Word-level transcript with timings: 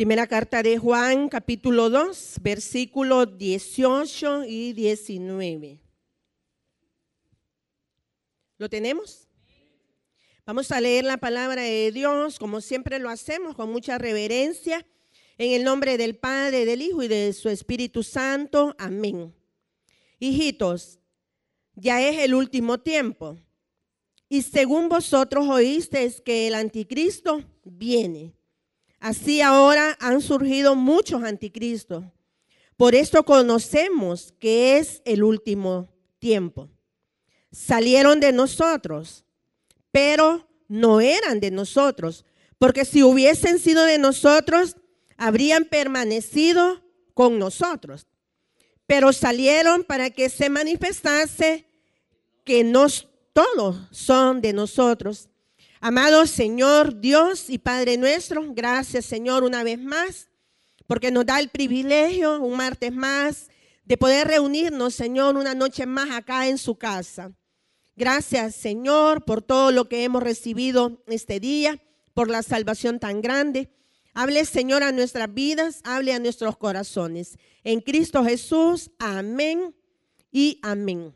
Primera 0.00 0.26
carta 0.26 0.62
de 0.62 0.78
Juan, 0.78 1.28
capítulo 1.28 1.90
2, 1.90 2.36
versículos 2.40 3.36
18 3.36 4.44
y 4.46 4.72
19. 4.72 5.78
¿Lo 8.56 8.70
tenemos? 8.70 9.28
Vamos 10.46 10.70
a 10.70 10.80
leer 10.80 11.04
la 11.04 11.18
palabra 11.18 11.60
de 11.60 11.92
Dios, 11.92 12.38
como 12.38 12.62
siempre 12.62 12.98
lo 12.98 13.10
hacemos, 13.10 13.54
con 13.54 13.70
mucha 13.70 13.98
reverencia, 13.98 14.86
en 15.36 15.52
el 15.52 15.64
nombre 15.64 15.98
del 15.98 16.16
Padre, 16.16 16.64
del 16.64 16.80
Hijo 16.80 17.02
y 17.02 17.08
de 17.08 17.34
su 17.34 17.50
Espíritu 17.50 18.02
Santo. 18.02 18.74
Amén. 18.78 19.34
Hijitos, 20.18 20.98
ya 21.74 22.00
es 22.00 22.20
el 22.20 22.32
último 22.32 22.80
tiempo. 22.80 23.36
Y 24.30 24.40
según 24.40 24.88
vosotros 24.88 25.46
oísteis 25.46 26.22
que 26.22 26.46
el 26.46 26.54
anticristo 26.54 27.44
viene. 27.64 28.39
Así 29.00 29.40
ahora 29.40 29.96
han 29.98 30.20
surgido 30.20 30.74
muchos 30.74 31.22
anticristos. 31.24 32.04
Por 32.76 32.94
esto 32.94 33.24
conocemos 33.24 34.34
que 34.38 34.76
es 34.78 35.02
el 35.04 35.22
último 35.22 35.88
tiempo. 36.18 36.68
Salieron 37.50 38.20
de 38.20 38.32
nosotros, 38.32 39.24
pero 39.90 40.46
no 40.68 41.00
eran 41.00 41.40
de 41.40 41.50
nosotros, 41.50 42.24
porque 42.58 42.84
si 42.84 43.02
hubiesen 43.02 43.58
sido 43.58 43.84
de 43.84 43.98
nosotros, 43.98 44.76
habrían 45.16 45.64
permanecido 45.64 46.82
con 47.14 47.38
nosotros. 47.38 48.06
Pero 48.86 49.12
salieron 49.12 49.82
para 49.84 50.10
que 50.10 50.28
se 50.28 50.50
manifestase 50.50 51.66
que 52.44 52.64
no 52.64 52.86
todos 53.32 53.76
son 53.90 54.40
de 54.40 54.52
nosotros. 54.52 55.28
Amado 55.82 56.26
Señor 56.26 57.00
Dios 57.00 57.48
y 57.48 57.56
Padre 57.56 57.96
nuestro, 57.96 58.44
gracias 58.52 59.06
Señor 59.06 59.44
una 59.44 59.64
vez 59.64 59.80
más, 59.80 60.28
porque 60.86 61.10
nos 61.10 61.24
da 61.24 61.40
el 61.40 61.48
privilegio, 61.48 62.38
un 62.38 62.58
martes 62.58 62.92
más, 62.92 63.48
de 63.86 63.96
poder 63.96 64.28
reunirnos, 64.28 64.94
Señor, 64.94 65.38
una 65.38 65.54
noche 65.54 65.86
más 65.86 66.10
acá 66.10 66.48
en 66.48 66.58
su 66.58 66.76
casa. 66.76 67.32
Gracias 67.96 68.56
Señor 68.56 69.24
por 69.24 69.40
todo 69.40 69.72
lo 69.72 69.88
que 69.88 70.04
hemos 70.04 70.22
recibido 70.22 71.02
este 71.06 71.40
día, 71.40 71.82
por 72.12 72.28
la 72.28 72.42
salvación 72.42 72.98
tan 72.98 73.22
grande. 73.22 73.70
Hable 74.12 74.44
Señor 74.44 74.82
a 74.82 74.92
nuestras 74.92 75.32
vidas, 75.32 75.80
hable 75.84 76.12
a 76.12 76.18
nuestros 76.18 76.58
corazones. 76.58 77.38
En 77.64 77.80
Cristo 77.80 78.22
Jesús, 78.22 78.90
amén 78.98 79.74
y 80.30 80.60
amén. 80.62 81.14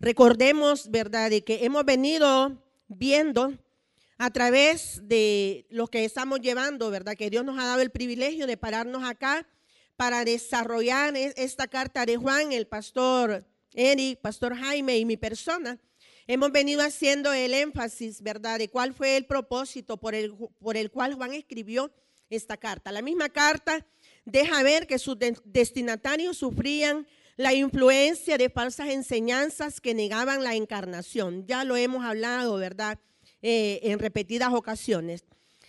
Recordemos, 0.00 0.90
¿verdad?, 0.90 1.30
de 1.30 1.44
que 1.44 1.64
hemos 1.64 1.84
venido 1.84 2.65
viendo 2.88 3.52
a 4.18 4.30
través 4.30 5.00
de 5.06 5.66
lo 5.70 5.88
que 5.88 6.04
estamos 6.04 6.40
llevando, 6.40 6.90
¿verdad? 6.90 7.16
Que 7.16 7.30
Dios 7.30 7.44
nos 7.44 7.58
ha 7.58 7.66
dado 7.66 7.82
el 7.82 7.90
privilegio 7.90 8.46
de 8.46 8.56
pararnos 8.56 9.04
acá 9.04 9.46
para 9.96 10.24
desarrollar 10.24 11.16
e-, 11.16 11.34
esta 11.36 11.66
carta 11.66 12.06
de 12.06 12.16
Juan, 12.16 12.52
el 12.52 12.66
pastor 12.66 13.44
Eric, 13.74 14.20
pastor 14.20 14.56
Jaime 14.56 14.98
y 14.98 15.04
mi 15.04 15.16
persona. 15.16 15.78
Hemos 16.26 16.50
venido 16.50 16.82
haciendo 16.82 17.32
el 17.32 17.54
énfasis, 17.54 18.22
¿verdad?, 18.22 18.58
de 18.58 18.68
cuál 18.68 18.94
fue 18.94 19.16
el 19.16 19.26
propósito 19.26 19.96
por 19.96 20.14
el, 20.14 20.34
por 20.58 20.76
el 20.76 20.90
cual 20.90 21.14
Juan 21.14 21.34
escribió 21.34 21.92
esta 22.30 22.56
carta. 22.56 22.90
La 22.90 23.02
misma 23.02 23.28
carta 23.28 23.86
deja 24.24 24.62
ver 24.62 24.86
que 24.86 24.98
sus 24.98 25.16
destinatarios 25.44 26.38
sufrían 26.38 27.06
la 27.36 27.52
influencia 27.52 28.38
de 28.38 28.50
falsas 28.50 28.88
enseñanzas 28.88 29.80
que 29.80 29.94
negaban 29.94 30.42
la 30.42 30.54
encarnación. 30.54 31.46
Ya 31.46 31.64
lo 31.64 31.76
hemos 31.76 32.04
hablado, 32.04 32.56
¿verdad? 32.56 32.98
Eh, 33.42 33.80
en 33.82 33.98
repetidas 33.98 34.52
ocasiones. 34.52 35.24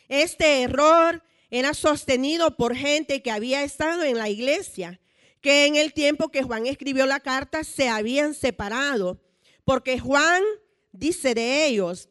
Este 0.08 0.62
error 0.62 1.22
era 1.50 1.74
sostenido 1.74 2.56
por 2.56 2.76
gente 2.76 3.22
que 3.22 3.32
había 3.32 3.64
estado 3.64 4.04
en 4.04 4.18
la 4.18 4.30
iglesia, 4.30 5.00
que 5.42 5.66
en 5.66 5.76
el 5.76 5.94
tiempo 5.94 6.30
que 6.30 6.44
Juan 6.44 6.66
escribió 6.66 7.06
la 7.06 7.20
carta 7.20 7.64
se 7.64 7.90
habían 7.90 8.34
separado, 8.34 9.22
porque 9.66 10.00
Juan 10.00 10.44
dice 10.92 11.36
de 11.36 11.68
ellos 11.68 12.10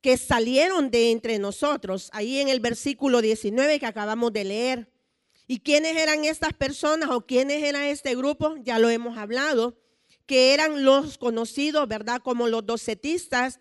que 0.00 0.16
salieron 0.16 0.90
de 0.90 1.10
entre 1.10 1.38
nosotros, 1.38 2.08
ahí 2.12 2.38
en 2.38 2.48
el 2.48 2.60
versículo 2.60 3.20
19 3.20 3.80
que 3.80 3.86
acabamos 3.86 4.32
de 4.32 4.44
leer. 4.44 4.88
¿Y 5.50 5.60
quiénes 5.60 5.96
eran 5.96 6.26
estas 6.26 6.52
personas 6.52 7.08
o 7.10 7.22
quiénes 7.22 7.62
era 7.64 7.88
este 7.88 8.14
grupo? 8.14 8.56
Ya 8.62 8.78
lo 8.78 8.90
hemos 8.90 9.16
hablado, 9.16 9.78
que 10.26 10.52
eran 10.52 10.84
los 10.84 11.16
conocidos, 11.16 11.88
¿verdad? 11.88 12.20
Como 12.22 12.48
los 12.48 12.66
docetistas, 12.66 13.58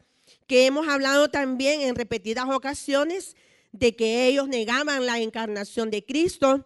que 0.48 0.66
hemos 0.66 0.90
hablado 0.90 1.30
también 1.30 1.80
en 1.80 1.96
repetidas 1.96 2.46
ocasiones 2.50 3.38
de 3.72 3.96
que 3.96 4.28
ellos 4.28 4.50
negaban 4.50 5.06
la 5.06 5.20
encarnación 5.20 5.90
de 5.90 6.04
Cristo, 6.04 6.66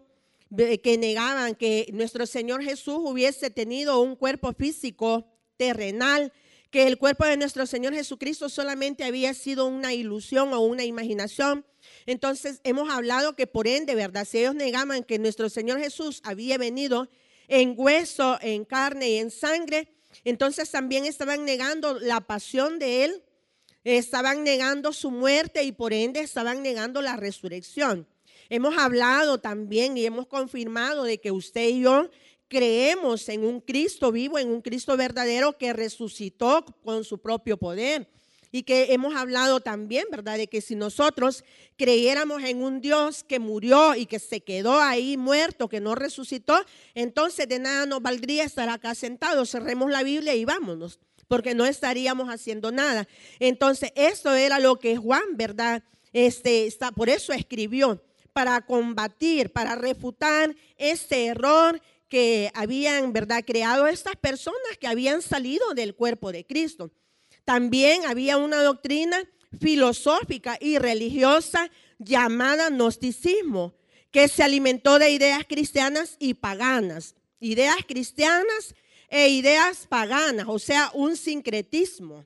que 0.58 0.98
negaban 0.98 1.54
que 1.54 1.92
nuestro 1.94 2.26
Señor 2.26 2.64
Jesús 2.64 2.98
hubiese 2.98 3.52
tenido 3.52 4.02
un 4.02 4.16
cuerpo 4.16 4.54
físico 4.54 5.28
terrenal, 5.56 6.34
que 6.72 6.88
el 6.88 6.98
cuerpo 6.98 7.26
de 7.26 7.38
nuestro 7.38 7.68
Señor 7.68 7.94
Jesucristo 7.94 8.50
solamente 8.50 9.04
había 9.04 9.36
sido 9.36 9.68
una 9.68 9.94
ilusión 9.94 10.52
o 10.54 10.62
una 10.62 10.84
imaginación, 10.84 11.64
entonces 12.06 12.62
hemos 12.64 12.90
hablado 12.90 13.36
que 13.36 13.48
por 13.48 13.68
ende, 13.68 13.96
¿verdad? 13.96 14.26
Si 14.26 14.40
ellos 14.40 14.56
negaban 14.56 15.04
que 15.04 15.20
nuestro 15.20 15.50
Señor 15.50 15.80
Jesús 15.80 16.22
había 16.24 16.58
venido 16.58 17.10
en 17.48 17.74
hueso, 17.78 18.38
en 18.42 18.66
carne 18.66 19.10
y 19.10 19.18
en 19.18 19.32
sangre, 19.32 19.90
entonces 20.24 20.70
también 20.72 21.06
estaban 21.06 21.46
negando 21.46 22.00
la 22.00 22.22
pasión 22.22 22.80
de 22.80 23.06
Él, 23.06 23.24
estaban 23.84 24.44
negando 24.44 24.94
su 24.94 25.12
muerte 25.12 25.64
y 25.64 25.72
por 25.72 25.94
ende 25.94 26.22
estaban 26.22 26.62
negando 26.62 27.02
la 27.02 27.16
resurrección. 27.16 28.08
Hemos 28.50 28.78
hablado 28.78 29.40
también 29.40 29.98
y 29.98 30.06
hemos 30.06 30.28
confirmado 30.28 31.04
de 31.04 31.20
que 31.20 31.32
usted 31.32 31.70
y 31.70 31.82
yo 31.82 32.10
creemos 32.48 33.30
en 33.30 33.46
un 33.46 33.62
Cristo 33.62 34.12
vivo, 34.12 34.38
en 34.38 34.50
un 34.50 34.62
Cristo 34.62 34.98
verdadero 34.98 35.58
que 35.58 35.72
resucitó 35.72 36.66
con 36.84 37.06
su 37.06 37.20
propio 37.20 37.56
poder 37.58 38.10
y 38.52 38.64
que 38.64 38.94
hemos 38.94 39.16
hablado 39.16 39.62
también, 39.62 40.06
¿verdad? 40.12 40.38
De 40.38 40.48
que 40.48 40.62
si 40.62 40.76
nosotros 40.76 41.44
creyéramos 41.78 42.44
en 42.44 42.62
un 42.62 42.82
Dios 42.82 43.24
que 43.24 43.40
murió 43.40 43.96
y 43.96 44.06
que 44.06 44.20
se 44.20 44.42
quedó 44.42 44.82
ahí 44.82 45.16
muerto, 45.18 45.70
que 45.70 45.80
no 45.80 45.96
resucitó, 45.96 46.60
entonces 46.94 47.48
de 47.48 47.60
nada 47.60 47.86
nos 47.86 48.02
valdría 48.02 48.44
estar 48.44 48.70
acá 48.70 48.94
sentados. 48.94 49.52
Cerremos 49.52 49.90
la 49.90 50.04
Biblia 50.04 50.36
y 50.36 50.44
vámonos, 50.44 51.00
porque 51.28 51.56
no 51.56 51.66
estaríamos 51.66 52.28
haciendo 52.30 52.72
nada. 52.72 53.08
Entonces, 53.40 53.92
eso 53.96 54.34
era 54.34 54.60
lo 54.60 54.78
que 54.78 54.98
Juan, 54.98 55.38
¿verdad? 55.38 55.84
Este, 56.12 56.68
está, 56.68 56.92
por 56.92 57.10
eso 57.10 57.32
escribió, 57.32 58.04
para 58.34 58.66
combatir, 58.66 59.52
para 59.52 59.76
refutar 59.76 60.56
ese 60.78 61.26
error 61.28 61.82
que 62.10 62.52
habían, 62.54 63.14
¿verdad?, 63.14 63.44
creado 63.48 63.88
estas 63.88 64.18
personas 64.18 64.78
que 64.80 64.88
habían 64.88 65.22
salido 65.22 65.74
del 65.74 65.96
cuerpo 65.96 66.34
de 66.34 66.46
Cristo. 66.46 66.92
También 67.46 68.06
había 68.06 68.38
una 68.38 68.62
doctrina 68.64 69.18
filosófica 69.60 70.58
y 70.60 70.78
religiosa 70.78 71.70
llamada 72.00 72.70
gnosticismo, 72.70 73.76
que 74.12 74.28
se 74.28 74.44
alimentó 74.44 75.00
de 75.00 75.12
ideas 75.12 75.44
cristianas 75.48 76.18
y 76.20 76.34
paganas. 76.34 77.16
Ideas 77.40 77.78
cristianas 77.88 78.76
e 79.10 79.30
ideas 79.30 79.88
paganas, 79.88 80.46
o 80.48 80.60
sea, 80.60 80.92
un 80.94 81.16
sincretismo. 81.16 82.26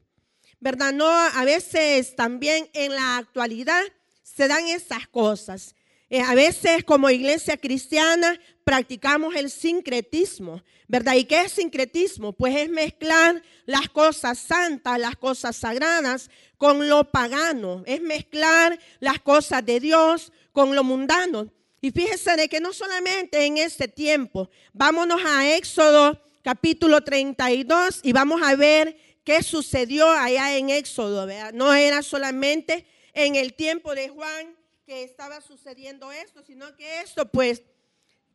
¿Verdad? 0.59 0.93
No, 0.93 1.07
a 1.07 1.45
veces 1.45 2.15
también 2.15 2.69
en 2.73 2.95
la 2.95 3.17
actualidad 3.17 3.83
se 4.23 4.47
dan 4.47 4.67
esas 4.67 5.07
cosas. 5.07 5.75
Eh, 6.09 6.21
a 6.21 6.35
veces 6.35 6.83
como 6.83 7.09
iglesia 7.09 7.57
cristiana 7.57 8.39
practicamos 8.65 9.35
el 9.35 9.51
sincretismo, 9.51 10.61
¿verdad? 10.87 11.13
¿Y 11.13 11.25
qué 11.25 11.43
es 11.43 11.53
sincretismo? 11.53 12.33
Pues 12.33 12.55
es 12.55 12.67
mezclar 12.67 13.41
las 13.65 13.87
cosas 13.89 14.39
santas, 14.39 14.99
las 14.99 15.15
cosas 15.15 15.55
sagradas 15.55 16.31
con 16.57 16.89
lo 16.89 17.11
pagano, 17.11 17.83
es 17.85 18.01
mezclar 18.01 18.77
las 18.99 19.19
cosas 19.21 19.63
de 19.63 19.79
Dios 19.79 20.33
con 20.51 20.75
lo 20.75 20.83
mundano. 20.83 21.53
Y 21.79 21.91
fíjese 21.91 22.35
de 22.35 22.49
que 22.49 22.59
no 22.59 22.73
solamente 22.73 23.45
en 23.45 23.57
este 23.57 23.87
tiempo, 23.87 24.49
vámonos 24.73 25.21
a 25.23 25.55
Éxodo 25.55 26.19
capítulo 26.41 27.01
32 27.01 27.99
y 28.01 28.13
vamos 28.13 28.41
a 28.43 28.55
ver 28.55 28.97
qué 29.23 29.43
sucedió 29.43 30.09
allá 30.09 30.57
en 30.57 30.71
Éxodo, 30.71 31.27
¿verdad? 31.27 31.53
No 31.53 31.71
era 31.75 32.01
solamente 32.01 32.87
en 33.13 33.35
el 33.35 33.53
tiempo 33.53 33.93
de 33.93 34.09
Juan 34.09 34.55
que 34.87 35.03
estaba 35.03 35.41
sucediendo 35.41 36.11
esto, 36.11 36.41
sino 36.41 36.75
que 36.75 37.01
esto 37.01 37.29
pues 37.31 37.61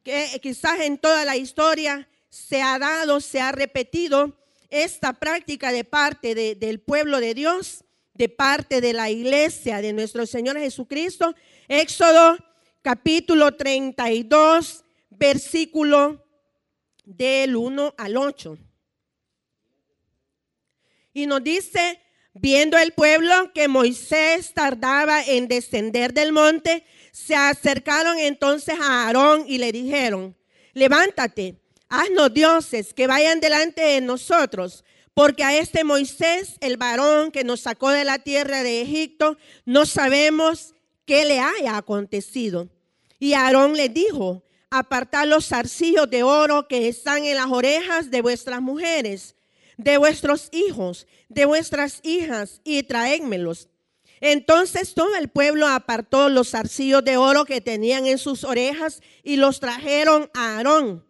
que 0.02 0.38
quizás 0.43 0.81
en 0.81 0.99
toda 0.99 1.25
la 1.25 1.37
historia 1.37 2.08
se 2.29 2.62
ha 2.62 2.79
dado, 2.79 3.20
se 3.20 3.41
ha 3.41 3.52
repetido 3.52 4.38
esta 4.69 5.14
práctica 5.14 5.73
de 5.73 5.85
parte 5.85 6.35
del 6.55 6.81
pueblo 6.81 7.20
de 7.20 7.35
Dios, 7.35 7.85
de 8.14 8.29
parte 8.29 8.81
de 8.81 8.93
la 8.93 9.11
iglesia 9.11 9.81
de 9.81 9.93
nuestro 9.93 10.26
Señor 10.26 10.58
Jesucristo. 10.58 11.35
Éxodo 11.69 12.37
capítulo 12.82 13.56
32, 13.56 14.85
versículo 15.11 16.25
del 17.05 17.56
1 17.56 17.94
al 17.99 18.17
8. 18.17 18.58
Y 21.12 21.26
nos 21.26 21.43
dice, 21.43 22.00
Viendo 22.32 22.79
el 22.79 22.93
pueblo 22.93 23.52
que 23.52 23.67
Moisés 23.67 24.55
tardaba 24.55 25.20
en 25.23 25.49
descender 25.49 26.14
del 26.14 26.32
monte, 26.32 26.85
se 27.12 27.35
acercaron 27.35 28.19
entonces 28.19 28.79
a 28.81 29.07
Aarón 29.07 29.45
y 29.47 29.59
le 29.59 29.73
dijeron, 29.73 30.37
levántate, 30.75 31.57
haznos 31.89 32.33
dioses 32.33 32.95
que 32.95 33.07
vayan 33.07 33.41
delante 33.41 33.83
de 33.83 34.01
nosotros, 34.01 34.85
porque 35.15 35.45
a 35.45 35.57
este 35.59 35.85
Moisés, 35.85 36.57
el 36.61 36.77
varón 36.77 37.31
que 37.31 37.45
nos 37.45 37.61
sacó 37.61 37.91
de 37.91 38.05
la 38.05 38.19
tierra 38.19 38.62
de 38.62 38.81
Egipto, 38.81 39.37
no 39.65 39.85
sabemos 39.85 40.75
qué 41.05 41.25
le 41.25 41.41
haya 41.41 41.77
acontecido. 41.77 42.69
Y 43.19 43.35
Aarón 43.35 43.75
le 43.75 43.89
dijo, 43.89 44.43
apartad 44.71 45.27
los 45.27 45.49
zarcillos 45.49 46.09
de 46.09 46.23
oro 46.23 46.69
que 46.69 46.89
están 46.89 47.25
en 47.25 47.37
las 47.37 47.49
orejas 47.51 48.11
de 48.11 48.23
vuestras 48.23 48.62
mujeres, 48.62 49.35
de 49.77 49.99
vuestros 49.99 50.49
hijos, 50.53 51.07
de 51.29 51.45
vuestras 51.45 52.01
hijas, 52.03 52.61
y 52.65 52.83
traédmelos. 52.85 53.69
Entonces 54.21 54.95
todo 54.95 55.17
el 55.17 55.29
pueblo 55.29 55.67
apartó 55.67 56.29
los 56.29 56.51
zarcillos 56.51 57.05
de 57.05 57.17
oro 57.17 57.45
que 57.45 57.61
tenían 57.61 58.07
en 58.07 58.19
sus 58.19 58.45
orejas 58.45 59.01
y 59.23 59.37
los 59.37 59.61
trajeron 59.61 60.31
a 60.35 60.57
Aarón. 60.57 61.05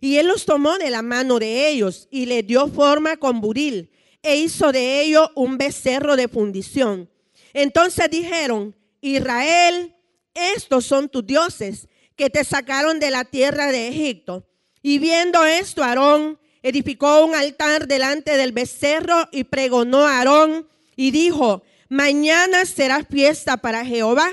Y 0.00 0.16
él 0.16 0.26
los 0.26 0.44
tomó 0.44 0.78
de 0.78 0.90
la 0.90 1.02
mano 1.02 1.38
de 1.38 1.68
ellos 1.68 2.08
y 2.10 2.26
le 2.26 2.42
dio 2.42 2.68
forma 2.68 3.16
con 3.16 3.40
buril 3.40 3.90
e 4.22 4.36
hizo 4.36 4.72
de 4.72 5.02
ello 5.02 5.30
un 5.34 5.58
becerro 5.58 6.16
de 6.16 6.28
fundición. 6.28 7.08
Entonces 7.52 8.10
dijeron, 8.10 8.76
Israel, 9.00 9.94
estos 10.34 10.84
son 10.84 11.08
tus 11.08 11.26
dioses 11.26 11.88
que 12.16 12.30
te 12.30 12.44
sacaron 12.44 12.98
de 12.98 13.10
la 13.10 13.24
tierra 13.24 13.70
de 13.70 13.88
Egipto. 13.88 14.46
Y 14.82 14.98
viendo 14.98 15.44
esto, 15.44 15.82
Aarón 15.82 16.38
edificó 16.62 17.24
un 17.24 17.34
altar 17.34 17.86
delante 17.86 18.36
del 18.36 18.52
becerro 18.52 19.28
y 19.30 19.44
pregonó 19.44 20.04
a 20.04 20.18
Aarón 20.18 20.68
y 20.96 21.12
dijo, 21.12 21.62
mañana 21.88 22.64
será 22.64 23.04
fiesta 23.04 23.56
para 23.56 23.84
Jehová. 23.84 24.30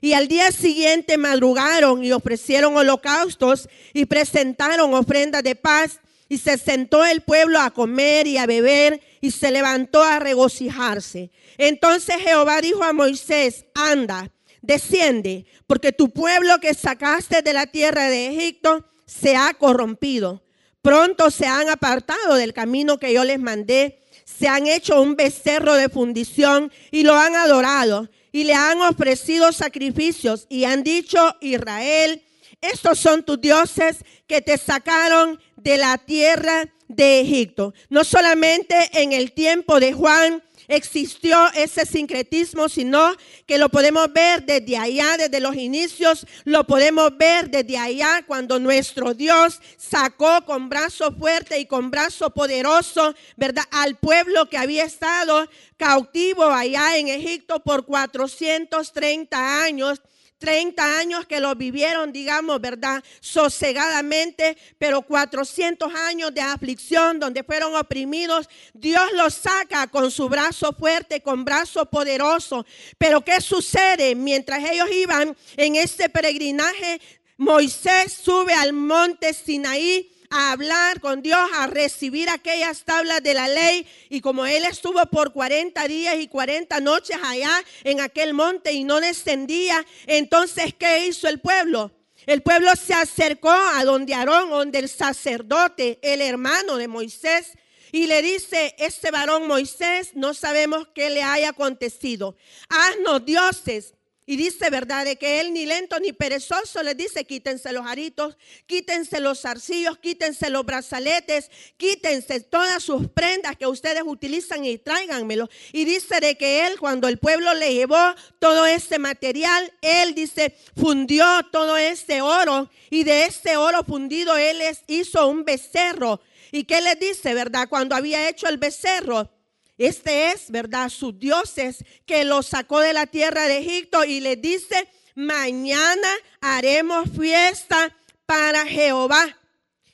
Y 0.00 0.12
al 0.12 0.28
día 0.28 0.52
siguiente 0.52 1.16
madrugaron 1.16 2.04
y 2.04 2.12
ofrecieron 2.12 2.76
holocaustos 2.76 3.68
y 3.94 4.04
presentaron 4.04 4.92
ofrendas 4.92 5.42
de 5.42 5.54
paz. 5.54 6.00
Y 6.28 6.38
se 6.38 6.58
sentó 6.58 7.04
el 7.04 7.22
pueblo 7.22 7.60
a 7.60 7.70
comer 7.70 8.26
y 8.26 8.38
a 8.38 8.46
beber 8.46 9.00
y 9.20 9.30
se 9.30 9.50
levantó 9.50 10.02
a 10.02 10.18
regocijarse. 10.18 11.30
Entonces 11.58 12.16
Jehová 12.16 12.60
dijo 12.60 12.82
a 12.82 12.92
Moisés, 12.92 13.66
anda, 13.74 14.30
desciende, 14.60 15.46
porque 15.66 15.92
tu 15.92 16.10
pueblo 16.10 16.58
que 16.60 16.74
sacaste 16.74 17.42
de 17.42 17.52
la 17.52 17.66
tierra 17.66 18.08
de 18.08 18.28
Egipto 18.28 18.84
se 19.06 19.36
ha 19.36 19.54
corrompido. 19.54 20.42
Pronto 20.82 21.30
se 21.30 21.46
han 21.46 21.70
apartado 21.70 22.34
del 22.34 22.52
camino 22.52 22.98
que 22.98 23.12
yo 23.12 23.24
les 23.24 23.38
mandé 23.38 24.03
se 24.38 24.48
han 24.48 24.66
hecho 24.66 25.00
un 25.00 25.16
becerro 25.16 25.74
de 25.74 25.88
fundición 25.88 26.72
y 26.90 27.02
lo 27.02 27.14
han 27.14 27.34
adorado 27.34 28.08
y 28.32 28.44
le 28.44 28.54
han 28.54 28.80
ofrecido 28.82 29.52
sacrificios 29.52 30.46
y 30.48 30.64
han 30.64 30.82
dicho, 30.82 31.36
Israel, 31.40 32.22
estos 32.60 32.98
son 32.98 33.24
tus 33.24 33.40
dioses 33.40 33.98
que 34.26 34.40
te 34.40 34.58
sacaron 34.58 35.40
de 35.56 35.78
la 35.78 35.98
tierra 35.98 36.72
de 36.88 37.20
Egipto. 37.20 37.74
No 37.90 38.04
solamente 38.04 38.74
en 38.94 39.12
el 39.12 39.32
tiempo 39.32 39.80
de 39.80 39.92
Juan, 39.92 40.42
existió 40.68 41.50
ese 41.54 41.86
sincretismo, 41.86 42.68
sino 42.68 43.14
que 43.46 43.58
lo 43.58 43.68
podemos 43.68 44.12
ver 44.12 44.44
desde 44.44 44.76
allá, 44.76 45.16
desde 45.16 45.40
los 45.40 45.56
inicios, 45.56 46.26
lo 46.44 46.64
podemos 46.64 47.16
ver 47.16 47.50
desde 47.50 47.78
allá 47.78 48.24
cuando 48.26 48.58
nuestro 48.58 49.14
Dios 49.14 49.60
sacó 49.76 50.44
con 50.44 50.68
brazo 50.68 51.12
fuerte 51.12 51.58
y 51.58 51.66
con 51.66 51.90
brazo 51.90 52.30
poderoso, 52.30 53.14
¿verdad? 53.36 53.64
Al 53.70 53.96
pueblo 53.96 54.48
que 54.48 54.58
había 54.58 54.84
estado 54.84 55.48
cautivo 55.76 56.44
allá 56.44 56.96
en 56.96 57.08
Egipto 57.08 57.60
por 57.60 57.84
430 57.84 59.62
años 59.64 60.00
30 60.38 60.98
años 60.98 61.26
que 61.26 61.40
lo 61.40 61.54
vivieron, 61.54 62.12
digamos, 62.12 62.60
¿verdad? 62.60 63.02
Sosegadamente, 63.20 64.56
pero 64.78 65.02
400 65.02 65.94
años 65.94 66.34
de 66.34 66.40
aflicción 66.40 67.18
donde 67.18 67.42
fueron 67.42 67.74
oprimidos. 67.74 68.48
Dios 68.72 69.04
los 69.14 69.34
saca 69.34 69.86
con 69.86 70.10
su 70.10 70.28
brazo 70.28 70.72
fuerte, 70.72 71.20
con 71.20 71.44
brazo 71.44 71.86
poderoso. 71.86 72.66
Pero 72.98 73.22
¿qué 73.22 73.40
sucede? 73.40 74.14
Mientras 74.14 74.62
ellos 74.70 74.88
iban 74.92 75.36
en 75.56 75.76
este 75.76 76.08
peregrinaje, 76.08 77.00
Moisés 77.36 78.12
sube 78.12 78.54
al 78.54 78.72
monte 78.72 79.34
Sinaí 79.34 80.13
a 80.34 80.50
hablar 80.50 81.00
con 81.00 81.22
Dios, 81.22 81.48
a 81.54 81.68
recibir 81.68 82.28
aquellas 82.28 82.84
tablas 82.84 83.22
de 83.22 83.34
la 83.34 83.46
ley. 83.46 83.86
Y 84.10 84.20
como 84.20 84.44
él 84.44 84.64
estuvo 84.64 85.00
por 85.06 85.32
40 85.32 85.86
días 85.86 86.16
y 86.18 86.26
40 86.26 86.80
noches 86.80 87.16
allá 87.24 87.62
en 87.84 88.00
aquel 88.00 88.34
monte 88.34 88.72
y 88.72 88.82
no 88.82 89.00
descendía, 89.00 89.86
entonces, 90.06 90.74
¿qué 90.76 91.06
hizo 91.06 91.28
el 91.28 91.38
pueblo? 91.38 91.92
El 92.26 92.42
pueblo 92.42 92.74
se 92.74 92.94
acercó 92.94 93.50
a 93.50 93.84
donde 93.84 94.14
Aarón, 94.14 94.50
donde 94.50 94.80
el 94.80 94.88
sacerdote, 94.88 96.00
el 96.02 96.20
hermano 96.20 96.78
de 96.78 96.88
Moisés, 96.88 97.52
y 97.92 98.08
le 98.08 98.20
dice, 98.22 98.74
este 98.78 99.12
varón 99.12 99.46
Moisés, 99.46 100.16
no 100.16 100.34
sabemos 100.34 100.88
qué 100.96 101.10
le 101.10 101.22
haya 101.22 101.50
acontecido. 101.50 102.34
Haznos 102.68 103.24
dioses 103.24 103.94
y 104.26 104.36
dice, 104.36 104.70
¿verdad? 104.70 105.04
De 105.04 105.16
que 105.16 105.40
él 105.40 105.52
ni 105.52 105.66
lento 105.66 106.00
ni 106.00 106.12
perezoso 106.12 106.82
les 106.82 106.96
dice, 106.96 107.26
quítense 107.26 107.72
los 107.72 107.86
aritos, 107.86 108.36
quítense 108.66 109.20
los 109.20 109.42
zarcillos, 109.42 109.98
quítense 109.98 110.48
los 110.48 110.64
brazaletes, 110.64 111.50
quítense 111.76 112.40
todas 112.40 112.82
sus 112.82 113.08
prendas 113.08 113.56
que 113.56 113.66
ustedes 113.66 114.02
utilizan 114.06 114.64
y 114.64 114.78
tráiganmelo. 114.78 115.50
Y 115.72 115.84
dice 115.84 116.20
de 116.20 116.36
que 116.36 116.66
él, 116.66 116.78
cuando 116.78 117.08
el 117.08 117.18
pueblo 117.18 117.52
le 117.52 117.74
llevó 117.74 118.14
todo 118.38 118.66
ese 118.66 118.98
material, 118.98 119.70
él 119.82 120.14
dice, 120.14 120.56
fundió 120.74 121.26
todo 121.52 121.76
ese 121.76 122.22
oro 122.22 122.70
y 122.88 123.04
de 123.04 123.26
ese 123.26 123.56
oro 123.58 123.84
fundido 123.84 124.36
él 124.36 124.58
les 124.58 124.84
hizo 124.86 125.28
un 125.28 125.44
becerro. 125.44 126.20
¿Y 126.50 126.64
qué 126.64 126.80
le 126.80 126.94
dice, 126.94 127.34
verdad? 127.34 127.68
Cuando 127.68 127.94
había 127.94 128.28
hecho 128.28 128.46
el 128.46 128.58
becerro, 128.58 129.33
este 129.78 130.30
es, 130.30 130.50
¿verdad? 130.50 130.88
Sus 130.88 131.18
dioses 131.18 131.84
que 132.06 132.24
los 132.24 132.46
sacó 132.46 132.80
de 132.80 132.92
la 132.92 133.06
tierra 133.06 133.48
de 133.48 133.58
Egipto 133.58 134.04
y 134.04 134.20
le 134.20 134.36
dice, 134.36 134.88
mañana 135.14 136.08
haremos 136.40 137.08
fiesta 137.10 137.94
para 138.26 138.66
Jehová. 138.66 139.36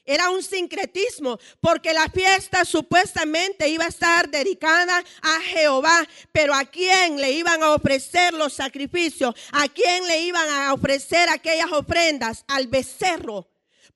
Era 0.05 0.31
un 0.31 0.43
sincretismo, 0.43 1.38
porque 1.61 1.94
la 1.94 2.09
fiesta 2.09 2.65
supuestamente 2.65 3.69
iba 3.69 3.85
a 3.85 3.88
estar 3.88 4.29
dedicada 4.29 5.05
a 5.23 5.41
Jehová, 5.43 6.06
pero 6.32 6.53
a 6.53 6.65
quién 6.65 7.21
le 7.21 7.31
iban 7.31 7.62
a 7.62 7.75
ofrecer 7.75 8.35
los 8.35 8.55
sacrificios, 8.55 9.35
a 9.53 9.69
quién 9.69 10.06
le 10.09 10.21
iban 10.23 10.49
a 10.49 10.75
ofrecer 10.75 11.29
aquellas 11.29 11.70
ofrendas, 11.70 12.44
al 12.49 12.67
becerro. 12.67 13.46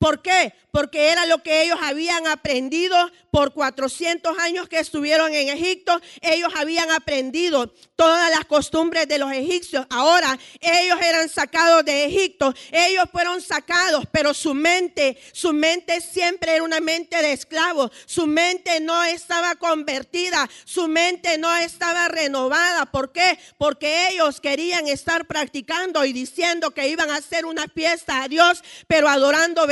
¿Por 0.05 0.21
qué? 0.21 0.53
Porque 0.71 1.13
era 1.13 1.25
lo 1.25 1.43
que 1.43 1.63
ellos 1.63 1.79
habían 1.81 2.27
aprendido 2.27 2.95
por 3.31 3.55
400 3.55 4.37
años 4.39 4.69
que 4.69 4.79
estuvieron 4.79 5.33
en 5.33 5.49
Egipto. 5.49 5.99
Ellos 6.21 6.53
habían 6.57 6.91
aprendido 6.91 7.73
todas 7.97 8.31
las 8.31 8.45
costumbres 8.45 9.09
de 9.09 9.19
los 9.19 9.33
egipcios. 9.33 9.87
Ahora 9.89 10.39
ellos 10.61 10.99
eran 11.01 11.29
sacados 11.29 11.85
de 11.85 12.05
Egipto. 12.05 12.53
Ellos 12.71 13.05
fueron 13.11 13.41
sacados, 13.41 14.05
pero 14.13 14.35
su 14.35 14.53
mente, 14.53 15.17
su 15.33 15.53
mente 15.53 16.01
siempre 16.01 16.57
era 16.57 16.65
una 16.65 16.81
mente 16.81 17.23
de 17.23 17.33
esclavos. 17.33 17.91
Su 18.05 18.27
mente 18.27 18.81
no 18.81 19.03
estaba 19.05 19.55
convertida. 19.55 20.51
Su 20.65 20.87
mente 20.87 21.39
no 21.39 21.57
estaba 21.57 22.09
renovada. 22.09 22.87
¿Por 22.87 23.11
qué? 23.11 23.39
Porque 23.57 24.09
ellos 24.11 24.41
querían 24.41 24.87
estar 24.87 25.27
practicando 25.27 26.05
y 26.05 26.13
diciendo 26.13 26.73
que 26.73 26.89
iban 26.89 27.11
a 27.11 27.17
hacer 27.17 27.47
una 27.47 27.69
fiesta 27.69 28.23
a 28.23 28.29
Dios, 28.29 28.63
pero 28.87 29.09
adorando 29.09 29.67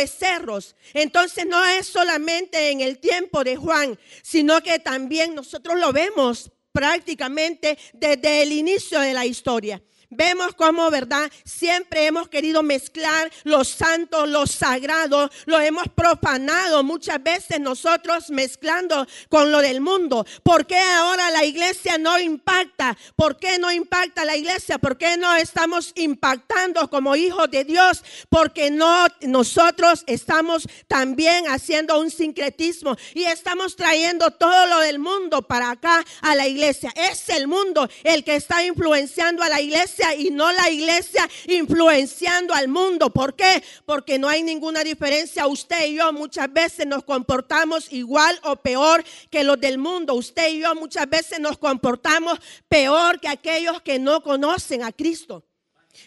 Entonces 0.94 1.46
no 1.46 1.64
es 1.64 1.86
solamente 1.86 2.70
en 2.70 2.80
el 2.80 2.98
tiempo 2.98 3.44
de 3.44 3.56
Juan, 3.56 3.98
sino 4.22 4.62
que 4.62 4.78
también 4.78 5.34
nosotros 5.34 5.78
lo 5.78 5.92
vemos 5.92 6.50
prácticamente 6.72 7.78
desde 7.92 8.42
el 8.42 8.52
inicio 8.52 9.00
de 9.00 9.12
la 9.12 9.26
historia. 9.26 9.82
Vemos 10.14 10.54
cómo, 10.54 10.90
¿verdad? 10.90 11.32
Siempre 11.42 12.04
hemos 12.04 12.28
querido 12.28 12.62
mezclar 12.62 13.32
los 13.44 13.68
santos, 13.68 14.28
los 14.28 14.50
sagrados, 14.50 15.30
lo 15.46 15.58
hemos 15.58 15.88
profanado 15.88 16.82
muchas 16.82 17.22
veces 17.22 17.58
nosotros 17.60 18.28
mezclando 18.28 19.06
con 19.30 19.50
lo 19.50 19.62
del 19.62 19.80
mundo. 19.80 20.26
¿Por 20.42 20.66
qué 20.66 20.78
ahora 20.78 21.30
la 21.30 21.46
iglesia 21.46 21.96
no 21.96 22.18
impacta? 22.18 22.94
¿Por 23.16 23.38
qué 23.38 23.58
no 23.58 23.72
impacta 23.72 24.26
la 24.26 24.36
iglesia? 24.36 24.76
¿Por 24.76 24.98
qué 24.98 25.16
no 25.16 25.34
estamos 25.34 25.92
impactando 25.94 26.90
como 26.90 27.16
hijos 27.16 27.50
de 27.50 27.64
Dios? 27.64 28.04
Porque 28.28 28.70
no 28.70 29.06
nosotros 29.22 30.04
estamos 30.06 30.68
también 30.88 31.46
haciendo 31.48 31.98
un 31.98 32.10
sincretismo 32.10 32.98
y 33.14 33.24
estamos 33.24 33.76
trayendo 33.76 34.30
todo 34.30 34.66
lo 34.66 34.80
del 34.80 34.98
mundo 34.98 35.40
para 35.40 35.70
acá 35.70 36.04
a 36.20 36.34
la 36.34 36.46
iglesia. 36.46 36.92
Es 36.96 37.30
el 37.30 37.48
mundo 37.48 37.88
el 38.04 38.24
que 38.24 38.36
está 38.36 38.62
influenciando 38.62 39.42
a 39.42 39.48
la 39.48 39.62
iglesia 39.62 40.01
y 40.16 40.30
no 40.30 40.50
la 40.52 40.70
iglesia 40.70 41.28
influenciando 41.46 42.54
al 42.54 42.68
mundo. 42.68 43.10
¿Por 43.10 43.34
qué? 43.34 43.62
Porque 43.84 44.18
no 44.18 44.28
hay 44.28 44.42
ninguna 44.42 44.82
diferencia. 44.82 45.46
Usted 45.46 45.86
y 45.88 45.96
yo 45.96 46.12
muchas 46.12 46.52
veces 46.52 46.86
nos 46.86 47.04
comportamos 47.04 47.92
igual 47.92 48.38
o 48.44 48.56
peor 48.56 49.04
que 49.30 49.44
los 49.44 49.60
del 49.60 49.78
mundo. 49.78 50.14
Usted 50.14 50.48
y 50.50 50.60
yo 50.60 50.74
muchas 50.74 51.08
veces 51.08 51.40
nos 51.40 51.58
comportamos 51.58 52.38
peor 52.68 53.20
que 53.20 53.28
aquellos 53.28 53.80
que 53.82 53.98
no 53.98 54.22
conocen 54.22 54.82
a 54.82 54.92
Cristo. 54.92 55.44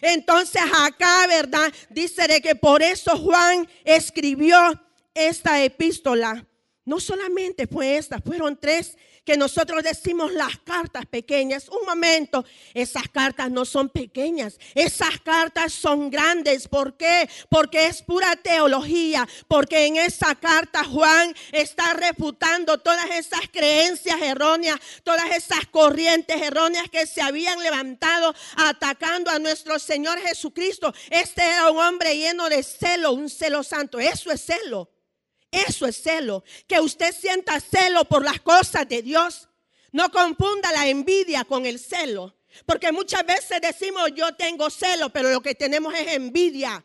Entonces 0.00 0.62
acá, 0.74 1.26
¿verdad? 1.26 1.72
Dice 1.90 2.26
de 2.26 2.40
que 2.40 2.54
por 2.54 2.82
eso 2.82 3.16
Juan 3.16 3.68
escribió 3.84 4.58
esta 5.14 5.62
epístola. 5.62 6.44
No 6.84 7.00
solamente 7.00 7.66
fue 7.66 7.96
esta, 7.96 8.20
fueron 8.20 8.56
tres 8.56 8.96
que 9.26 9.36
nosotros 9.36 9.82
decimos 9.82 10.32
las 10.32 10.56
cartas 10.58 11.04
pequeñas. 11.04 11.68
Un 11.68 11.84
momento, 11.84 12.44
esas 12.72 13.08
cartas 13.08 13.50
no 13.50 13.64
son 13.64 13.88
pequeñas, 13.88 14.58
esas 14.74 15.20
cartas 15.20 15.72
son 15.72 16.08
grandes. 16.08 16.68
¿Por 16.68 16.96
qué? 16.96 17.28
Porque 17.50 17.86
es 17.88 18.02
pura 18.02 18.36
teología, 18.36 19.28
porque 19.48 19.86
en 19.86 19.96
esa 19.96 20.36
carta 20.36 20.84
Juan 20.84 21.34
está 21.50 21.92
refutando 21.94 22.78
todas 22.78 23.10
esas 23.10 23.40
creencias 23.52 24.22
erróneas, 24.22 24.78
todas 25.02 25.28
esas 25.32 25.66
corrientes 25.66 26.40
erróneas 26.40 26.88
que 26.88 27.06
se 27.06 27.20
habían 27.20 27.58
levantado 27.58 28.32
atacando 28.56 29.30
a 29.30 29.40
nuestro 29.40 29.80
Señor 29.80 30.20
Jesucristo. 30.20 30.94
Este 31.10 31.42
era 31.42 31.68
un 31.70 31.78
hombre 31.78 32.16
lleno 32.16 32.48
de 32.48 32.62
celo, 32.62 33.12
un 33.12 33.28
celo 33.28 33.64
santo. 33.64 33.98
Eso 33.98 34.30
es 34.30 34.40
celo. 34.40 34.95
Eso 35.50 35.86
es 35.86 36.02
celo. 36.02 36.44
Que 36.66 36.80
usted 36.80 37.14
sienta 37.14 37.60
celo 37.60 38.04
por 38.04 38.24
las 38.24 38.40
cosas 38.40 38.88
de 38.88 39.02
Dios. 39.02 39.48
No 39.92 40.10
confunda 40.10 40.72
la 40.72 40.88
envidia 40.88 41.44
con 41.44 41.66
el 41.66 41.78
celo. 41.78 42.34
Porque 42.64 42.92
muchas 42.92 43.24
veces 43.26 43.60
decimos 43.60 44.10
yo 44.14 44.34
tengo 44.34 44.70
celo, 44.70 45.10
pero 45.10 45.30
lo 45.30 45.40
que 45.40 45.54
tenemos 45.54 45.94
es 45.94 46.14
envidia. 46.14 46.84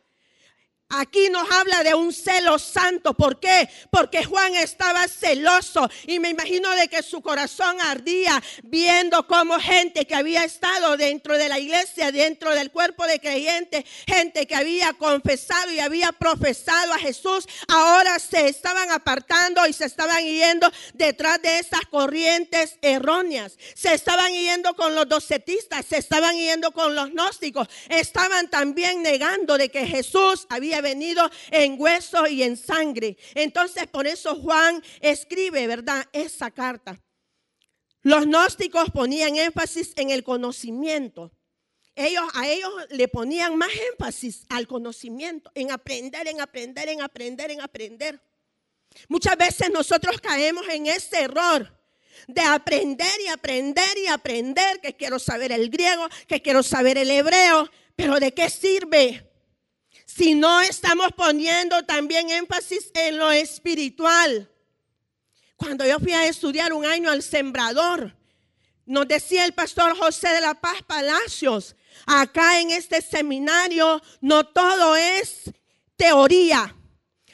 Aquí 0.93 1.29
nos 1.29 1.49
habla 1.49 1.83
de 1.83 1.93
un 1.93 2.11
celo 2.11 2.59
santo. 2.59 3.13
¿Por 3.13 3.39
qué? 3.39 3.69
Porque 3.89 4.25
Juan 4.25 4.55
estaba 4.55 5.07
celoso 5.07 5.89
y 6.05 6.19
me 6.19 6.29
imagino 6.29 6.69
de 6.71 6.89
que 6.89 7.01
su 7.01 7.21
corazón 7.21 7.79
ardía 7.79 8.43
viendo 8.63 9.25
cómo 9.25 9.57
gente 9.57 10.05
que 10.05 10.15
había 10.15 10.43
estado 10.43 10.97
dentro 10.97 11.37
de 11.37 11.47
la 11.47 11.59
iglesia, 11.59 12.11
dentro 12.11 12.53
del 12.53 12.71
cuerpo 12.71 13.07
de 13.07 13.21
creyentes, 13.21 13.85
gente 14.05 14.45
que 14.45 14.55
había 14.55 14.91
confesado 14.93 15.71
y 15.71 15.79
había 15.79 16.11
profesado 16.11 16.91
a 16.91 16.99
Jesús, 16.99 17.47
ahora 17.69 18.19
se 18.19 18.49
estaban 18.49 18.91
apartando 18.91 19.65
y 19.67 19.73
se 19.73 19.85
estaban 19.85 20.25
yendo 20.25 20.69
detrás 20.93 21.41
de 21.41 21.59
esas 21.59 21.85
corrientes 21.89 22.77
erróneas. 22.81 23.57
Se 23.75 23.93
estaban 23.93 24.33
yendo 24.33 24.73
con 24.73 24.93
los 24.93 25.07
docetistas, 25.07 25.85
se 25.85 25.97
estaban 25.97 26.35
yendo 26.35 26.71
con 26.71 26.95
los 26.95 27.11
gnósticos, 27.11 27.69
estaban 27.87 28.49
también 28.49 29.01
negando 29.01 29.57
de 29.57 29.69
que 29.69 29.87
Jesús 29.87 30.47
había 30.49 30.80
venido 30.81 31.29
en 31.51 31.79
hueso 31.79 32.27
y 32.27 32.43
en 32.43 32.57
sangre. 32.57 33.17
Entonces 33.35 33.87
por 33.87 34.07
eso 34.07 34.35
Juan 34.35 34.83
escribe, 34.99 35.67
¿verdad? 35.67 36.05
Esa 36.11 36.51
carta. 36.51 36.99
Los 38.03 38.25
gnósticos 38.25 38.89
ponían 38.89 39.35
énfasis 39.35 39.93
en 39.95 40.09
el 40.09 40.23
conocimiento. 40.23 41.31
Ellos, 41.95 42.23
a 42.33 42.47
ellos 42.47 42.71
le 42.89 43.07
ponían 43.07 43.55
más 43.57 43.69
énfasis 43.91 44.45
al 44.49 44.65
conocimiento, 44.65 45.51
en 45.53 45.71
aprender, 45.71 46.27
en 46.27 46.41
aprender, 46.41 46.89
en 46.89 47.01
aprender, 47.01 47.51
en 47.51 47.61
aprender. 47.61 48.21
Muchas 49.07 49.37
veces 49.37 49.69
nosotros 49.71 50.19
caemos 50.19 50.67
en 50.69 50.87
ese 50.87 51.21
error 51.21 51.79
de 52.27 52.41
aprender 52.41 53.11
y 53.25 53.27
aprender 53.27 53.97
y 53.97 54.07
aprender, 54.07 54.79
que 54.81 54.95
quiero 54.95 55.19
saber 55.19 55.51
el 55.51 55.69
griego, 55.69 56.07
que 56.27 56.41
quiero 56.41 56.63
saber 56.63 56.97
el 56.97 57.11
hebreo, 57.11 57.69
pero 57.95 58.19
¿de 58.19 58.33
qué 58.33 58.49
sirve? 58.49 59.30
Si 60.15 60.35
no 60.35 60.61
estamos 60.61 61.11
poniendo 61.15 61.83
también 61.83 62.29
énfasis 62.29 62.91
en 62.93 63.17
lo 63.17 63.31
espiritual. 63.31 64.49
Cuando 65.55 65.85
yo 65.85 65.99
fui 65.99 66.13
a 66.13 66.27
estudiar 66.27 66.73
un 66.73 66.85
año 66.85 67.09
al 67.09 67.23
sembrador, 67.23 68.15
nos 68.85 69.07
decía 69.07 69.45
el 69.45 69.53
pastor 69.53 69.95
José 69.97 70.29
de 70.29 70.41
la 70.41 70.55
Paz 70.55 70.81
Palacios, 70.85 71.75
acá 72.05 72.59
en 72.59 72.71
este 72.71 73.01
seminario 73.01 74.01
no 74.19 74.45
todo 74.45 74.95
es 74.95 75.51
teoría. 75.95 76.75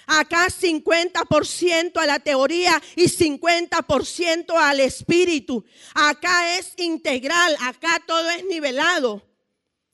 Acá 0.09 0.47
50% 0.47 1.97
a 1.97 2.05
la 2.05 2.19
teoría 2.19 2.81
y 2.95 3.09
50% 3.09 4.53
al 4.55 4.79
espíritu. 4.79 5.65
Acá 5.93 6.57
es 6.57 6.71
integral, 6.77 7.57
acá 7.59 8.01
todo 8.07 8.29
es 8.29 8.45
nivelado. 8.45 9.21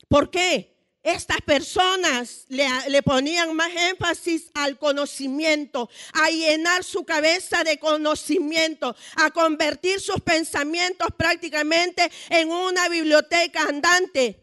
¿Por 0.07 0.29
qué? 0.29 0.72
Estas 1.03 1.41
personas 1.41 2.45
le, 2.47 3.03
ponían 3.03 3.53
más 3.53 3.71
énfasis 3.75 4.49
al 4.53 4.77
conocimiento, 4.79 5.89
a 6.13 6.29
llenar 6.29 6.85
su 6.85 7.03
cabeza 7.03 7.61
de 7.65 7.77
conocimiento, 7.77 8.95
a 9.17 9.29
convertir 9.31 9.99
sus 9.99 10.21
pensamientos 10.21 11.09
prácticamente 11.17 12.09
en 12.29 12.49
una 12.49 12.87
biblioteca 12.87 13.63
andante. 13.63 14.39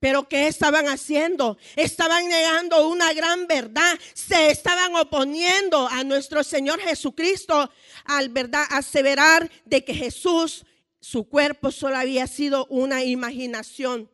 Pero 0.00 0.28
¿qué 0.28 0.48
estaban 0.48 0.88
haciendo? 0.88 1.56
Estaban 1.76 2.28
negando 2.28 2.88
una 2.88 3.12
gran 3.12 3.46
verdad. 3.46 3.96
Se 4.14 4.50
estaban 4.50 4.96
oponiendo 4.96 5.86
a 5.88 6.02
nuestro 6.02 6.42
Señor 6.42 6.80
Jesucristo 6.80 7.70
al 8.04 8.30
verdad 8.30 8.64
aseverar 8.70 9.48
de 9.64 9.84
que 9.84 9.94
Jesús, 9.94 10.66
su 11.00 11.28
cuerpo 11.28 11.70
solo 11.70 11.96
había 11.96 12.26
sido 12.26 12.66
una 12.66 13.04
imaginación. 13.04 14.10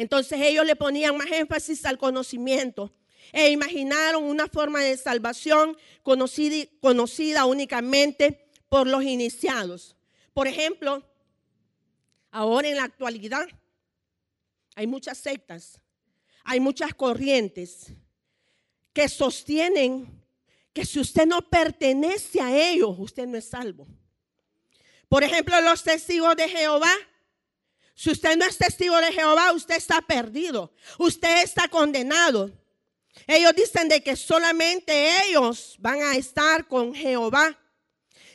Entonces 0.00 0.40
ellos 0.40 0.64
le 0.64 0.76
ponían 0.76 1.14
más 1.14 1.30
énfasis 1.30 1.84
al 1.84 1.98
conocimiento 1.98 2.90
e 3.32 3.50
imaginaron 3.50 4.24
una 4.24 4.48
forma 4.48 4.80
de 4.80 4.96
salvación 4.96 5.76
conocida, 6.02 7.44
únicamente 7.44 8.48
por 8.70 8.86
los 8.86 9.02
iniciados. 9.02 9.94
Por 10.32 10.48
ejemplo, 10.48 11.06
ahora 12.30 12.68
en 12.68 12.76
la 12.76 12.84
actualidad 12.84 13.46
hay 14.74 14.86
muchas 14.86 15.18
sectas, 15.18 15.78
hay 16.44 16.60
muchas 16.60 16.94
corrientes 16.94 17.92
que 18.94 19.06
sostienen 19.06 20.24
que 20.72 20.86
si 20.86 20.98
usted 20.98 21.26
no 21.26 21.42
pertenece 21.42 22.40
a 22.40 22.56
ellos, 22.56 22.96
usted 22.98 23.26
no 23.26 23.36
es 23.36 23.50
salvo. 23.50 23.86
Por 25.10 25.24
ejemplo, 25.24 25.60
los 25.60 25.82
testigos 25.82 26.34
de 26.36 26.48
Jehová 26.48 26.90
si 28.00 28.08
usted 28.08 28.34
no 28.38 28.46
es 28.46 28.56
testigo 28.56 28.96
de 28.96 29.12
Jehová, 29.12 29.52
usted 29.52 29.76
está 29.76 30.00
perdido. 30.00 30.72
Usted 30.98 31.42
está 31.42 31.68
condenado. 31.68 32.50
Ellos 33.26 33.52
dicen 33.54 33.90
de 33.90 34.02
que 34.02 34.16
solamente 34.16 35.26
ellos 35.26 35.76
van 35.78 36.00
a 36.00 36.16
estar 36.16 36.66
con 36.66 36.94
Jehová. 36.94 37.60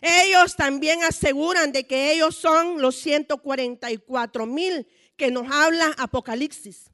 Ellos 0.04 0.56
también 0.56 1.04
aseguran 1.04 1.72
de 1.72 1.88
que 1.88 2.14
ellos 2.14 2.36
son 2.36 2.80
los 2.80 2.96
144 2.98 4.46
mil 4.46 4.88
que 5.18 5.32
nos 5.32 5.52
habla 5.52 5.96
Apocalipsis. 5.98 6.92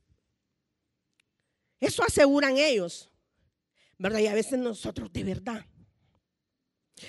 Eso 1.78 2.06
aseguran 2.06 2.56
ellos. 2.56 3.12
¿Verdad? 3.98 4.20
Y 4.20 4.28
a 4.28 4.34
veces 4.34 4.58
nosotros 4.58 5.12
de 5.12 5.26
verdad. 5.26 5.66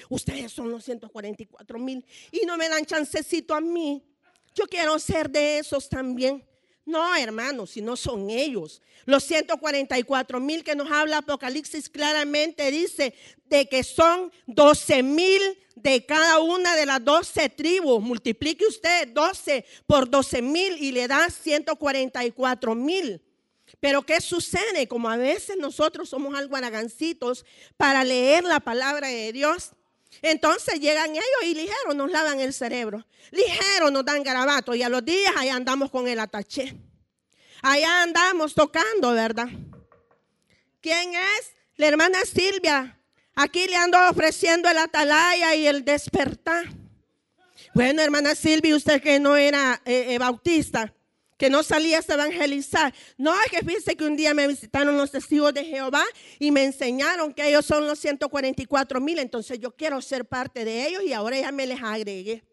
Ustedes 0.09 0.51
son 0.51 0.73
los 0.73 0.83
144 0.85 1.79
mil 1.79 2.05
y 2.33 2.47
no 2.47 2.57
me 2.57 2.69
dan 2.69 2.85
chancecito 2.85 3.55
a 3.55 3.61
mí 3.61 4.12
yo 4.55 4.67
quiero 4.67 4.99
ser 4.99 5.31
de 5.31 5.59
esos 5.59 5.89
también. 5.89 6.45
No, 6.85 7.15
hermanos, 7.15 7.71
si 7.71 7.81
no 7.81 7.97
son 7.97 8.29
ellos. 8.29 8.83
Los 9.05 9.25
144 9.25 10.41
mil 10.41 10.65
que 10.65 10.75
nos 10.75 10.91
habla 10.91 11.19
Apocalipsis 11.19 11.89
claramente 11.89 12.71
dice 12.71 13.15
de 13.47 13.69
que 13.69 13.85
son 13.85 14.33
12 14.47 15.03
mil 15.03 15.41
de 15.77 16.05
cada 16.05 16.41
una 16.41 16.75
de 16.75 16.87
las 16.87 17.05
12 17.05 17.49
tribus. 17.51 18.03
Multiplique 18.03 18.67
usted 18.67 19.09
12 19.09 19.65
por 19.87 20.11
12 20.11 20.43
mil 20.43 20.77
y 20.83 20.93
le 20.93 21.07
da 21.07 21.31
144 21.31 22.75
mil. 22.75 23.23
Pero 23.81 24.03
¿qué 24.03 24.21
sucede? 24.21 24.87
Como 24.89 25.09
a 25.09 25.17
veces 25.17 25.57
nosotros 25.57 26.09
somos 26.09 26.35
algo 26.35 26.57
aragancitos 26.57 27.45
para 27.77 28.05
leer 28.05 28.45
la 28.45 28.61
palabra 28.61 29.09
de 29.09 29.33
Dios, 29.33 29.73
entonces 30.21 30.79
llegan 30.81 31.11
ellos 31.11 31.43
y 31.45 31.55
ligero 31.55 31.95
nos 31.95 32.11
lavan 32.11 32.41
el 32.41 32.53
cerebro. 32.53 33.07
Ligero 33.31 33.91
nos 33.91 34.05
dan 34.05 34.23
garabato 34.23 34.75
y 34.75 34.83
a 34.83 34.89
los 34.89 35.05
días 35.05 35.33
allá 35.37 35.57
andamos 35.57 35.91
con 35.91 36.07
el 36.07 36.21
ataché. 36.21 36.77
Allá 37.63 38.03
andamos 38.03 38.55
tocando, 38.55 39.13
¿verdad? 39.13 39.49
¿Quién 40.81 41.15
es? 41.15 41.53
La 41.77 41.87
hermana 41.87 42.19
Silvia. 42.25 42.99
Aquí 43.35 43.67
le 43.67 43.77
ando 43.77 43.99
ofreciendo 44.11 44.69
el 44.69 44.79
atalaya 44.79 45.55
y 45.55 45.67
el 45.67 45.85
despertar. 45.85 46.67
Bueno, 47.73 48.03
hermana 48.03 48.35
Silvia, 48.35 48.77
usted 48.77 49.01
que 49.01 49.19
no 49.19 49.37
era 49.37 49.81
eh, 49.87 50.07
eh, 50.11 50.19
bautista, 50.19 50.93
que 51.43 51.51
no 51.51 51.65
salías 51.65 52.09
a 52.09 52.15
evangelizar. 52.15 52.95
No, 53.19 53.35
es 53.43 53.51
que 53.51 53.67
fíjese 53.67 53.97
que 53.97 54.05
un 54.05 54.15
día 54.15 54.33
me 54.33 54.47
visitaron 54.47 54.97
los 54.97 55.11
testigos 55.11 55.53
de 55.53 55.65
Jehová 55.65 56.05
y 56.39 56.53
me 56.53 56.63
enseñaron 56.63 57.35
que 57.35 57.49
ellos 57.49 57.67
son 57.67 57.85
los 57.85 57.99
144 57.99 59.01
mil, 59.01 59.19
entonces 59.19 59.59
yo 59.59 59.75
quiero 59.75 60.01
ser 60.01 60.25
parte 60.25 60.65
de 60.65 60.87
ellos 60.87 61.03
y 61.03 61.13
ahora 61.13 61.41
ya 61.41 61.51
me 61.51 61.67
les 61.67 61.83
agregué. 61.83 62.45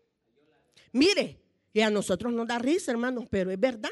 Mire, 0.91 1.39
y 1.72 1.81
a 1.81 1.91
nosotros 1.91 2.34
nos 2.34 2.48
da 2.48 2.58
risa, 2.58 2.89
hermanos, 2.89 3.25
pero 3.29 3.51
es 3.51 3.60
verdad. 3.60 3.91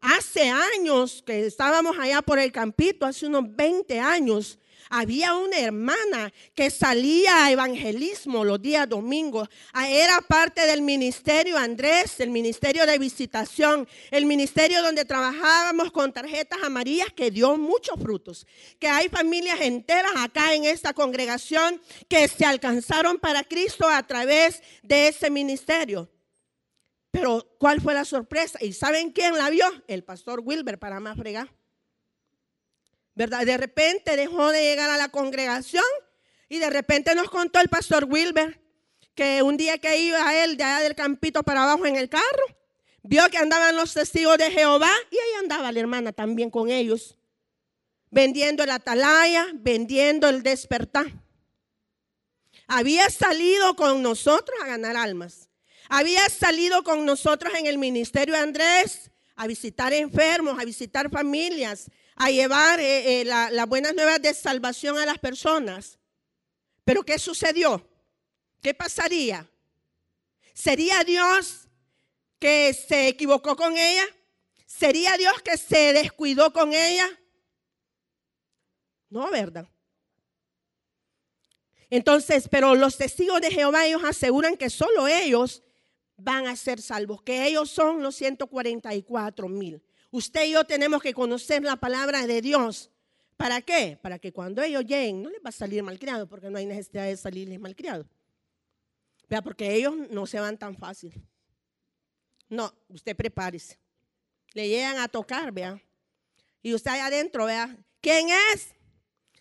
hace 0.00 0.48
años 0.48 1.20
que 1.26 1.44
estábamos 1.44 1.98
allá 1.98 2.22
por 2.22 2.38
el 2.38 2.52
campito, 2.52 3.04
hace 3.04 3.26
unos 3.26 3.44
20 3.48 3.98
años, 3.98 4.60
había 4.92 5.34
una 5.34 5.58
hermana 5.58 6.32
que 6.54 6.70
salía 6.70 7.46
a 7.46 7.50
evangelismo 7.50 8.44
los 8.44 8.60
días 8.60 8.86
domingos. 8.86 9.48
Ah, 9.72 9.88
era 9.88 10.20
parte 10.20 10.66
del 10.66 10.82
ministerio 10.82 11.56
Andrés, 11.56 12.20
el 12.20 12.28
ministerio 12.28 12.84
de 12.84 12.98
visitación, 12.98 13.88
el 14.10 14.26
ministerio 14.26 14.82
donde 14.82 15.06
trabajábamos 15.06 15.90
con 15.92 16.12
tarjetas 16.12 16.62
amarillas 16.62 17.10
que 17.16 17.30
dio 17.30 17.56
muchos 17.56 17.98
frutos. 17.98 18.46
Que 18.78 18.86
hay 18.86 19.08
familias 19.08 19.62
enteras 19.62 20.12
acá 20.16 20.54
en 20.54 20.64
esta 20.64 20.92
congregación 20.92 21.80
que 22.06 22.28
se 22.28 22.44
alcanzaron 22.44 23.18
para 23.18 23.44
Cristo 23.44 23.88
a 23.88 24.06
través 24.06 24.62
de 24.82 25.08
ese 25.08 25.30
ministerio. 25.30 26.10
Pero, 27.10 27.46
¿cuál 27.58 27.80
fue 27.80 27.94
la 27.94 28.04
sorpresa? 28.04 28.58
¿Y 28.60 28.74
saben 28.74 29.10
quién 29.10 29.38
la 29.38 29.48
vio? 29.48 29.64
El 29.86 30.04
pastor 30.04 30.40
Wilber, 30.44 30.78
para 30.78 31.00
más 31.00 31.16
fregar. 31.16 31.61
¿Verdad? 33.14 33.44
De 33.44 33.56
repente 33.56 34.16
dejó 34.16 34.50
de 34.50 34.62
llegar 34.62 34.90
a 34.90 34.96
la 34.96 35.08
congregación 35.08 35.84
y 36.48 36.58
de 36.58 36.70
repente 36.70 37.14
nos 37.14 37.30
contó 37.30 37.60
el 37.60 37.68
pastor 37.68 38.04
Wilber 38.04 38.60
que 39.14 39.42
un 39.42 39.56
día 39.56 39.78
que 39.78 39.98
iba 40.00 40.34
él 40.42 40.56
de 40.56 40.64
allá 40.64 40.82
del 40.82 40.94
campito 40.94 41.42
para 41.42 41.64
abajo 41.64 41.86
en 41.86 41.96
el 41.96 42.08
carro, 42.08 42.46
vio 43.02 43.28
que 43.28 43.38
andaban 43.38 43.76
los 43.76 43.92
testigos 43.92 44.38
de 44.38 44.50
Jehová 44.50 44.90
y 45.10 45.16
ahí 45.16 45.40
andaba 45.40 45.72
la 45.72 45.80
hermana 45.80 46.12
también 46.12 46.50
con 46.50 46.70
ellos, 46.70 47.18
vendiendo 48.10 48.62
el 48.62 48.70
atalaya, 48.70 49.48
vendiendo 49.54 50.28
el 50.28 50.42
despertar. 50.42 51.06
Había 52.66 53.10
salido 53.10 53.76
con 53.76 54.02
nosotros 54.02 54.58
a 54.62 54.66
ganar 54.66 54.96
almas. 54.96 55.50
Había 55.88 56.26
salido 56.30 56.82
con 56.84 57.04
nosotros 57.04 57.52
en 57.54 57.66
el 57.66 57.76
ministerio 57.76 58.36
Andrés 58.36 59.10
a 59.36 59.46
visitar 59.46 59.92
enfermos, 59.92 60.58
a 60.58 60.64
visitar 60.64 61.10
familias, 61.10 61.90
a 62.16 62.30
llevar 62.30 62.80
eh, 62.80 63.20
eh, 63.20 63.24
las 63.24 63.68
buenas 63.68 63.94
nuevas 63.94 64.20
de 64.20 64.34
salvación 64.34 64.98
a 64.98 65.06
las 65.06 65.18
personas. 65.18 65.98
Pero 66.84 67.02
¿qué 67.02 67.18
sucedió? 67.18 67.86
¿Qué 68.60 68.74
pasaría? 68.74 69.48
¿Sería 70.52 71.02
Dios 71.04 71.68
que 72.38 72.74
se 72.74 73.08
equivocó 73.08 73.56
con 73.56 73.76
ella? 73.76 74.04
¿Sería 74.66 75.16
Dios 75.16 75.40
que 75.42 75.56
se 75.56 75.92
descuidó 75.92 76.52
con 76.52 76.72
ella? 76.72 77.08
No, 79.10 79.30
¿verdad? 79.30 79.68
Entonces, 81.90 82.48
pero 82.50 82.74
los 82.74 82.96
testigos 82.96 83.40
de 83.42 83.50
Jehová, 83.50 83.86
ellos 83.86 84.02
aseguran 84.02 84.56
que 84.56 84.70
solo 84.70 85.06
ellos 85.08 85.62
van 86.16 86.46
a 86.46 86.56
ser 86.56 86.80
salvos, 86.80 87.22
que 87.22 87.46
ellos 87.46 87.70
son 87.70 88.02
los 88.02 88.14
144 88.16 89.48
mil. 89.48 89.82
Usted 90.12 90.44
y 90.44 90.52
yo 90.52 90.64
tenemos 90.64 91.02
que 91.02 91.14
conocer 91.14 91.62
la 91.62 91.76
palabra 91.76 92.26
de 92.26 92.42
Dios. 92.42 92.90
¿Para 93.38 93.62
qué? 93.62 93.98
Para 94.00 94.18
que 94.18 94.30
cuando 94.30 94.62
ellos 94.62 94.84
lleguen 94.84 95.22
no 95.22 95.30
les 95.30 95.40
va 95.40 95.48
a 95.48 95.52
salir 95.52 95.82
malcriado, 95.82 96.28
porque 96.28 96.50
no 96.50 96.58
hay 96.58 96.66
necesidad 96.66 97.06
de 97.06 97.16
salirles 97.16 97.58
malcriado. 97.58 98.06
Vea, 99.30 99.40
porque 99.40 99.74
ellos 99.74 99.94
no 100.10 100.26
se 100.26 100.38
van 100.38 100.58
tan 100.58 100.76
fácil. 100.76 101.14
No, 102.50 102.74
usted 102.90 103.16
prepárese. 103.16 103.78
Le 104.52 104.68
llegan 104.68 104.98
a 104.98 105.08
tocar, 105.08 105.50
vea. 105.50 105.80
Y 106.62 106.74
usted 106.74 106.90
allá 106.90 107.06
adentro, 107.06 107.46
vea. 107.46 107.74
¿Quién 108.02 108.28
es? 108.52 108.68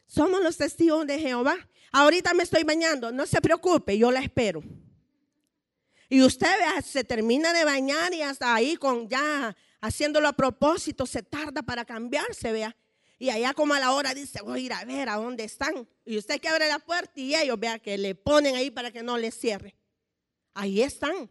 Somos 0.08 0.42
los 0.42 0.56
testigos 0.56 1.06
de 1.06 1.20
Jehová. 1.20 1.58
Ahorita 1.92 2.34
me 2.34 2.44
estoy 2.44 2.63
bañando. 2.63 3.12
No 3.12 3.28
se 3.28 3.42
preocupe, 3.42 3.98
yo 3.98 4.10
la 4.10 4.22
espero. 4.22 4.63
Y 6.08 6.22
usted 6.22 6.58
vea, 6.60 6.82
se 6.82 7.04
termina 7.04 7.51
de 7.51 7.66
bañar 7.66 8.13
y 8.13 8.22
hasta 8.22 8.56
ahí 8.56 8.78
con 8.78 9.10
ya 9.10 9.54
haciéndolo 9.81 10.27
a 10.27 10.33
propósito, 10.33 11.05
se 11.05 11.23
tarda 11.23 11.63
para 11.63 11.83
cambiarse, 11.83 12.51
vea. 12.51 12.75
Y 13.17 13.29
allá 13.29 13.53
como 13.53 13.73
a 13.73 13.79
la 13.79 13.91
hora 13.91 14.13
dice, 14.13 14.41
voy 14.41 14.61
a 14.61 14.63
ir 14.63 14.73
a 14.73 14.85
ver 14.85 15.09
a 15.09 15.15
dónde 15.15 15.43
están. 15.43 15.88
Y 16.05 16.17
usted 16.17 16.39
que 16.39 16.47
abre 16.47 16.67
la 16.67 16.79
puerta 16.79 17.19
y 17.19 17.35
ellos, 17.35 17.59
vea, 17.59 17.77
que 17.77 17.97
le 17.97 18.15
ponen 18.15 18.55
ahí 18.55 18.71
para 18.71 18.91
que 18.91 19.03
no 19.03 19.17
le 19.17 19.31
cierre. 19.31 19.75
Ahí 20.53 20.81
están. 20.81 21.29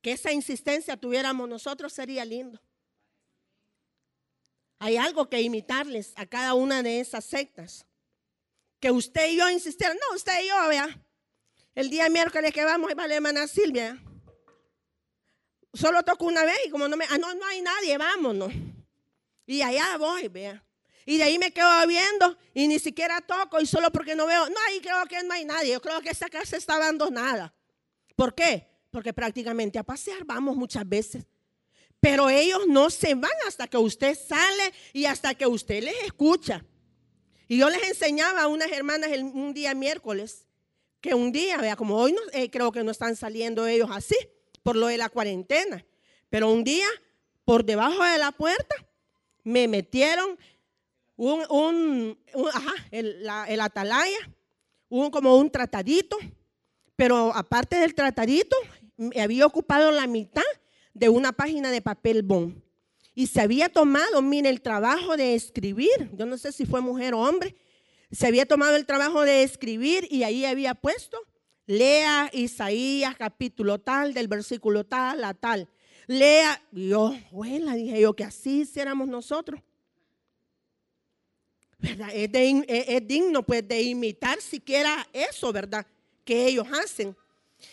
Que 0.00 0.12
esa 0.12 0.32
insistencia 0.32 0.96
tuviéramos 0.96 1.48
nosotros 1.48 1.92
sería 1.92 2.24
lindo. 2.24 2.60
Hay 4.78 4.96
algo 4.96 5.28
que 5.28 5.40
imitarles 5.40 6.12
a 6.16 6.26
cada 6.26 6.54
una 6.54 6.82
de 6.82 7.00
esas 7.00 7.24
sectas. 7.24 7.86
Que 8.78 8.90
usted 8.90 9.30
y 9.32 9.38
yo 9.38 9.48
insistieran, 9.50 9.96
no, 9.96 10.16
usted 10.16 10.44
y 10.44 10.48
yo, 10.48 10.68
vea. 10.68 11.04
El 11.74 11.90
día 11.90 12.08
miércoles 12.08 12.52
que 12.52 12.64
vamos, 12.64 12.92
a 12.96 13.06
la 13.08 13.14
hermana 13.14 13.48
Silvia. 13.48 14.00
Solo 15.74 16.04
toco 16.04 16.26
una 16.26 16.44
vez 16.44 16.56
y 16.66 16.70
como 16.70 16.86
no 16.86 16.96
me, 16.96 17.04
ah, 17.10 17.18
no, 17.18 17.34
no 17.34 17.44
hay 17.46 17.60
nadie, 17.60 17.98
vámonos. 17.98 18.52
Y 19.44 19.60
allá 19.60 19.96
voy, 19.98 20.28
vea. 20.28 20.64
Y 21.04 21.18
de 21.18 21.24
ahí 21.24 21.38
me 21.38 21.52
quedo 21.52 21.68
viendo 21.86 22.38
y 22.54 22.68
ni 22.68 22.78
siquiera 22.78 23.20
toco 23.20 23.60
y 23.60 23.66
solo 23.66 23.90
porque 23.90 24.14
no 24.14 24.26
veo, 24.26 24.48
no, 24.48 24.56
ahí 24.68 24.80
creo 24.80 25.04
que 25.06 25.22
no 25.24 25.34
hay 25.34 25.44
nadie. 25.44 25.72
Yo 25.72 25.82
creo 25.82 26.00
que 26.00 26.10
esta 26.10 26.28
casa 26.28 26.56
está 26.56 26.76
abandonada. 26.76 27.52
¿Por 28.14 28.34
qué? 28.34 28.68
Porque 28.90 29.12
prácticamente 29.12 29.78
a 29.78 29.82
pasear 29.82 30.24
vamos 30.24 30.56
muchas 30.56 30.88
veces. 30.88 31.26
Pero 31.98 32.30
ellos 32.30 32.66
no 32.68 32.88
se 32.88 33.14
van 33.14 33.32
hasta 33.46 33.66
que 33.66 33.76
usted 33.76 34.16
sale 34.16 34.72
y 34.92 35.06
hasta 35.06 35.34
que 35.34 35.46
usted 35.46 35.82
les 35.82 36.04
escucha. 36.04 36.64
Y 37.48 37.58
yo 37.58 37.68
les 37.68 37.82
enseñaba 37.82 38.42
a 38.42 38.46
unas 38.46 38.70
hermanas 38.70 39.10
un 39.18 39.52
día 39.52 39.74
miércoles 39.74 40.46
que 41.00 41.14
un 41.14 41.32
día, 41.32 41.58
vea, 41.58 41.76
como 41.76 41.96
hoy 41.96 42.12
no, 42.12 42.20
eh, 42.32 42.48
creo 42.48 42.72
que 42.72 42.84
no 42.84 42.92
están 42.92 43.16
saliendo 43.16 43.66
ellos 43.66 43.90
así 43.92 44.16
por 44.64 44.74
lo 44.74 44.88
de 44.88 44.98
la 44.98 45.08
cuarentena. 45.08 45.86
Pero 46.28 46.50
un 46.50 46.64
día, 46.64 46.88
por 47.44 47.64
debajo 47.64 48.02
de 48.02 48.18
la 48.18 48.32
puerta, 48.32 48.74
me 49.44 49.68
metieron 49.68 50.36
un, 51.16 52.18
ajá, 52.52 52.74
el, 52.90 53.60
atalaya, 53.60 54.18
un, 54.88 55.10
como 55.10 55.36
un 55.36 55.50
tratadito, 55.50 56.16
pero 56.96 57.32
aparte 57.34 57.76
del 57.76 57.94
tratadito, 57.94 58.56
me 58.96 59.20
había 59.20 59.46
ocupado 59.46 59.92
la 59.92 60.08
mitad 60.08 60.42
de 60.92 61.08
una 61.08 61.32
página 61.32 61.70
de 61.70 61.82
papel 61.82 62.22
bond. 62.22 62.60
Y 63.14 63.28
se 63.28 63.40
había 63.40 63.68
tomado, 63.68 64.22
mire, 64.22 64.48
el 64.48 64.60
trabajo 64.60 65.16
de 65.16 65.34
escribir, 65.34 66.10
yo 66.14 66.26
no 66.26 66.36
sé 66.36 66.50
si 66.50 66.66
fue 66.66 66.80
mujer 66.80 67.14
o 67.14 67.20
hombre, 67.20 67.54
se 68.10 68.26
había 68.26 68.46
tomado 68.46 68.76
el 68.76 68.86
trabajo 68.86 69.22
de 69.22 69.42
escribir 69.42 70.08
y 70.10 70.22
ahí 70.22 70.44
había 70.44 70.74
puesto 70.74 71.18
Lea 71.66 72.30
Isaías 72.32 73.16
capítulo 73.16 73.80
tal, 73.80 74.12
del 74.12 74.28
versículo 74.28 74.84
tal 74.84 75.24
a 75.24 75.34
tal. 75.34 75.68
Lea, 76.06 76.62
yo, 76.72 77.14
bueno, 77.30 77.74
dije 77.74 78.00
yo, 78.00 78.14
que 78.14 78.24
así 78.24 78.60
hiciéramos 78.60 79.08
nosotros. 79.08 79.60
¿Verdad? 81.78 82.10
Es, 82.12 83.06
digno 83.06 83.42
pues 83.42 83.66
de 83.66 83.82
imitar 83.82 84.40
siquiera 84.40 85.06
eso, 85.12 85.52
¿verdad? 85.52 85.86
Que 86.24 86.46
ellos 86.46 86.66
hacen. 86.72 87.16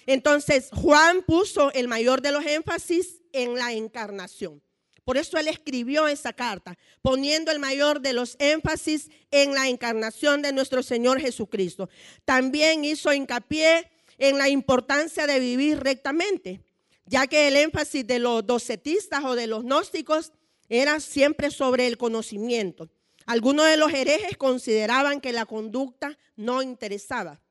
Entonces, 0.06 0.70
Juan 0.72 1.24
puso 1.24 1.72
el 1.74 1.88
mayor 1.88 2.22
de 2.22 2.32
los 2.32 2.46
énfasis 2.46 3.22
en 3.34 3.56
la 3.56 3.74
encarnación. 3.74 4.62
Por 5.04 5.18
eso 5.18 5.38
él 5.38 5.48
escribió 5.48 6.08
esa 6.08 6.34
carta, 6.34 6.78
poniendo 7.02 7.52
el 7.52 7.60
mayor 7.60 8.02
de 8.02 8.14
los 8.14 8.36
énfasis 8.40 9.10
en 9.32 9.54
la 9.54 9.68
encarnación 9.68 10.42
de 10.42 10.54
nuestro 10.54 10.84
Señor 10.84 11.20
Jesucristo. 11.20 11.90
También 12.24 12.86
hizo 12.86 13.12
hincapié 13.12 13.90
en 14.18 14.38
la 14.38 14.50
importancia 14.50 15.26
de 15.26 15.40
vivir 15.40 15.80
rectamente, 15.80 16.62
ya 17.06 17.26
que 17.26 17.48
el 17.48 17.58
énfasis 17.58 18.06
de 18.06 18.20
los 18.20 18.46
docetistas 18.46 19.24
o 19.24 19.36
de 19.36 19.48
los 19.48 19.64
gnósticos 19.64 20.32
era 20.70 21.00
siempre 21.00 21.50
sobre 21.50 21.88
el 21.88 21.98
conocimiento. 21.98 22.90
Algunos 23.26 23.66
de 23.66 23.78
los 23.78 23.92
herejes 23.94 24.38
consideraban 24.38 25.20
que 25.20 25.34
la 25.34 25.46
conducta 25.46 26.18
no 26.36 26.62
interesaba. 26.62 27.42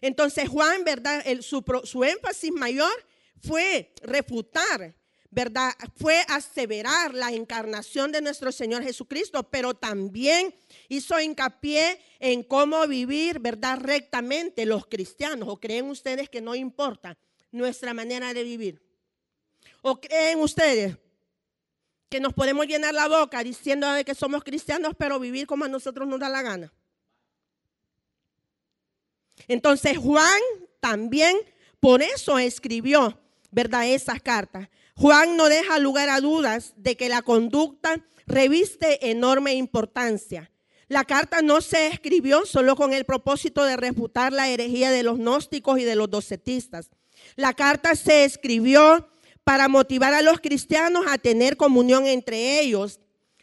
Entonces 0.00 0.48
Juan, 0.48 0.84
¿verdad? 0.84 1.22
su, 1.40 1.62
su 1.84 2.04
énfasis 2.04 2.52
mayor 2.52 2.92
fue 3.40 3.92
refutar 4.02 4.94
¿verdad? 5.30 5.74
Fue 5.96 6.24
aseverar 6.28 7.14
la 7.14 7.30
encarnación 7.32 8.12
de 8.12 8.22
nuestro 8.22 8.50
Señor 8.50 8.82
Jesucristo, 8.82 9.42
pero 9.50 9.74
también 9.74 10.54
hizo 10.88 11.20
hincapié 11.20 12.00
en 12.18 12.42
cómo 12.42 12.86
vivir, 12.86 13.38
¿verdad? 13.38 13.78
Rectamente 13.80 14.64
los 14.64 14.86
cristianos. 14.86 15.48
¿O 15.48 15.58
creen 15.58 15.86
ustedes 15.90 16.28
que 16.30 16.40
no 16.40 16.54
importa 16.54 17.18
nuestra 17.50 17.92
manera 17.92 18.32
de 18.32 18.42
vivir? 18.42 18.82
¿O 19.82 20.00
creen 20.00 20.40
ustedes 20.40 20.96
que 22.08 22.20
nos 22.20 22.32
podemos 22.32 22.66
llenar 22.66 22.94
la 22.94 23.06
boca 23.06 23.42
diciendo 23.44 23.86
que 24.06 24.14
somos 24.14 24.42
cristianos, 24.42 24.94
pero 24.98 25.20
vivir 25.20 25.46
como 25.46 25.66
a 25.66 25.68
nosotros 25.68 26.08
nos 26.08 26.18
da 26.18 26.28
la 26.28 26.42
gana? 26.42 26.72
Entonces 29.46 29.98
Juan 29.98 30.40
también 30.80 31.36
por 31.80 32.02
eso 32.02 32.38
escribió, 32.38 33.18
¿verdad? 33.50 33.86
Esas 33.86 34.20
cartas. 34.20 34.68
Juan 34.98 35.36
no 35.36 35.48
deja 35.48 35.78
lugar 35.78 36.08
a 36.08 36.20
dudas 36.20 36.74
de 36.76 36.96
que 36.96 37.08
la 37.08 37.22
conducta 37.22 38.04
reviste 38.26 39.10
enorme 39.12 39.54
importancia. 39.54 40.50
La 40.88 41.04
carta 41.04 41.40
no 41.40 41.60
se 41.60 41.86
escribió 41.86 42.44
solo 42.46 42.74
con 42.74 42.92
el 42.92 43.04
propósito 43.04 43.62
de 43.62 43.76
refutar 43.76 44.32
la 44.32 44.48
herejía 44.48 44.90
de 44.90 45.04
los 45.04 45.18
gnósticos 45.18 45.78
y 45.78 45.84
de 45.84 45.94
los 45.94 46.10
docetistas. 46.10 46.90
La 47.36 47.52
carta 47.52 47.94
se 47.94 48.24
escribió 48.24 49.08
para 49.44 49.68
motivar 49.68 50.14
a 50.14 50.22
los 50.22 50.40
cristianos 50.40 51.04
a 51.08 51.16
tener 51.16 51.56
comunión 51.56 52.06
entre 52.06 52.58
ellos, 52.58 52.98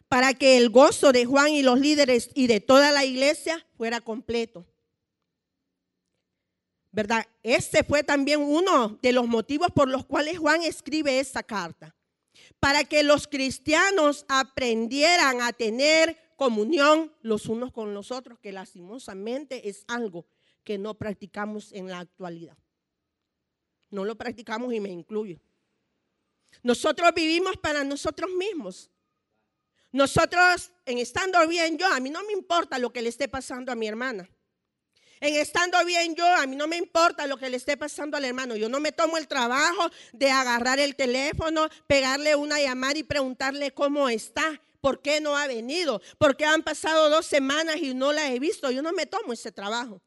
para 0.10 0.34
que 0.34 0.58
el 0.58 0.70
gozo 0.70 1.14
de 1.14 1.24
Juan 1.24 1.54
y 1.54 1.64
los 1.64 1.80
líderes 1.80 2.32
y 2.34 2.48
de 2.48 2.60
toda 2.60 2.92
la 2.92 3.06
iglesia 3.06 3.66
fuera 3.78 4.02
completo. 4.02 4.66
¿Verdad? 6.96 7.28
Ese 7.44 7.84
fue 7.84 8.04
también 8.06 8.40
uno 8.40 8.98
de 9.02 9.12
los 9.12 9.28
motivos 9.28 9.68
por 9.76 9.90
los 9.90 10.06
cuales 10.06 10.40
Juan 10.40 10.64
escribe 10.64 11.20
esta 11.20 11.44
carta, 11.44 11.94
para 12.58 12.86
que 12.86 13.04
los 13.04 13.28
cristianos 13.28 14.24
aprendieran 14.30 15.42
a 15.42 15.52
tener 15.52 16.18
comunión 16.38 17.14
los 17.22 17.48
unos 17.48 17.74
con 17.74 17.94
los 17.94 18.12
otros, 18.12 18.40
que 18.40 18.54
lastimosamente 18.54 19.68
es 19.68 19.84
algo 19.90 20.26
que 20.64 20.78
no 20.78 20.94
practicamos 20.94 21.74
en 21.74 21.90
la 21.90 22.00
actualidad. 22.00 22.58
No 23.90 24.06
lo 24.06 24.16
practicamos 24.16 24.74
y 24.74 24.80
me 24.80 24.90
incluyo. 24.90 25.42
Nosotros 26.64 27.12
vivimos 27.14 27.58
para 27.58 27.84
nosotros 27.84 28.32
mismos. 28.32 28.90
Nosotros, 29.92 30.72
en 30.86 31.00
estando 31.00 31.46
bien 31.46 31.78
yo, 31.78 31.88
a 31.88 32.00
mí 32.00 32.10
no 32.10 32.24
me 32.24 32.32
importa 32.32 32.80
lo 32.80 32.94
que 32.94 33.02
le 33.02 33.10
esté 33.10 33.28
pasando 33.28 33.74
a 33.74 33.76
mi 33.76 33.86
hermana. 33.86 34.30
En 35.20 35.36
estando 35.36 35.84
bien 35.86 36.16
yo, 36.16 36.28
a 36.28 36.46
mí 36.46 36.56
no 36.56 36.68
me 36.68 36.78
importa 36.78 37.26
lo 37.26 37.38
que 37.38 37.50
le 37.50 37.58
esté 37.58 37.78
pasando 37.78 38.18
al 38.18 38.26
hermano. 38.26 38.56
Yo 38.56 38.70
no 38.70 38.80
me 38.80 38.92
tomo 38.92 39.18
el 39.18 39.28
trabajo 39.28 39.90
de 40.12 40.30
agarrar 40.30 40.80
el 40.80 40.96
teléfono, 40.96 41.70
pegarle 41.88 42.36
una 42.36 42.60
llamada 42.60 42.98
y 42.98 43.04
preguntarle 43.04 43.72
cómo 43.72 44.10
está. 44.10 44.62
¿Por 44.82 45.02
qué 45.02 45.20
no 45.20 45.36
ha 45.36 45.48
venido? 45.48 46.02
¿Por 46.18 46.38
qué 46.38 46.46
han 46.46 46.62
pasado 46.62 47.10
dos 47.10 47.26
semanas 47.26 47.78
y 47.78 47.94
no 47.94 48.12
la 48.12 48.32
he 48.32 48.40
visto? 48.40 48.70
Yo 48.70 48.82
no 48.82 48.92
me 48.92 49.06
tomo 49.06 49.34
ese 49.34 49.52
trabajo. 49.52 50.02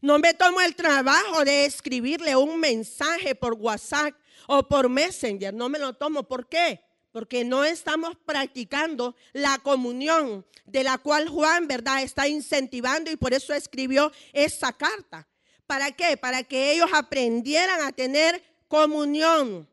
No 0.00 0.18
me 0.18 0.34
tomo 0.34 0.60
el 0.60 0.74
trabajo 0.74 1.44
de 1.44 1.66
escribirle 1.66 2.34
un 2.34 2.58
mensaje 2.58 3.34
por 3.34 3.54
WhatsApp 3.54 4.14
o 4.46 4.66
por 4.66 4.88
Messenger. 4.88 5.52
No 5.52 5.68
me 5.68 5.78
lo 5.78 5.92
tomo. 5.92 6.24
¿Por 6.24 6.48
qué? 6.48 6.80
Porque 7.12 7.44
no 7.44 7.64
estamos 7.64 8.16
practicando 8.24 9.14
la 9.32 9.58
comunión 9.58 10.44
de 10.64 10.82
la 10.82 10.98
cual 10.98 11.28
Juan, 11.28 11.68
¿verdad?, 11.68 12.02
está 12.02 12.26
incentivando 12.26 13.10
y 13.10 13.16
por 13.16 13.34
eso 13.34 13.52
escribió 13.54 14.10
esa 14.32 14.72
carta. 14.72 15.28
¿Para 15.66 15.92
qué? 15.92 16.16
Para 16.16 16.42
que 16.42 16.72
ellos 16.72 16.90
aprendieran 16.92 17.82
a 17.82 17.92
tener 17.92 18.42
comunión, 18.66 19.68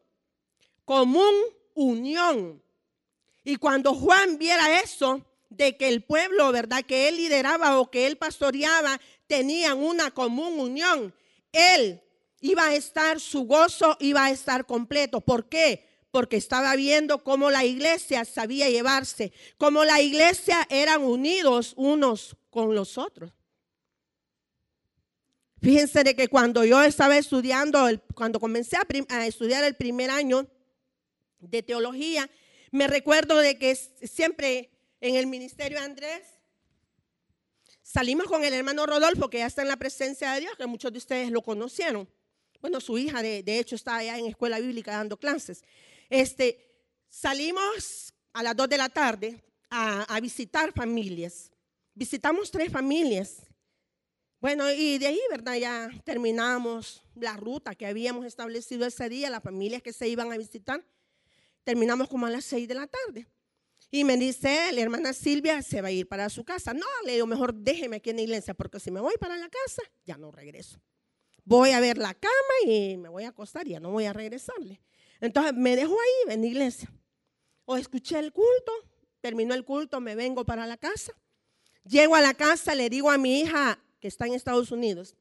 común 0.86 1.34
unión. 1.74 2.62
Y 3.44 3.56
cuando 3.56 3.94
Juan 3.94 4.38
viera 4.38 4.82
eso, 4.82 5.26
de 5.50 5.78
que 5.78 5.88
el 5.88 6.04
pueblo, 6.04 6.52
¿verdad?, 6.52 6.84
que 6.86 7.08
él 7.08 7.18
lideraba 7.18 7.80
o 7.80 7.90
que 7.90 8.06
él 8.06 8.18
pastoreaba, 8.18 9.00
tenían 9.28 9.78
una 9.80 10.12
común 10.12 10.60
unión, 10.60 11.14
él 11.52 12.02
iba 12.42 12.68
a 12.68 12.76
estar, 12.76 13.20
su 13.20 13.44
gozo 13.46 13.98
iba 14.00 14.26
a 14.26 14.32
estar 14.32 14.66
completo. 14.66 15.22
¿Por 15.22 15.50
qué? 15.50 15.89
Porque 16.12 16.38
estaba 16.38 16.76
viendo 16.76 17.24
cómo 17.24 17.52
la 17.52 17.66
iglesia 17.66 18.26
sabía 18.26 18.70
llevarse, 18.70 19.32
cómo 19.58 19.86
la 19.86 20.02
iglesia 20.02 20.66
eran 20.70 21.04
unidos 21.04 21.74
unos 21.78 22.36
con 22.50 22.74
los 22.74 22.98
otros. 22.98 23.32
Fíjense 25.62 26.04
de 26.04 26.16
que 26.16 26.30
cuando 26.30 26.64
yo 26.64 26.82
estaba 26.82 27.18
estudiando, 27.18 27.86
cuando 28.16 28.40
comencé 28.40 28.78
a, 28.78 29.26
estudiar 29.26 29.64
el 29.66 29.76
primer 29.76 30.10
año 30.10 30.48
de 31.40 31.64
teología, 31.64 32.30
me 32.72 32.88
recuerdo 32.88 33.38
de 33.38 33.58
que 33.58 33.76
siempre 33.76 34.70
en 35.02 35.16
el 35.16 35.28
ministerio 35.28 35.80
Andrés 35.80 36.24
salimos 37.84 38.28
con 38.28 38.46
el 38.46 38.54
hermano 38.54 38.86
Rodolfo, 38.86 39.30
que 39.30 39.40
ya 39.40 39.48
está 39.48 39.62
en 39.62 39.68
la 39.68 39.78
presencia 39.78 40.32
de 40.32 40.42
Dios, 40.42 40.56
que 40.58 40.66
muchos 40.66 40.94
de 40.94 40.98
ustedes 40.98 41.32
lo 41.32 41.42
conocieron. 41.42 42.08
Bueno, 42.62 42.80
su 42.80 42.98
hija, 42.98 43.22
de, 43.22 43.44
hecho, 43.60 43.76
está 43.76 43.98
allá 43.98 44.18
en 44.18 44.28
escuela 44.28 44.60
bíblica 44.60 44.92
dando 44.92 45.18
clases. 45.18 45.64
Este, 46.10 46.58
salimos 47.08 48.14
a 48.34 48.44
las 48.44 48.56
2 48.56 48.70
de 48.70 48.78
la 48.78 48.90
tarde 48.90 49.44
a, 49.70 50.20
visitar 50.22 50.72
familias. 50.74 51.52
Visitamos 51.94 52.50
tres 52.50 52.72
familias. 52.72 53.44
Bueno, 54.42 54.72
y 54.72 54.98
de 54.98 55.08
ahí, 55.08 55.20
¿verdad? 55.30 55.56
Ya 55.56 55.90
terminamos 56.04 57.04
la 57.16 57.36
ruta 57.38 57.76
que 57.76 57.86
habíamos 57.86 58.26
establecido 58.26 58.86
ese 58.86 59.10
día, 59.10 59.30
las 59.30 59.44
familias 59.44 59.82
que 59.82 59.94
se 59.94 60.08
iban 60.08 60.32
a 60.32 60.38
visitar. 60.38 60.84
Terminamos 61.64 62.08
como 62.08 62.26
a 62.26 62.30
las 62.30 62.46
6 62.46 62.68
de 62.68 62.74
la 62.74 62.88
tarde. 62.88 63.28
Y 63.92 64.04
me 64.04 64.18
dice, 64.18 64.72
la 64.72 64.82
hermana 64.82 65.14
Silvia 65.14 65.62
se 65.62 65.82
va 65.82 65.90
a 65.90 65.92
ir 65.92 66.08
para 66.08 66.30
su 66.30 66.44
casa. 66.44 66.74
No, 66.74 66.86
le 67.06 67.14
digo, 67.14 67.28
mejor 67.28 67.54
déjeme 67.54 67.98
aquí 67.98 68.12
en 68.12 68.18
la 68.18 68.22
iglesia, 68.24 68.54
porque 68.54 68.80
si 68.80 68.92
me 68.92 69.02
voy 69.02 69.16
para 69.20 69.36
la 69.36 69.50
casa, 69.50 69.82
ya 70.06 70.18
no 70.18 70.32
regreso 70.32 70.80
voy 71.50 71.72
a 71.72 71.80
ver 71.80 71.98
la 71.98 72.14
cama 72.14 72.34
y 72.64 72.96
me 72.98 73.10
voy 73.10 73.24
a 73.24 73.30
acostar 73.30 73.68
ya 73.68 73.80
no 73.80 73.90
voy 73.90 74.06
a 74.06 74.14
regresarle. 74.14 74.80
Entonces 75.22 75.54
me 75.54 75.76
dejo 75.76 75.94
ahí 75.94 76.34
en 76.34 76.42
la 76.42 76.48
iglesia. 76.48 76.92
O 77.66 77.78
escuché 77.78 78.18
el 78.20 78.32
culto, 78.32 78.72
terminó 79.22 79.54
el 79.54 79.66
culto, 79.66 80.00
me 80.00 80.16
vengo 80.16 80.46
para 80.46 80.66
la 80.66 80.78
casa. 80.78 81.14
Llego 81.84 82.16
a 82.16 82.22
la 82.22 82.34
casa, 82.34 82.76
le 82.76 82.90
digo 82.90 83.12
a 83.12 83.18
mi 83.18 83.42
hija 83.42 83.80
que 84.00 84.08
está 84.08 84.26
en 84.26 84.34
Estados 84.34 84.72
Unidos. 84.72 85.16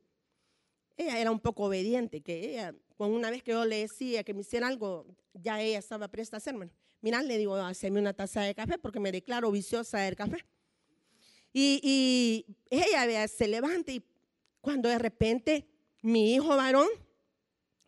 Ella 0.96 1.18
era 1.18 1.30
un 1.30 1.40
poco 1.40 1.64
obediente, 1.64 2.20
que 2.20 2.50
ella, 2.50 2.74
con 2.96 3.12
una 3.12 3.30
vez 3.30 3.42
que 3.42 3.52
yo 3.52 3.64
le 3.64 3.80
decía 3.80 4.24
que 4.24 4.34
me 4.34 4.40
hiciera 4.40 4.66
algo, 4.66 5.06
ya 5.34 5.60
ella 5.60 5.78
estaba 5.78 6.08
presta 6.08 6.36
a 6.36 6.38
hacerme. 6.38 6.70
Mira, 7.00 7.22
le 7.22 7.38
digo, 7.38 7.54
haceme 7.56 8.00
una 8.00 8.12
taza 8.12 8.42
de 8.42 8.54
café 8.54 8.78
porque 8.78 8.98
me 8.98 9.12
declaro 9.12 9.50
viciosa 9.50 9.98
del 9.98 10.16
café. 10.16 10.44
Y, 11.52 11.80
y 11.82 12.56
ella 12.70 13.26
se 13.28 13.46
levanta 13.46 13.92
y 13.92 14.02
cuando 14.60 14.88
de 14.88 14.98
repente 14.98 15.68
mi 16.02 16.34
hijo 16.34 16.48
varón, 16.56 16.88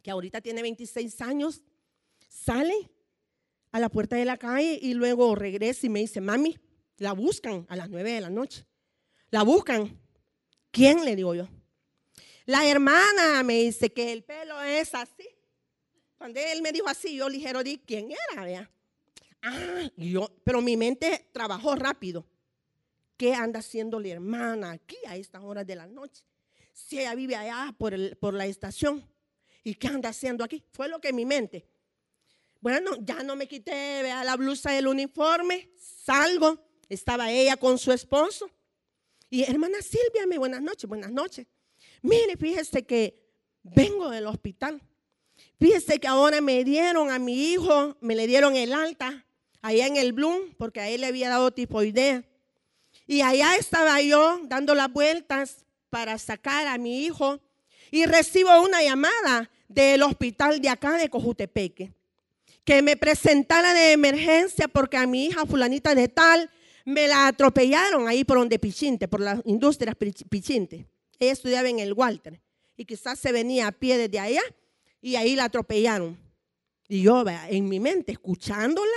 que 0.03 0.11
ahorita 0.11 0.41
tiene 0.41 0.63
26 0.63 1.21
años, 1.21 1.63
sale 2.31 2.91
a 3.73 3.81
la 3.81 3.89
puerta 3.89 4.17
de 4.17 4.25
la 4.25 4.39
calle 4.39 4.79
y 4.81 4.95
luego 4.95 5.35
regresa 5.35 5.87
y 5.87 5.91
me 5.91 6.01
dice, 6.01 6.21
mami, 6.21 6.57
la 6.97 7.13
buscan 7.13 7.67
a 7.69 7.77
las 7.77 7.91
9 7.91 8.13
de 8.13 8.21
la 8.21 8.31
noche. 8.31 8.65
La 9.31 9.43
buscan. 9.43 10.01
¿Quién? 10.71 11.05
Le 11.05 11.17
digo 11.17 11.35
yo. 11.35 11.49
La 12.47 12.67
hermana 12.67 13.43
me 13.43 13.55
dice 13.55 13.93
que 13.93 14.13
el 14.13 14.25
pelo 14.25 14.61
es 14.63 14.95
así. 14.95 15.29
Cuando 16.17 16.41
él 16.41 16.63
me 16.63 16.73
dijo 16.73 16.89
así, 16.89 17.17
yo 17.17 17.29
ligero 17.29 17.63
di 17.63 17.79
quién 17.79 18.11
era, 18.37 18.71
Ah, 19.43 19.91
yo, 19.97 20.31
pero 20.45 20.61
mi 20.61 20.77
mente 20.77 21.31
trabajó 21.33 21.75
rápido. 21.75 22.27
¿Qué 23.17 23.35
anda 23.35 23.61
haciendo 23.61 23.99
la 23.99 24.09
hermana 24.09 24.73
aquí 24.73 24.97
a 25.07 25.17
estas 25.17 25.43
horas 25.43 25.67
de 25.67 25.77
la 25.77 25.87
noche? 25.87 26.25
si 26.73 26.99
ella 26.99 27.15
vive 27.15 27.37
allá 27.37 27.75
por, 27.77 28.17
por 28.19 28.35
la 28.35 28.47
estación. 28.47 29.07
¿Y 29.63 29.75
qué 29.75 29.89
anda 29.89 30.09
haciendo 30.09 30.43
aquí? 30.43 30.65
Fue 30.73 30.89
lo 30.89 31.01
que 31.01 31.13
mi 31.13 31.25
mente. 31.25 31.67
Bueno, 32.61 32.91
ya 33.01 33.23
no 33.23 33.37
me 33.37 33.49
quité 33.49 34.03
la 34.03 34.37
blusa 34.37 34.73
del 34.73 34.87
uniforme, 34.87 35.71
salgo, 35.79 36.63
estaba 36.91 37.31
ella 37.31 37.57
con 37.57 37.79
su 37.79 37.91
esposo. 37.91 38.51
Y 39.31 39.45
hermana 39.45 39.79
Silvia, 39.81 40.27
me 40.27 40.37
buenas 40.37 40.61
noches, 40.61 40.87
buenas 40.87 41.11
noches. 41.11 41.47
Mire, 42.03 42.37
fíjese 42.37 42.85
que 42.85 43.19
vengo 43.63 44.11
del 44.11 44.27
hospital. 44.27 44.83
Fíjese 45.59 45.99
que 45.99 46.07
ahora 46.07 46.43
me 46.43 46.63
dieron 46.65 47.11
a 47.11 47.19
mi 47.19 47.51
hijo, 47.51 47.97
me 48.03 48.15
le 48.15 48.27
dieron 48.27 48.55
el 48.57 48.75
alta 48.75 49.25
allá 49.63 49.87
en 49.87 49.97
el 49.97 50.13
Bloom, 50.13 50.55
porque 50.59 50.81
a 50.81 50.89
él 50.91 51.01
le 51.01 51.07
había 51.07 51.31
dado 51.31 51.53
tifoidea. 51.53 52.25
Y 53.07 53.23
allá 53.23 53.57
estaba 53.57 54.03
yo 54.03 54.39
dando 54.45 54.75
las 54.75 54.93
vueltas 54.93 55.65
para 55.89 56.19
sacar 56.19 56.67
a 56.67 56.77
mi 56.77 57.07
hijo 57.07 57.41
y 57.91 58.05
recibo 58.05 58.61
una 58.61 58.83
llamada 58.83 59.51
del 59.67 60.03
hospital 60.03 60.61
de 60.61 60.69
acá 60.69 60.99
de 60.99 61.09
Cojutepeque 61.09 61.95
que 62.65 62.83
me 62.83 62.97
presentara 62.97 63.75
de 63.75 63.93
emergencia 63.93 64.69
porque 64.69 64.97
a 64.97 65.07
mi 65.07 65.27
hija 65.27 65.47
fulanita 65.47 65.95
de 65.95 66.09
tal 66.09 66.51
me 66.85 67.09
la 67.09 67.27
atropellaron 67.27 68.09
ahí 68.09 68.25
por 68.25 68.39
donde 68.39 68.59
Pichinte, 68.59 69.09
por 69.09 69.21
las 69.21 69.41
industrias 69.45 69.97
Pichinte. 69.97 70.87
Ella 71.19 71.33
estudiaba 71.33 71.69
en 71.69 71.79
el 71.79 71.93
Walter 71.93 72.41
y 72.77 72.85
quizás 72.85 73.19
se 73.19 73.33
venía 73.33 73.67
a 73.67 73.73
pie 73.73 73.99
desde 73.99 74.19
allá 74.19 74.43
y 75.01 75.17
ahí 75.17 75.37
la 75.37 75.45
atropellaron. 75.45 76.19
Y 76.89 77.03
yo, 77.03 77.25
en 77.49 77.69
mi 77.69 77.79
mente, 77.79 78.13
escuchándola, 78.13 78.97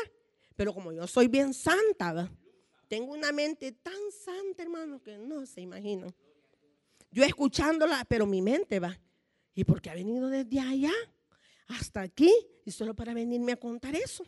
pero 0.56 0.74
como 0.74 0.92
yo 0.92 1.06
soy 1.06 1.28
bien 1.28 1.54
santa, 1.54 2.32
tengo 2.88 3.14
una 3.14 3.32
mente 3.32 3.72
tan 3.72 3.94
santa, 4.12 4.64
hermano, 4.64 5.02
que 5.02 5.18
no 5.18 5.46
se 5.46 5.62
imaginan. 5.62 6.14
Yo 7.12 7.24
escuchándola, 7.24 8.06
pero 8.08 8.26
mi 8.26 8.42
mente 8.42 8.80
va. 8.80 9.00
¿Y 9.54 9.64
por 9.64 9.82
qué 9.82 9.92
ha 9.92 9.94
venido 9.94 10.30
desde 10.30 10.60
allá 10.60 10.92
hasta 11.68 12.02
aquí? 12.02 12.32
Y 12.66 12.72
solo 12.72 12.94
para 12.94 13.14
venirme 13.14 13.54
a 13.54 13.60
contar 13.60 13.96
eso. 13.96 14.26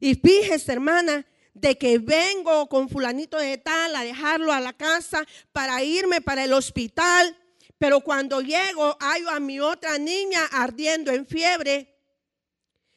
Y 0.00 0.14
fíjese, 0.14 0.72
hermana, 0.72 1.26
de 1.54 1.76
que 1.76 1.98
vengo 1.98 2.68
con 2.68 2.88
fulanito 2.88 3.38
de 3.38 3.58
tal 3.58 3.94
a 3.94 4.02
dejarlo 4.02 4.52
a 4.52 4.60
la 4.60 4.72
casa 4.72 5.24
para 5.52 5.82
irme 5.84 6.20
para 6.20 6.44
el 6.44 6.52
hospital. 6.52 7.38
Pero 7.78 8.00
cuando 8.00 8.40
llego, 8.40 8.96
hallo 9.00 9.30
a 9.30 9.40
mi 9.40 9.60
otra 9.60 9.98
niña 9.98 10.44
ardiendo 10.52 11.10
en 11.10 11.26
fiebre. 11.26 11.96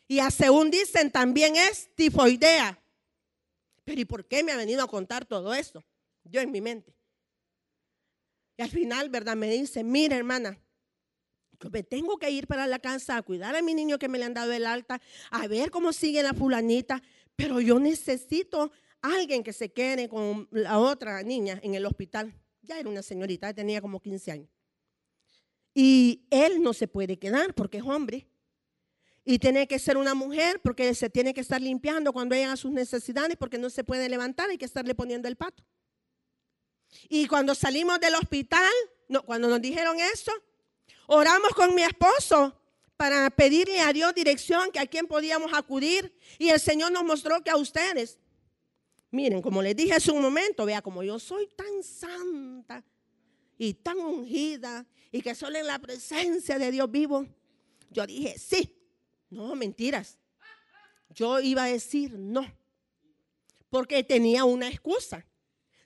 Y 0.07 0.19
según 0.31 0.69
dicen, 0.69 1.11
también 1.11 1.55
es 1.55 1.93
tifoidea. 1.95 2.79
Pero 3.83 4.01
¿y 4.01 4.05
por 4.05 4.25
qué 4.27 4.43
me 4.43 4.51
ha 4.51 4.57
venido 4.57 4.83
a 4.83 4.87
contar 4.87 5.25
todo 5.25 5.53
esto? 5.53 5.83
Yo 6.23 6.41
en 6.41 6.51
mi 6.51 6.61
mente. 6.61 6.95
Y 8.57 8.61
al 8.61 8.69
final, 8.69 9.09
¿verdad? 9.09 9.35
Me 9.35 9.49
dice, 9.49 9.83
mira 9.83 10.15
hermana, 10.15 10.57
me 11.71 11.83
tengo 11.83 12.17
que 12.17 12.29
ir 12.31 12.47
para 12.47 12.67
la 12.67 12.79
casa 12.79 13.17
a 13.17 13.21
cuidar 13.21 13.55
a 13.55 13.61
mi 13.61 13.73
niño 13.73 13.97
que 13.97 14.07
me 14.07 14.17
le 14.17 14.25
han 14.25 14.33
dado 14.33 14.51
el 14.51 14.65
alta, 14.65 15.01
a 15.31 15.47
ver 15.47 15.71
cómo 15.71 15.93
sigue 15.93 16.23
la 16.23 16.33
fulanita, 16.33 17.01
pero 17.35 17.59
yo 17.59 17.79
necesito 17.79 18.71
alguien 19.01 19.43
que 19.43 19.53
se 19.53 19.71
quede 19.71 20.09
con 20.09 20.47
la 20.51 20.79
otra 20.79 21.21
niña 21.23 21.59
en 21.63 21.75
el 21.75 21.85
hospital. 21.85 22.33
Ya 22.61 22.79
era 22.79 22.89
una 22.89 23.03
señorita, 23.03 23.53
tenía 23.53 23.81
como 23.81 24.01
15 24.01 24.31
años. 24.31 24.49
Y 25.73 26.25
él 26.29 26.61
no 26.61 26.73
se 26.73 26.87
puede 26.87 27.19
quedar 27.19 27.53
porque 27.53 27.77
es 27.77 27.83
hombre. 27.83 28.27
Y 29.23 29.39
tiene 29.39 29.67
que 29.67 29.79
ser 29.79 29.97
una 29.97 30.13
mujer 30.13 30.61
porque 30.63 30.93
se 30.93 31.09
tiene 31.09 31.33
que 31.33 31.41
estar 31.41 31.61
limpiando 31.61 32.13
cuando 32.13 32.35
a 32.35 32.55
sus 32.55 32.71
necesidades 32.71 33.35
porque 33.37 33.57
no 33.57 33.69
se 33.69 33.83
puede 33.83 34.07
levantar, 34.07 34.49
hay 34.49 34.57
que 34.57 34.65
estarle 34.65 34.95
poniendo 34.95 35.27
el 35.27 35.35
pato. 35.35 35.63
Y 37.09 37.27
cuando 37.27 37.55
salimos 37.55 37.99
del 37.99 38.15
hospital, 38.15 38.71
cuando 39.25 39.47
nos 39.49 39.61
dijeron 39.61 39.97
eso, 39.99 40.31
oramos 41.07 41.51
con 41.53 41.73
mi 41.75 41.83
esposo 41.83 42.55
para 42.97 43.29
pedirle 43.29 43.79
a 43.81 43.91
Dios 43.91 44.13
dirección, 44.15 44.71
que 44.71 44.79
a 44.79 44.87
quién 44.87 45.07
podíamos 45.07 45.53
acudir. 45.53 46.17
Y 46.37 46.49
el 46.49 46.59
Señor 46.59 46.91
nos 46.91 47.03
mostró 47.03 47.43
que 47.43 47.49
a 47.49 47.57
ustedes, 47.57 48.19
miren, 49.11 49.41
como 49.41 49.61
les 49.61 49.75
dije 49.75 49.93
hace 49.93 50.11
un 50.11 50.21
momento, 50.21 50.65
vea, 50.65 50.81
como 50.81 51.03
yo 51.03 51.19
soy 51.19 51.47
tan 51.55 51.83
santa 51.83 52.83
y 53.57 53.73
tan 53.73 53.97
ungida 53.97 54.85
y 55.11 55.21
que 55.21 55.35
solo 55.35 55.57
en 55.57 55.67
la 55.67 55.79
presencia 55.79 56.57
de 56.57 56.71
Dios 56.71 56.89
vivo, 56.89 57.25
yo 57.89 58.05
dije, 58.05 58.37
sí, 58.37 58.75
no, 59.29 59.55
mentiras. 59.55 60.17
Yo 61.09 61.39
iba 61.39 61.63
a 61.63 61.67
decir 61.67 62.17
no, 62.17 62.45
porque 63.69 64.03
tenía 64.03 64.43
una 64.43 64.67
excusa 64.67 65.25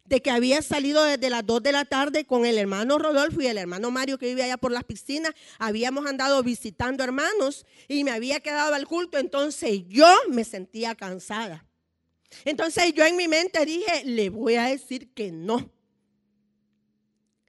de 0.10 0.24
que 0.24 0.32
había 0.32 0.63
salido 0.63 1.04
desde 1.04 1.30
las 1.30 1.45
2 1.45 1.62
de 1.62 1.72
la 1.72 1.86
tarde 1.86 2.26
con 2.26 2.43
el 2.43 2.58
hermano 2.58 2.98
Rodolfo 2.98 3.41
y 3.41 3.45
el 3.45 3.60
hermano 3.60 3.91
Mario 3.91 4.17
que 4.17 4.26
vive 4.26 4.41
allá 4.41 4.58
por 4.58 4.72
las 4.72 4.84
piscinas. 4.84 5.34
Habíamos 5.60 6.08
andado 6.08 6.41
visitando 6.41 7.04
hermanos 7.04 7.63
y 7.88 8.04
me 8.04 8.10
había 8.10 8.39
quedado 8.39 8.74
al 8.74 8.88
culto, 8.88 9.19
entonces 9.19 9.84
yo 9.88 10.12
me 10.30 10.43
sentía 10.43 10.95
cansada. 10.95 11.63
Entonces 12.43 12.91
yo 12.93 13.06
en 13.06 13.17
mi 13.17 13.28
mente 13.28 13.63
dije, 13.63 14.04
le 14.04 14.32
voy 14.32 14.56
a 14.56 14.63
decir 14.63 15.13
que 15.13 15.32
no. 15.32 15.72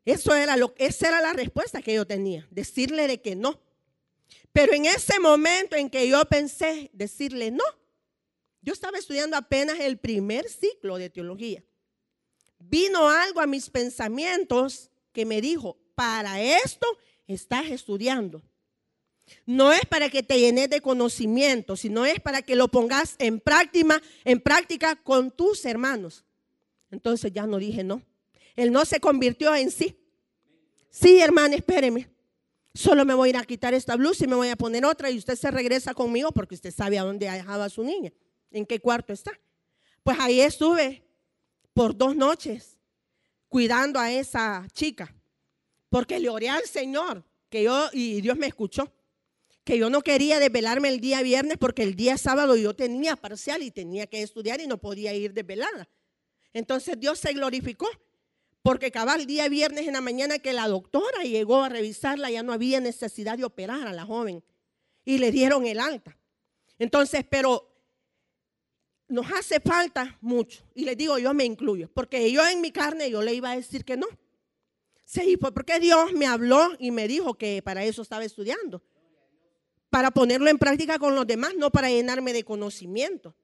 Eso 0.05 0.35
era 0.35 0.59
lo, 0.59 0.75
esa 0.77 1.09
era 1.09 1.23
la 1.23 1.33
respuesta 1.33 1.81
que 1.81 1.95
yo 1.95 2.07
tenía, 2.07 2.47
decirle 2.51 3.09
de 3.09 3.23
que 3.23 3.37
no. 3.37 3.59
Pero 4.53 4.75
en 4.75 4.85
ese 4.85 5.19
momento 5.19 5.77
en 5.77 5.89
que 5.89 6.07
yo 6.07 6.23
pensé 6.27 6.91
decirle 6.93 7.51
no, 7.51 7.65
yo 8.61 8.75
estaba 8.75 8.99
estudiando 8.99 9.39
apenas 9.39 9.81
el 9.81 9.99
primer 9.99 10.47
ciclo 10.47 10.99
de 10.99 11.09
teología. 11.09 11.65
Vino 12.61 13.09
algo 13.09 13.41
a 13.41 13.47
mis 13.47 13.69
pensamientos 13.71 14.91
que 15.13 15.27
me 15.27 15.41
dijo, 15.41 15.77
para 15.95 16.41
esto 16.41 16.87
estás 17.27 17.67
estudiando. 17.67 18.43
No 19.47 19.73
es 19.73 19.85
para 19.87 20.09
que 20.09 20.23
te 20.23 20.39
llenes 20.39 20.71
de 20.71 20.81
conocimiento, 20.81 21.77
sino 21.77 22.05
es 22.05 22.21
para 22.21 22.43
que 22.43 22.57
lo 22.57 22.69
pongas 22.69 23.17
en 23.19 23.41
práctica, 23.41 24.01
en 24.25 24.41
práctica 24.41 24.97
con 24.97 25.31
tus 25.31 25.65
hermanos. 25.65 26.25
Entonces 26.91 27.33
ya 27.33 27.47
no 27.47 27.59
dije 27.59 27.85
no. 27.85 28.03
Él 28.57 28.73
no 28.73 28.85
se 28.85 29.01
convirtió 29.01 29.55
en 29.55 29.71
sí. 29.71 29.97
Sí, 30.91 31.21
hermana, 31.21 31.57
espéreme. 31.57 32.09
Solo 32.75 33.05
me 33.05 33.15
voy 33.15 33.29
a 33.29 33.31
ir 33.31 33.37
a 33.37 33.45
quitar 33.45 33.75
esta 33.75 33.97
blusa 33.97 34.25
y 34.25 34.29
me 34.29 34.37
voy 34.37 34.49
a 34.49 34.57
poner 34.57 34.85
otra 34.85 35.11
y 35.11 35.19
usted 35.19 35.37
se 35.37 35.51
regresa 35.51 35.95
conmigo 35.95 36.31
porque 36.33 36.55
usted 36.55 36.73
sabe 36.73 36.99
a 36.99 37.03
dónde 37.03 37.29
ha 37.29 37.35
dejado 37.35 37.63
a 37.63 37.69
su 37.69 37.83
niña, 37.83 38.13
en 38.51 38.65
qué 38.65 38.81
cuarto 38.81 39.13
está. 39.13 39.33
Pues 40.03 40.19
ahí 40.21 40.41
estuve 40.41 41.03
por 41.73 41.97
dos 41.97 42.17
noches 42.17 42.79
cuidando 43.49 43.99
a 43.99 44.13
esa 44.13 44.67
chica, 44.73 45.15
porque 45.89 46.19
le 46.19 46.29
oré 46.29 46.49
al 46.49 46.65
Señor 46.65 47.25
que 47.49 47.65
yo 47.65 47.89
y 47.93 48.21
Dios 48.21 48.37
me 48.37 48.47
escuchó, 48.47 48.93
que 49.65 49.79
yo 49.79 49.91
no 49.91 50.03
quería 50.03 50.39
desvelarme 50.39 50.89
el 50.89 51.01
día 51.01 51.23
viernes 51.23 51.57
porque 51.59 51.83
el 51.83 51.97
día 51.97 52.17
sábado 52.17 52.57
yo 52.57 52.75
tenía 52.75 53.17
parcial 53.17 53.63
y 53.63 53.71
tenía 53.71 54.07
que 54.07 54.23
estudiar 54.23 54.61
y 54.61 54.67
no 54.67 54.79
podía 54.79 55.13
ir 55.15 55.35
desvelada. 55.35 55.89
Entonces 56.53 56.99
Dios 56.99 57.19
se 57.19 57.33
glorificó 57.33 57.89
porque 58.63 58.91
cabal 58.91 59.21
el 59.21 59.27
día 59.27 59.49
viernes 59.49 59.87
en 59.87 59.95
la 59.95 60.01
mañana 60.01 60.39
que 60.39 60.53
la 60.53 60.69
doctora 60.69 61.23
llegó 61.23 61.63
a 61.63 61.69
revisarla, 61.69 62.31
ya 62.31 62.43
no 62.43 62.53
había 62.53 62.81
necesidad 62.81 63.39
de 63.39 63.45
operar 63.45 63.87
a 63.87 63.93
la 63.93 64.05
joven. 64.05 64.45
Y 65.05 65.19
le 65.19 65.31
dieron 65.33 65.67
el 65.67 65.81
alta. 65.81 66.17
Entonces, 66.79 67.25
pero 67.29 67.70
nos 69.11 69.31
hace 69.33 69.61
falta 69.61 70.17
mucho. 70.21 70.65
Y 70.75 70.85
les 70.85 70.97
digo, 70.97 71.19
yo 71.19 71.35
me 71.35 71.45
incluyo. 71.45 71.91
Porque 71.93 72.31
yo 72.33 72.47
en 72.47 72.61
mi 72.61 72.71
carne, 72.71 73.11
yo 73.11 73.21
le 73.23 73.35
iba 73.35 73.51
a 73.51 73.57
decir 73.57 73.85
que 73.85 73.97
no. 73.97 74.07
Sí, 75.05 75.37
porque 75.37 75.81
Dios 75.81 76.13
me 76.13 76.27
habló 76.27 76.71
y 76.79 76.93
me 76.93 77.09
dijo 77.09 77.35
que 77.35 77.63
para 77.63 77.85
eso 77.85 78.03
estaba 78.03 78.25
estudiando. 78.25 78.81
Para 79.91 80.13
ponerlo 80.13 80.49
en 80.49 80.59
práctica 80.59 81.01
con 81.01 81.17
los 81.17 81.27
demás, 81.27 81.55
no 81.57 81.71
para 81.71 81.91
llenarme 81.91 82.33
de 82.33 82.45
conocimiento. 82.45 83.35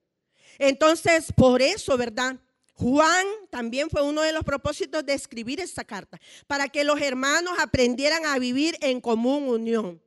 Entonces, 0.59 1.33
por 1.37 1.61
eso, 1.61 1.97
¿verdad? 1.97 2.39
Juan 2.75 3.27
también 3.51 3.91
fue 3.91 4.03
uno 4.03 4.23
de 4.23 4.33
los 4.33 4.45
propósitos 4.45 5.05
de 5.05 5.15
escribir 5.15 5.59
esta 5.59 5.83
carta, 5.83 6.21
para 6.47 6.69
que 6.69 6.85
los 6.85 7.01
hermanos 7.01 7.59
aprendieran 7.59 8.27
a 8.27 8.39
vivir 8.39 8.77
en 8.81 9.01
común 9.01 9.49
unión. 9.49 10.01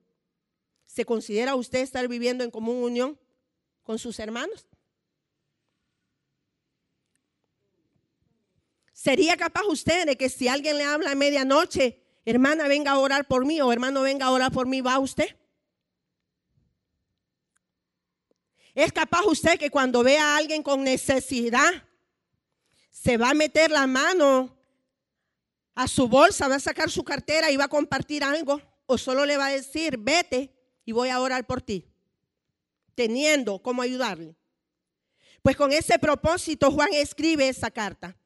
¿Se 0.85 1.03
considera 1.03 1.55
usted 1.55 1.79
estar 1.79 2.07
viviendo 2.07 2.43
en 2.43 2.51
común 2.51 2.83
unión 2.83 3.19
con 3.83 3.99
sus 3.99 4.19
hermanos? 4.19 4.68
¿Sería 9.01 9.37
capaz 9.37 9.63
usted 9.63 10.05
de 10.05 10.17
que 10.17 10.27
si 10.27 10.49
alguien 10.49 10.77
le 10.77 10.83
habla 10.83 11.11
a 11.11 11.15
medianoche, 11.15 12.03
hermana, 12.25 12.67
venga 12.67 12.91
a 12.91 12.99
orar 12.99 13.29
por 13.29 13.45
mí 13.45 13.61
o 13.61 13.71
hermano, 13.71 14.01
venga 14.01 14.25
a 14.25 14.31
orar 14.31 14.51
por 14.51 14.67
mí, 14.67 14.81
va 14.81 14.99
usted? 14.99 15.37
¿Es 18.75 18.91
capaz 18.91 19.23
usted 19.23 19.57
que 19.57 19.69
cuando 19.69 20.03
vea 20.03 20.33
a 20.33 20.35
alguien 20.35 20.61
con 20.61 20.83
necesidad, 20.83 21.69
se 22.91 23.15
va 23.15 23.29
a 23.29 23.33
meter 23.33 23.71
la 23.71 23.87
mano 23.87 24.53
a 25.75 25.87
su 25.87 26.09
bolsa, 26.09 26.49
va 26.49 26.55
a 26.55 26.59
sacar 26.59 26.91
su 26.91 27.05
cartera 27.05 27.49
y 27.51 27.55
va 27.55 27.63
a 27.63 27.69
compartir 27.69 28.21
algo, 28.21 28.61
o 28.85 28.97
solo 28.97 29.25
le 29.25 29.37
va 29.37 29.45
a 29.45 29.51
decir, 29.51 29.97
vete 29.97 30.53
y 30.83 30.91
voy 30.91 31.07
a 31.07 31.21
orar 31.21 31.47
por 31.47 31.61
ti, 31.61 31.85
teniendo 32.95 33.59
cómo 33.59 33.81
ayudarle. 33.81 34.35
Pues 35.41 35.55
con 35.55 35.71
ese 35.71 35.97
propósito 35.99 36.69
Juan 36.69 36.89
escribe 36.91 37.47
esa 37.47 37.71
carta. 37.71 38.18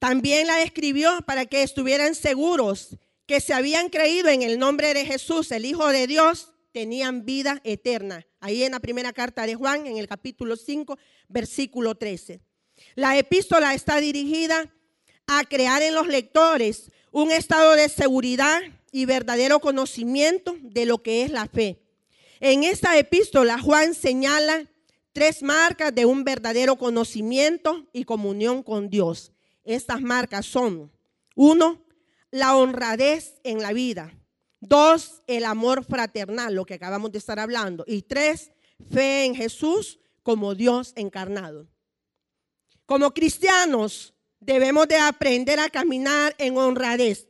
También 0.00 0.46
la 0.46 0.62
escribió 0.62 1.20
para 1.26 1.44
que 1.44 1.62
estuvieran 1.62 2.14
seguros 2.14 2.96
que 3.26 3.40
se 3.40 3.52
habían 3.52 3.90
creído 3.90 4.28
en 4.28 4.42
el 4.42 4.58
nombre 4.58 4.92
de 4.94 5.04
Jesús, 5.04 5.52
el 5.52 5.66
Hijo 5.66 5.86
de 5.88 6.08
Dios, 6.08 6.52
tenían 6.72 7.24
vida 7.24 7.60
eterna. 7.64 8.26
Ahí 8.40 8.64
en 8.64 8.72
la 8.72 8.80
primera 8.80 9.12
carta 9.12 9.46
de 9.46 9.54
Juan, 9.54 9.86
en 9.86 9.98
el 9.98 10.08
capítulo 10.08 10.56
5, 10.56 10.98
versículo 11.28 11.94
13. 11.94 12.40
La 12.94 13.16
epístola 13.18 13.74
está 13.74 14.00
dirigida 14.00 14.72
a 15.26 15.44
crear 15.44 15.82
en 15.82 15.94
los 15.94 16.08
lectores 16.08 16.90
un 17.12 17.30
estado 17.30 17.76
de 17.76 17.90
seguridad 17.90 18.60
y 18.90 19.04
verdadero 19.04 19.60
conocimiento 19.60 20.56
de 20.62 20.86
lo 20.86 21.02
que 21.02 21.22
es 21.22 21.30
la 21.30 21.46
fe. 21.46 21.78
En 22.40 22.64
esta 22.64 22.98
epístola 22.98 23.60
Juan 23.60 23.94
señala 23.94 24.66
tres 25.12 25.42
marcas 25.42 25.94
de 25.94 26.06
un 26.06 26.24
verdadero 26.24 26.76
conocimiento 26.76 27.86
y 27.92 28.04
comunión 28.04 28.62
con 28.62 28.88
Dios. 28.88 29.32
Estas 29.70 30.00
marcas 30.02 30.46
son, 30.46 30.90
uno, 31.36 31.80
la 32.32 32.56
honradez 32.56 33.36
en 33.44 33.62
la 33.62 33.72
vida. 33.72 34.12
Dos, 34.58 35.22
el 35.28 35.44
amor 35.44 35.84
fraternal, 35.84 36.56
lo 36.56 36.66
que 36.66 36.74
acabamos 36.74 37.12
de 37.12 37.18
estar 37.18 37.38
hablando. 37.38 37.84
Y 37.86 38.02
tres, 38.02 38.50
fe 38.90 39.26
en 39.26 39.36
Jesús 39.36 40.00
como 40.24 40.56
Dios 40.56 40.92
encarnado. 40.96 41.68
Como 42.84 43.14
cristianos 43.14 44.12
debemos 44.40 44.88
de 44.88 44.96
aprender 44.96 45.60
a 45.60 45.70
caminar 45.70 46.34
en 46.38 46.56
honradez. 46.58 47.28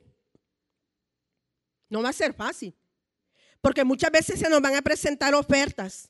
No 1.90 2.02
va 2.02 2.08
a 2.08 2.14
ser 2.14 2.32
fácil, 2.32 2.74
porque 3.60 3.84
muchas 3.84 4.10
veces 4.10 4.40
se 4.40 4.48
nos 4.48 4.62
van 4.62 4.76
a 4.76 4.82
presentar 4.82 5.34
ofertas 5.34 6.08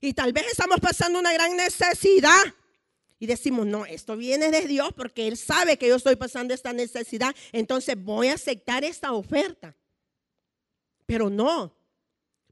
y 0.00 0.14
tal 0.14 0.32
vez 0.32 0.46
estamos 0.46 0.80
pasando 0.80 1.18
una 1.18 1.34
gran 1.34 1.54
necesidad 1.54 2.42
y 3.20 3.26
decimos, 3.26 3.66
no, 3.66 3.84
esto 3.84 4.16
viene 4.16 4.50
de 4.50 4.62
Dios 4.66 4.92
porque 4.96 5.28
Él 5.28 5.36
sabe 5.36 5.76
que 5.76 5.86
yo 5.86 5.96
estoy 5.96 6.16
pasando 6.16 6.54
esta 6.54 6.72
necesidad, 6.72 7.36
entonces 7.52 7.94
voy 8.02 8.28
a 8.28 8.34
aceptar 8.34 8.82
esta 8.82 9.12
oferta. 9.12 9.76
Pero 11.04 11.28
no, 11.28 11.76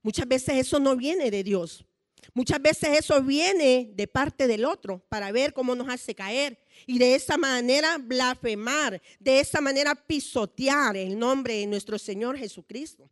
muchas 0.02 0.28
veces 0.28 0.56
eso 0.56 0.78
no 0.78 0.94
viene 0.94 1.30
de 1.30 1.42
Dios. 1.42 1.86
Muchas 2.34 2.60
veces 2.60 2.98
eso 2.98 3.22
viene 3.22 3.90
de 3.94 4.06
parte 4.06 4.46
del 4.46 4.66
otro 4.66 4.98
para 5.08 5.32
ver 5.32 5.54
cómo 5.54 5.74
nos 5.74 5.88
hace 5.88 6.14
caer 6.14 6.58
y 6.86 6.98
de 6.98 7.14
esa 7.14 7.38
manera 7.38 7.96
blasfemar, 7.96 9.00
de 9.18 9.40
esa 9.40 9.62
manera 9.62 9.94
pisotear 9.94 10.98
el 10.98 11.18
nombre 11.18 11.54
de 11.54 11.66
nuestro 11.66 11.98
Señor 11.98 12.36
Jesucristo. 12.36 13.10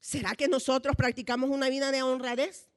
¿Será 0.00 0.34
que 0.34 0.48
nosotros 0.48 0.96
practicamos 0.96 1.50
una 1.50 1.68
vida 1.68 1.92
de 1.92 2.02
honradez? 2.02 2.71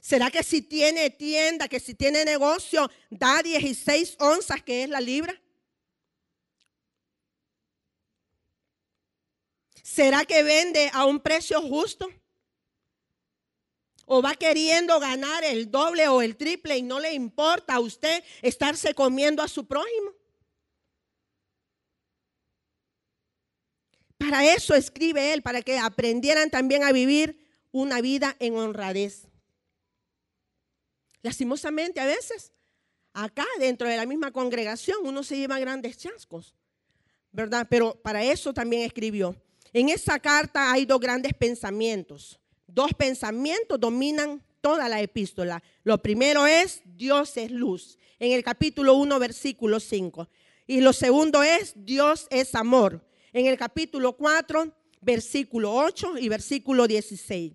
¿Será 0.00 0.30
que 0.30 0.42
si 0.42 0.62
tiene 0.62 1.10
tienda, 1.10 1.68
que 1.68 1.80
si 1.80 1.94
tiene 1.94 2.24
negocio, 2.24 2.90
da 3.10 3.42
16 3.42 4.16
onzas, 4.20 4.62
que 4.62 4.84
es 4.84 4.88
la 4.88 5.00
libra? 5.00 5.40
¿Será 9.82 10.24
que 10.24 10.42
vende 10.42 10.90
a 10.92 11.06
un 11.06 11.20
precio 11.20 11.60
justo? 11.62 12.08
¿O 14.04 14.22
va 14.22 14.34
queriendo 14.34 15.00
ganar 15.00 15.42
el 15.42 15.70
doble 15.70 16.06
o 16.08 16.22
el 16.22 16.36
triple 16.36 16.76
y 16.76 16.82
no 16.82 17.00
le 17.00 17.12
importa 17.12 17.74
a 17.74 17.80
usted 17.80 18.22
estarse 18.42 18.94
comiendo 18.94 19.42
a 19.42 19.48
su 19.48 19.66
prójimo? 19.66 20.12
Para 24.18 24.44
eso 24.52 24.74
escribe 24.74 25.32
él, 25.32 25.42
para 25.42 25.62
que 25.62 25.78
aprendieran 25.78 26.50
también 26.50 26.84
a 26.84 26.92
vivir 26.92 27.44
una 27.72 28.00
vida 28.00 28.36
en 28.38 28.56
honradez. 28.56 29.26
Lastimosamente 31.22 32.00
a 32.00 32.06
veces, 32.06 32.52
acá 33.12 33.46
dentro 33.58 33.88
de 33.88 33.96
la 33.96 34.06
misma 34.06 34.30
congregación, 34.32 34.98
uno 35.04 35.22
se 35.22 35.36
lleva 35.36 35.58
grandes 35.58 35.96
chascos, 35.96 36.54
¿verdad? 37.32 37.66
Pero 37.68 37.94
para 38.02 38.22
eso 38.22 38.52
también 38.52 38.82
escribió. 38.82 39.34
En 39.72 39.88
esa 39.88 40.18
carta 40.18 40.72
hay 40.72 40.86
dos 40.86 41.00
grandes 41.00 41.34
pensamientos. 41.34 42.38
Dos 42.66 42.92
pensamientos 42.94 43.78
dominan 43.78 44.42
toda 44.60 44.88
la 44.88 45.00
epístola. 45.00 45.62
Lo 45.84 46.02
primero 46.02 46.46
es, 46.46 46.82
Dios 46.84 47.36
es 47.36 47.50
luz, 47.50 47.98
en 48.18 48.32
el 48.32 48.42
capítulo 48.42 48.94
1, 48.94 49.18
versículo 49.18 49.80
5. 49.80 50.28
Y 50.66 50.80
lo 50.80 50.92
segundo 50.92 51.42
es, 51.42 51.72
Dios 51.76 52.26
es 52.30 52.54
amor, 52.54 53.06
en 53.32 53.46
el 53.46 53.56
capítulo 53.56 54.16
4, 54.16 54.72
versículo 55.00 55.72
8 55.74 56.18
y 56.18 56.28
versículo 56.28 56.88
16. 56.88 57.52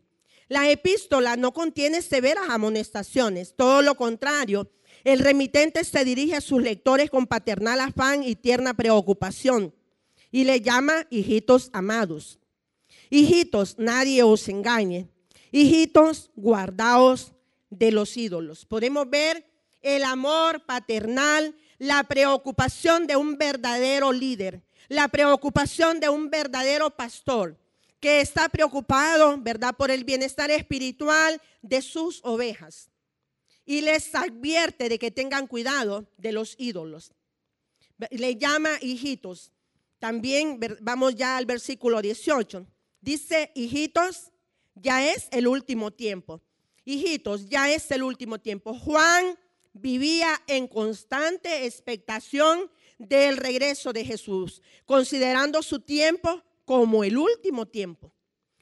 La 0.52 0.70
epístola 0.70 1.38
no 1.38 1.54
contiene 1.54 2.02
severas 2.02 2.50
amonestaciones, 2.50 3.56
todo 3.56 3.82
lo 3.82 3.96
contrario. 3.96 4.70
El 5.06 5.20
remitente 5.20 5.86
se 5.86 6.04
dirige 6.04 6.36
a 6.36 6.42
sus 6.42 6.62
lectores 6.62 7.10
con 7.10 7.26
paternal 7.26 7.80
afán 7.80 8.22
y 8.22 8.36
tierna 8.36 8.74
preocupación 8.74 9.74
y 10.30 10.44
le 10.44 10.60
llama 10.60 11.08
hijitos 11.10 11.70
amados. 11.72 12.38
Hijitos, 13.10 13.76
nadie 13.80 14.24
os 14.24 14.50
engañe. 14.50 15.08
Hijitos, 15.54 16.32
guardaos 16.36 17.32
de 17.70 17.94
los 17.94 18.18
ídolos. 18.18 18.66
Podemos 18.66 19.10
ver 19.10 19.46
el 19.82 20.04
amor 20.04 20.66
paternal, 20.66 21.56
la 21.78 22.04
preocupación 22.04 23.08
de 23.08 23.16
un 23.16 23.38
verdadero 23.38 24.12
líder 24.12 24.62
la 24.92 25.08
preocupación 25.08 26.02
de 26.02 26.10
un 26.10 26.30
verdadero 26.30 26.90
pastor 26.90 27.58
que 28.02 28.20
está 28.20 28.50
preocupado, 28.50 29.38
¿verdad?, 29.38 29.76
por 29.78 29.92
el 29.92 30.04
bienestar 30.04 30.50
espiritual 30.50 31.40
de 31.62 31.82
sus 31.84 32.20
ovejas. 32.24 32.90
Y 33.64 33.82
les 33.82 34.14
advierte 34.16 34.90
de 34.90 34.98
que 34.98 35.12
tengan 35.12 35.46
cuidado 35.48 36.08
de 36.18 36.32
los 36.32 36.56
ídolos. 36.58 37.14
Le 38.10 38.36
llama 38.36 38.72
hijitos. 38.82 39.52
También 40.00 40.60
vamos 40.82 41.14
ya 41.16 41.38
al 41.38 41.46
versículo 41.46 42.02
18. 42.02 42.66
Dice, 43.00 43.52
hijitos, 43.54 44.32
ya 44.74 45.08
es 45.08 45.28
el 45.32 45.48
último 45.48 45.92
tiempo. 45.92 46.42
Hijitos, 46.84 47.48
ya 47.48 47.72
es 47.72 47.92
el 47.92 48.02
último 48.02 48.40
tiempo. 48.40 48.74
Juan 48.74 49.38
vivía 49.74 50.42
en 50.48 50.68
constante 50.68 51.66
expectación 51.68 52.72
del 52.98 53.38
regreso 53.38 53.94
de 53.94 54.06
Jesús, 54.06 54.64
considerando 54.86 55.62
su 55.62 55.82
tiempo 55.82 56.44
como 56.72 57.04
el 57.04 57.18
último 57.18 57.66
tiempo. 57.66 58.14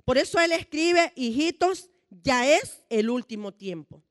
Por 0.04 0.18
eso 0.18 0.40
él 0.40 0.52
escribe, 0.52 1.14
hijitos, 1.16 1.92
ya 2.10 2.56
es 2.56 2.82
el 2.90 3.08
último 3.08 3.54
tiempo. 3.54 4.02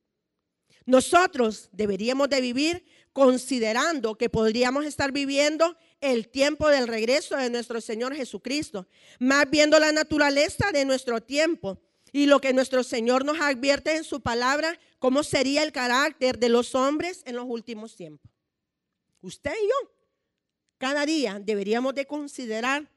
Nosotros 0.87 1.69
deberíamos 1.73 2.29
de 2.29 2.41
vivir 2.41 2.87
considerando 3.13 4.15
que 4.15 4.31
podríamos 4.31 4.85
estar 4.85 5.11
viviendo 5.11 5.77
el 6.01 6.29
tiempo 6.29 6.69
del 6.69 6.87
regreso 6.87 7.37
de 7.37 7.51
nuestro 7.51 7.81
Señor 7.81 8.15
Jesucristo, 8.15 8.87
más 9.19 9.51
viendo 9.51 9.81
la 9.81 9.91
naturaleza 9.91 10.71
de 10.71 10.85
nuestro 10.85 11.21
tiempo 11.21 11.83
y 12.13 12.27
lo 12.27 12.41
que 12.41 12.53
nuestro 12.53 12.85
Señor 12.85 13.25
nos 13.25 13.41
advierte 13.41 13.97
en 13.97 14.05
su 14.05 14.21
palabra, 14.21 14.79
cómo 15.01 15.25
sería 15.25 15.65
el 15.65 15.73
carácter 15.73 16.39
de 16.39 16.51
los 16.51 16.77
hombres 16.77 17.25
en 17.27 17.35
los 17.35 17.47
últimos 17.49 17.97
tiempos. 17.97 18.31
Usted 19.23 19.55
y 19.61 19.67
yo 19.67 19.91
cada 20.79 21.05
día 21.05 21.41
deberíamos 21.43 21.97
de 21.97 22.07
considerar 22.07 22.89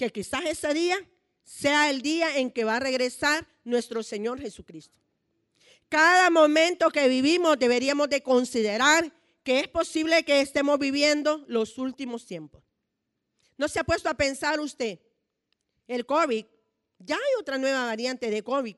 que 0.00 0.10
quizás 0.10 0.46
ese 0.46 0.72
día 0.72 0.96
sea 1.44 1.90
el 1.90 2.00
día 2.00 2.38
en 2.38 2.50
que 2.50 2.64
va 2.64 2.76
a 2.76 2.80
regresar 2.80 3.46
nuestro 3.64 4.02
Señor 4.02 4.40
Jesucristo. 4.40 4.98
Cada 5.90 6.30
momento 6.30 6.88
que 6.88 7.06
vivimos 7.06 7.58
deberíamos 7.58 8.08
de 8.08 8.22
considerar 8.22 9.12
que 9.42 9.60
es 9.60 9.68
posible 9.68 10.24
que 10.24 10.40
estemos 10.40 10.78
viviendo 10.78 11.44
los 11.48 11.76
últimos 11.76 12.24
tiempos. 12.24 12.62
¿No 13.58 13.68
se 13.68 13.78
ha 13.78 13.84
puesto 13.84 14.08
a 14.08 14.14
pensar 14.14 14.58
usted? 14.58 15.00
El 15.86 16.06
COVID, 16.06 16.46
ya 16.98 17.16
hay 17.16 17.34
otra 17.38 17.58
nueva 17.58 17.84
variante 17.84 18.30
de 18.30 18.42
COVID. 18.42 18.76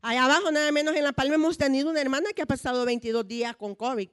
Allá 0.00 0.24
abajo, 0.24 0.50
nada 0.50 0.72
menos 0.72 0.96
en 0.96 1.04
La 1.04 1.12
Palma, 1.12 1.34
hemos 1.34 1.58
tenido 1.58 1.90
una 1.90 2.00
hermana 2.00 2.30
que 2.34 2.40
ha 2.40 2.46
pasado 2.46 2.86
22 2.86 3.28
días 3.28 3.54
con 3.54 3.74
COVID. 3.74 4.08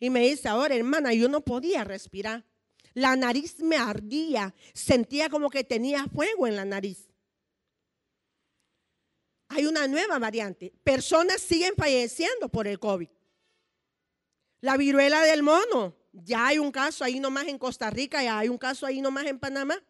Y 0.00 0.08
me 0.08 0.20
dice, 0.20 0.48
ahora 0.48 0.74
hermana, 0.74 1.12
yo 1.12 1.28
no 1.28 1.42
podía 1.42 1.84
respirar. 1.84 2.46
La 2.98 3.14
nariz 3.14 3.60
me 3.60 3.76
ardía, 3.76 4.52
sentía 4.74 5.28
como 5.28 5.50
que 5.50 5.62
tenía 5.62 6.04
fuego 6.08 6.48
en 6.48 6.56
la 6.56 6.64
nariz. 6.64 7.08
Hay 9.50 9.66
una 9.66 9.86
nueva 9.86 10.18
variante. 10.18 10.72
Personas 10.82 11.40
siguen 11.40 11.74
falleciendo 11.76 12.48
por 12.48 12.66
el 12.66 12.80
COVID. 12.80 13.08
La 14.62 14.76
viruela 14.76 15.22
del 15.22 15.44
mono, 15.44 15.94
ya 16.12 16.48
hay 16.48 16.58
un 16.58 16.72
caso 16.72 17.04
ahí 17.04 17.20
nomás 17.20 17.46
en 17.46 17.56
Costa 17.56 17.88
Rica, 17.88 18.20
ya 18.20 18.36
hay 18.36 18.48
un 18.48 18.58
caso 18.58 18.84
ahí 18.84 19.00
nomás 19.00 19.26
en 19.26 19.38
Panamá. 19.38 19.80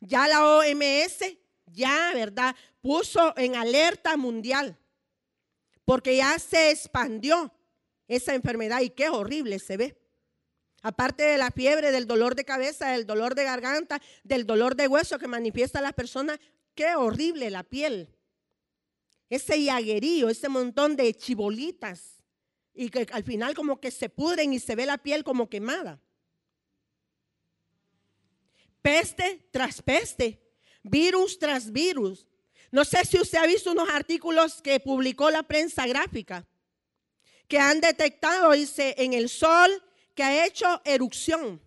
Ya 0.00 0.26
la 0.26 0.44
OMS, 0.44 1.36
ya, 1.66 2.10
¿verdad? 2.12 2.56
Puso 2.80 3.38
en 3.38 3.54
alerta 3.54 4.16
mundial, 4.16 4.76
porque 5.84 6.16
ya 6.16 6.36
se 6.40 6.72
expandió 6.72 7.54
esa 8.08 8.34
enfermedad 8.34 8.80
y 8.80 8.90
qué 8.90 9.10
horrible 9.10 9.60
se 9.60 9.76
ve. 9.76 10.05
Aparte 10.82 11.22
de 11.24 11.38
la 11.38 11.50
fiebre, 11.50 11.90
del 11.90 12.06
dolor 12.06 12.34
de 12.34 12.44
cabeza, 12.44 12.90
del 12.90 13.06
dolor 13.06 13.34
de 13.34 13.44
garganta, 13.44 14.00
del 14.22 14.46
dolor 14.46 14.76
de 14.76 14.88
hueso 14.88 15.18
que 15.18 15.26
manifiesta 15.26 15.80
la 15.80 15.92
persona, 15.92 16.38
qué 16.74 16.94
horrible 16.94 17.50
la 17.50 17.62
piel. 17.62 18.08
Ese 19.28 19.62
llaguerío, 19.62 20.28
ese 20.28 20.48
montón 20.48 20.94
de 20.94 21.12
chibolitas 21.14 22.22
y 22.74 22.90
que 22.90 23.06
al 23.10 23.24
final 23.24 23.54
como 23.54 23.80
que 23.80 23.90
se 23.90 24.08
pudren 24.08 24.52
y 24.52 24.60
se 24.60 24.76
ve 24.76 24.86
la 24.86 24.98
piel 24.98 25.24
como 25.24 25.48
quemada. 25.48 26.00
Peste 28.82 29.48
tras 29.50 29.82
peste, 29.82 30.40
virus 30.82 31.38
tras 31.38 31.72
virus. 31.72 32.28
No 32.70 32.84
sé 32.84 33.04
si 33.04 33.18
usted 33.18 33.38
ha 33.38 33.46
visto 33.46 33.72
unos 33.72 33.88
artículos 33.88 34.62
que 34.62 34.78
publicó 34.78 35.30
la 35.30 35.42
prensa 35.42 35.86
gráfica 35.86 36.46
que 37.48 37.58
han 37.58 37.80
detectado, 37.80 38.52
dice, 38.52 38.94
en 38.98 39.12
el 39.12 39.28
sol 39.28 39.70
que 40.16 40.22
ha 40.22 40.46
hecho 40.46 40.80
erupción, 40.84 41.60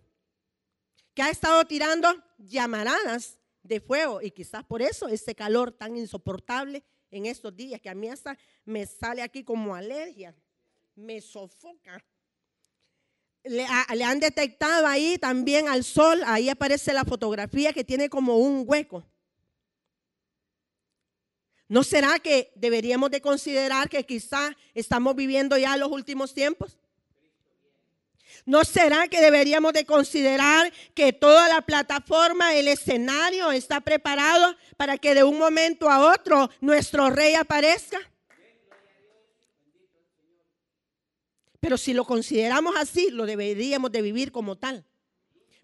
que 1.14 1.22
ha 1.22 1.30
estado 1.30 1.64
tirando 1.64 2.12
llamaradas 2.36 3.38
de 3.62 3.80
fuego 3.80 4.20
y 4.20 4.32
quizás 4.32 4.64
por 4.64 4.82
eso 4.82 5.06
ese 5.06 5.34
calor 5.36 5.70
tan 5.70 5.96
insoportable 5.96 6.82
en 7.12 7.26
estos 7.26 7.54
días, 7.54 7.80
que 7.80 7.88
a 7.88 7.94
mí 7.94 8.08
hasta 8.08 8.36
me 8.64 8.84
sale 8.86 9.22
aquí 9.22 9.44
como 9.44 9.74
alergia, 9.74 10.34
me 10.96 11.20
sofoca. 11.20 12.04
Le, 13.44 13.66
le, 13.94 14.04
han 14.04 14.20
detectado 14.20 14.86
ahí 14.86 15.16
también 15.16 15.68
al 15.68 15.84
sol, 15.84 16.20
ahí 16.26 16.48
aparece 16.48 16.92
la 16.92 17.04
fotografía 17.04 17.72
que 17.72 17.84
tiene 17.84 18.10
como 18.10 18.36
un 18.36 18.64
hueco. 18.66 19.06
¿No 21.68 21.84
será 21.84 22.18
que 22.18 22.52
deberíamos 22.56 23.12
de 23.12 23.20
considerar 23.20 23.88
que 23.88 24.04
quizá 24.04 24.56
estamos 24.74 25.14
viviendo 25.14 25.56
ya 25.56 25.76
los 25.76 25.90
últimos 25.90 26.34
tiempos? 26.34 26.79
¿No 28.46 28.64
será 28.64 29.08
que 29.08 29.20
deberíamos 29.20 29.72
de 29.72 29.84
considerar 29.84 30.72
que 30.94 31.12
toda 31.12 31.48
la 31.48 31.62
plataforma, 31.62 32.54
el 32.54 32.68
escenario 32.68 33.52
está 33.52 33.80
preparado 33.80 34.56
para 34.76 34.96
que 34.98 35.14
de 35.14 35.24
un 35.24 35.38
momento 35.38 35.90
a 35.90 36.12
otro 36.12 36.50
nuestro 36.60 37.10
rey 37.10 37.34
aparezca? 37.34 37.98
Pero 41.60 41.76
si 41.76 41.92
lo 41.92 42.04
consideramos 42.04 42.74
así, 42.76 43.10
lo 43.10 43.26
deberíamos 43.26 43.92
de 43.92 44.00
vivir 44.00 44.32
como 44.32 44.56
tal, 44.56 44.86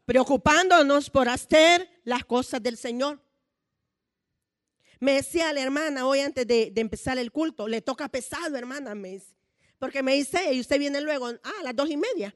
preocupándonos 0.04 1.08
por 1.08 1.28
hacer 1.28 1.88
las 2.04 2.24
cosas 2.24 2.62
del 2.62 2.76
Señor. 2.76 3.20
Me 5.00 5.12
decía 5.12 5.52
la 5.52 5.62
hermana 5.62 6.06
hoy 6.06 6.20
antes 6.20 6.46
de, 6.46 6.72
empezar 6.76 7.18
el 7.18 7.32
culto, 7.32 7.66
le 7.66 7.80
toca 7.80 8.08
pesado, 8.08 8.56
hermana, 8.56 8.94
me 8.94 9.10
dice. 9.10 9.34
Porque 9.78 10.02
me 10.02 10.14
dice, 10.14 10.54
y 10.54 10.60
usted 10.60 10.78
viene 10.78 11.00
luego, 11.00 11.28
ah, 11.28 11.52
a 11.60 11.62
las 11.62 11.76
dos 11.76 11.90
y 11.90 11.96
media. 11.96 12.34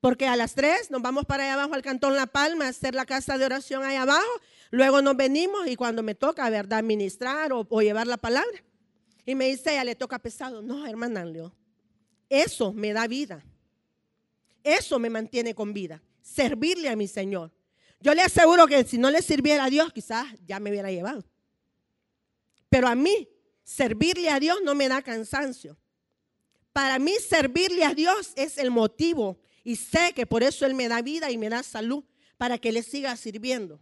Porque 0.00 0.26
a 0.26 0.36
las 0.36 0.54
tres 0.54 0.90
nos 0.90 1.02
vamos 1.02 1.24
para 1.24 1.44
allá 1.44 1.54
abajo 1.54 1.74
al 1.74 1.82
Cantón 1.82 2.14
La 2.14 2.26
Palma 2.26 2.66
a 2.66 2.68
hacer 2.68 2.94
la 2.94 3.04
casa 3.04 3.36
de 3.36 3.44
oración 3.44 3.82
ahí 3.82 3.96
abajo. 3.96 4.28
Luego 4.70 5.02
nos 5.02 5.16
venimos 5.16 5.66
y 5.66 5.76
cuando 5.76 6.02
me 6.02 6.14
toca, 6.14 6.48
¿verdad?, 6.50 6.82
ministrar 6.82 7.52
o, 7.52 7.66
llevar 7.80 8.06
la 8.06 8.16
palabra. 8.16 8.62
Y 9.26 9.34
me 9.34 9.48
dice, 9.48 9.72
ella 9.72 9.84
le 9.84 9.94
toca 9.94 10.18
pesado. 10.18 10.62
No, 10.62 10.86
hermana 10.86 11.24
eso 12.28 12.72
me 12.72 12.92
da 12.92 13.06
vida. 13.06 13.44
Eso 14.62 14.98
me 14.98 15.10
mantiene 15.10 15.54
con 15.54 15.72
vida. 15.72 16.02
Servirle 16.20 16.88
a 16.88 16.96
mi 16.96 17.08
Señor. 17.08 17.50
Yo 18.00 18.14
le 18.14 18.22
aseguro 18.22 18.66
que 18.66 18.84
si 18.84 18.98
no 18.98 19.10
le 19.10 19.22
sirviera 19.22 19.64
a 19.64 19.70
Dios, 19.70 19.92
quizás 19.92 20.26
ya 20.46 20.60
me 20.60 20.70
hubiera 20.70 20.90
llevado. 20.90 21.24
Pero 22.68 22.86
a 22.86 22.94
mí, 22.94 23.28
servirle 23.64 24.30
a 24.30 24.38
Dios 24.38 24.58
no 24.62 24.74
me 24.74 24.88
da 24.88 25.02
cansancio. 25.02 25.76
Para 26.72 26.98
mí, 26.98 27.14
servirle 27.14 27.84
a 27.84 27.94
Dios 27.94 28.32
es 28.36 28.58
el 28.58 28.70
motivo. 28.70 29.38
Y 29.68 29.76
sé 29.76 30.14
que 30.14 30.24
por 30.24 30.42
eso 30.42 30.64
Él 30.64 30.72
me 30.74 30.88
da 30.88 31.02
vida 31.02 31.30
y 31.30 31.36
me 31.36 31.50
da 31.50 31.62
salud 31.62 32.02
para 32.38 32.56
que 32.56 32.72
le 32.72 32.82
siga 32.82 33.14
sirviendo. 33.16 33.78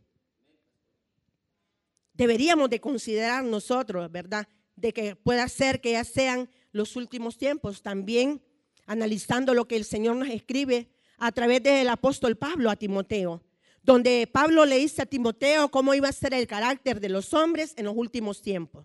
Deberíamos 2.12 2.68
de 2.70 2.80
considerar 2.80 3.44
nosotros, 3.44 4.10
¿verdad? 4.10 4.48
De 4.74 4.92
que 4.92 5.14
pueda 5.14 5.46
ser 5.46 5.80
que 5.80 5.92
ya 5.92 6.02
sean 6.02 6.50
los 6.72 6.96
últimos 6.96 7.38
tiempos. 7.38 7.82
También 7.82 8.42
analizando 8.86 9.54
lo 9.54 9.68
que 9.68 9.76
el 9.76 9.84
Señor 9.84 10.16
nos 10.16 10.28
escribe 10.28 10.90
a 11.18 11.30
través 11.30 11.62
del 11.62 11.88
apóstol 11.88 12.36
Pablo 12.36 12.68
a 12.68 12.74
Timoteo 12.74 13.44
donde 13.84 14.26
Pablo 14.26 14.66
le 14.66 14.78
dice 14.78 15.02
a 15.02 15.06
Timoteo 15.06 15.70
cómo 15.70 15.94
iba 15.94 16.08
a 16.08 16.12
ser 16.12 16.34
el 16.34 16.48
carácter 16.48 16.98
de 16.98 17.08
los 17.08 17.32
hombres 17.32 17.72
en 17.76 17.84
los 17.84 17.94
últimos 17.96 18.42
tiempos. 18.42 18.84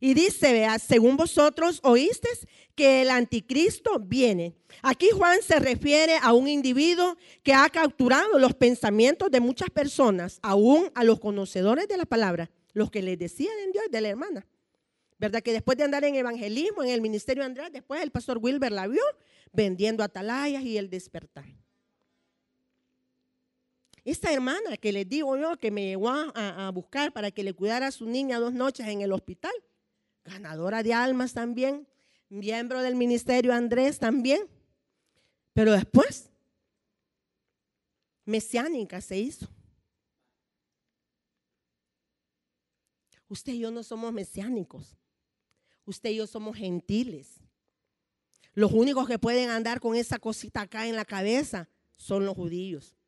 Y 0.00 0.14
dice, 0.14 0.52
vea, 0.52 0.78
según 0.78 1.16
vosotros 1.16 1.80
oíste 1.82 2.28
que 2.74 3.02
el 3.02 3.10
anticristo 3.10 3.98
viene. 3.98 4.54
Aquí 4.82 5.08
Juan 5.10 5.42
se 5.42 5.58
refiere 5.58 6.16
a 6.22 6.32
un 6.32 6.46
individuo 6.46 7.16
que 7.42 7.52
ha 7.52 7.68
capturado 7.68 8.38
los 8.38 8.54
pensamientos 8.54 9.30
de 9.30 9.40
muchas 9.40 9.70
personas, 9.70 10.38
aún 10.42 10.90
a 10.94 11.02
los 11.02 11.18
conocedores 11.18 11.88
de 11.88 11.96
la 11.96 12.04
palabra, 12.04 12.50
los 12.74 12.90
que 12.90 13.02
les 13.02 13.18
decían 13.18 13.58
en 13.64 13.72
Dios 13.72 13.84
de 13.90 14.00
la 14.00 14.08
hermana. 14.08 14.46
¿Verdad? 15.18 15.42
Que 15.42 15.52
después 15.52 15.76
de 15.76 15.82
andar 15.82 16.04
en 16.04 16.14
evangelismo, 16.14 16.84
en 16.84 16.90
el 16.90 17.00
ministerio 17.00 17.42
de 17.42 17.46
Andrés, 17.46 17.72
después 17.72 18.00
el 18.00 18.12
pastor 18.12 18.38
Wilber 18.40 18.70
la 18.70 18.86
vio 18.86 19.02
vendiendo 19.52 20.04
atalayas 20.04 20.62
y 20.62 20.78
el 20.78 20.88
despertar. 20.88 21.46
Esta 24.04 24.32
hermana 24.32 24.76
que 24.76 24.92
les 24.92 25.06
digo 25.06 25.36
yo 25.36 25.58
que 25.58 25.70
me 25.70 25.84
llegó 25.84 26.08
a, 26.08 26.70
buscar 26.72 27.12
para 27.12 27.30
que 27.30 27.42
le 27.42 27.52
cuidara 27.52 27.88
a 27.88 27.90
su 27.90 28.06
niña 28.06 28.38
dos 28.38 28.54
noches 28.54 28.86
en 28.86 29.02
el 29.02 29.12
hospital, 29.12 29.52
ganadora 30.28 30.82
de 30.82 30.94
almas 30.94 31.32
también, 31.32 31.86
miembro 32.28 32.82
del 32.82 32.94
ministerio 32.94 33.52
Andrés 33.52 33.98
también, 33.98 34.46
pero 35.52 35.72
después, 35.72 36.30
mesiánica 38.24 39.00
se 39.00 39.18
hizo. 39.18 39.48
Usted 43.28 43.52
y 43.52 43.58
yo 43.60 43.70
no 43.70 43.82
somos 43.82 44.12
mesiánicos, 44.12 44.96
usted 45.84 46.10
y 46.10 46.16
yo 46.16 46.26
somos 46.26 46.56
gentiles. 46.56 47.40
Los 48.54 48.72
únicos 48.72 49.06
que 49.06 49.18
pueden 49.18 49.50
andar 49.50 49.80
con 49.80 49.94
esa 49.94 50.18
cosita 50.18 50.62
acá 50.62 50.86
en 50.86 50.96
la 50.96 51.04
cabeza 51.04 51.68
son 51.96 52.24
los 52.24 52.34
judíos 52.34 52.98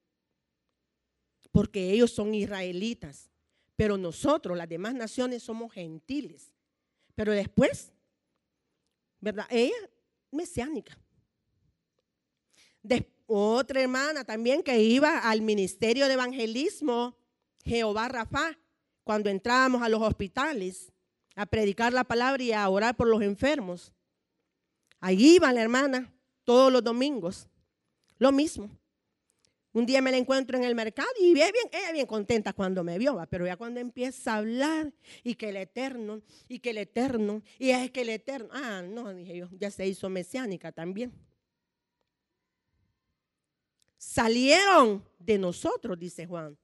porque 1.52 1.92
ellos 1.92 2.10
son 2.10 2.34
israelitas, 2.34 3.30
pero 3.76 3.96
nosotros, 3.96 4.56
las 4.56 4.68
demás 4.68 4.94
naciones, 4.94 5.42
somos 5.42 5.72
gentiles. 5.72 6.52
Pero 7.14 7.32
después, 7.32 7.92
¿verdad? 9.20 9.46
Ella, 9.50 9.74
mesiánica. 10.30 10.96
otra 13.26 13.80
hermana 13.80 14.24
también 14.24 14.62
que 14.62 14.82
iba 14.82 15.18
al 15.18 15.42
ministerio 15.42 16.08
de 16.08 16.14
evangelismo, 16.14 17.16
Jehová 17.64 18.08
Rafa, 18.08 18.58
cuando 19.04 19.30
entrábamos 19.30 19.82
a 19.82 19.88
los 19.88 20.00
hospitales 20.02 20.92
a 21.36 21.46
predicar 21.46 21.92
la 21.92 22.04
palabra 22.04 22.42
y 22.42 22.52
a 22.52 22.68
orar 22.68 22.96
por 22.96 23.08
los 23.08 23.22
enfermos. 23.22 23.92
Allí 25.00 25.36
iba 25.36 25.52
la 25.52 25.62
hermana 25.62 26.12
todos 26.44 26.72
los 26.72 26.82
domingos. 26.82 27.48
Lo 28.18 28.32
mismo. 28.32 28.79
Un 29.72 29.86
día 29.86 30.02
me 30.02 30.10
la 30.10 30.16
encuentro 30.16 30.58
en 30.58 30.64
el 30.64 30.74
mercado 30.74 31.08
y 31.20 31.32
bien, 31.32 31.50
ella 31.70 31.92
bien 31.92 32.06
contenta 32.06 32.52
cuando 32.52 32.82
me 32.82 32.98
vio, 32.98 33.16
pero 33.30 33.46
ya 33.46 33.56
cuando 33.56 33.78
empieza 33.78 34.34
a 34.34 34.38
hablar 34.38 34.92
y 35.22 35.36
que 35.36 35.50
el 35.50 35.56
eterno, 35.56 36.22
y 36.48 36.58
que 36.58 36.70
el 36.70 36.78
eterno, 36.78 37.42
y 37.58 37.70
es 37.70 37.90
que 37.92 38.00
el 38.00 38.08
eterno, 38.08 38.48
ah, 38.52 38.82
no, 38.82 39.14
dije 39.14 39.36
yo, 39.36 39.48
ya 39.52 39.70
se 39.70 39.86
hizo 39.86 40.08
mesiánica 40.08 40.72
también. 40.72 41.12
Salieron 43.96 45.04
de 45.18 45.38
nosotros, 45.38 45.96
dice 45.98 46.26
Juan, 46.26 46.58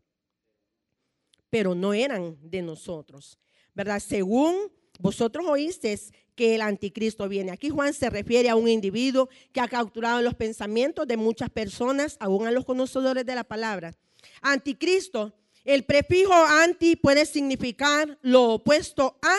pero 1.48 1.76
no 1.76 1.94
eran 1.94 2.36
de 2.42 2.60
nosotros, 2.60 3.38
¿verdad? 3.72 4.00
Según 4.00 4.72
vosotros 4.98 5.46
oísteis 5.48 6.12
que 6.34 6.54
el 6.54 6.60
anticristo 6.60 7.28
viene. 7.28 7.50
Aquí 7.50 7.70
Juan 7.70 7.94
se 7.94 8.10
refiere 8.10 8.48
a 8.50 8.56
un 8.56 8.68
individuo 8.68 9.28
que 9.52 9.60
ha 9.60 9.68
capturado 9.68 10.20
los 10.22 10.34
pensamientos 10.34 11.06
de 11.06 11.16
muchas 11.16 11.50
personas, 11.50 12.16
aún 12.20 12.46
a 12.46 12.50
los 12.50 12.64
conocedores 12.64 13.24
de 13.24 13.34
la 13.34 13.44
palabra. 13.44 13.94
Anticristo, 14.42 15.32
el 15.64 15.84
prefijo 15.84 16.34
anti 16.34 16.94
puede 16.94 17.26
significar 17.26 18.18
lo 18.22 18.54
opuesto 18.54 19.18
a 19.22 19.36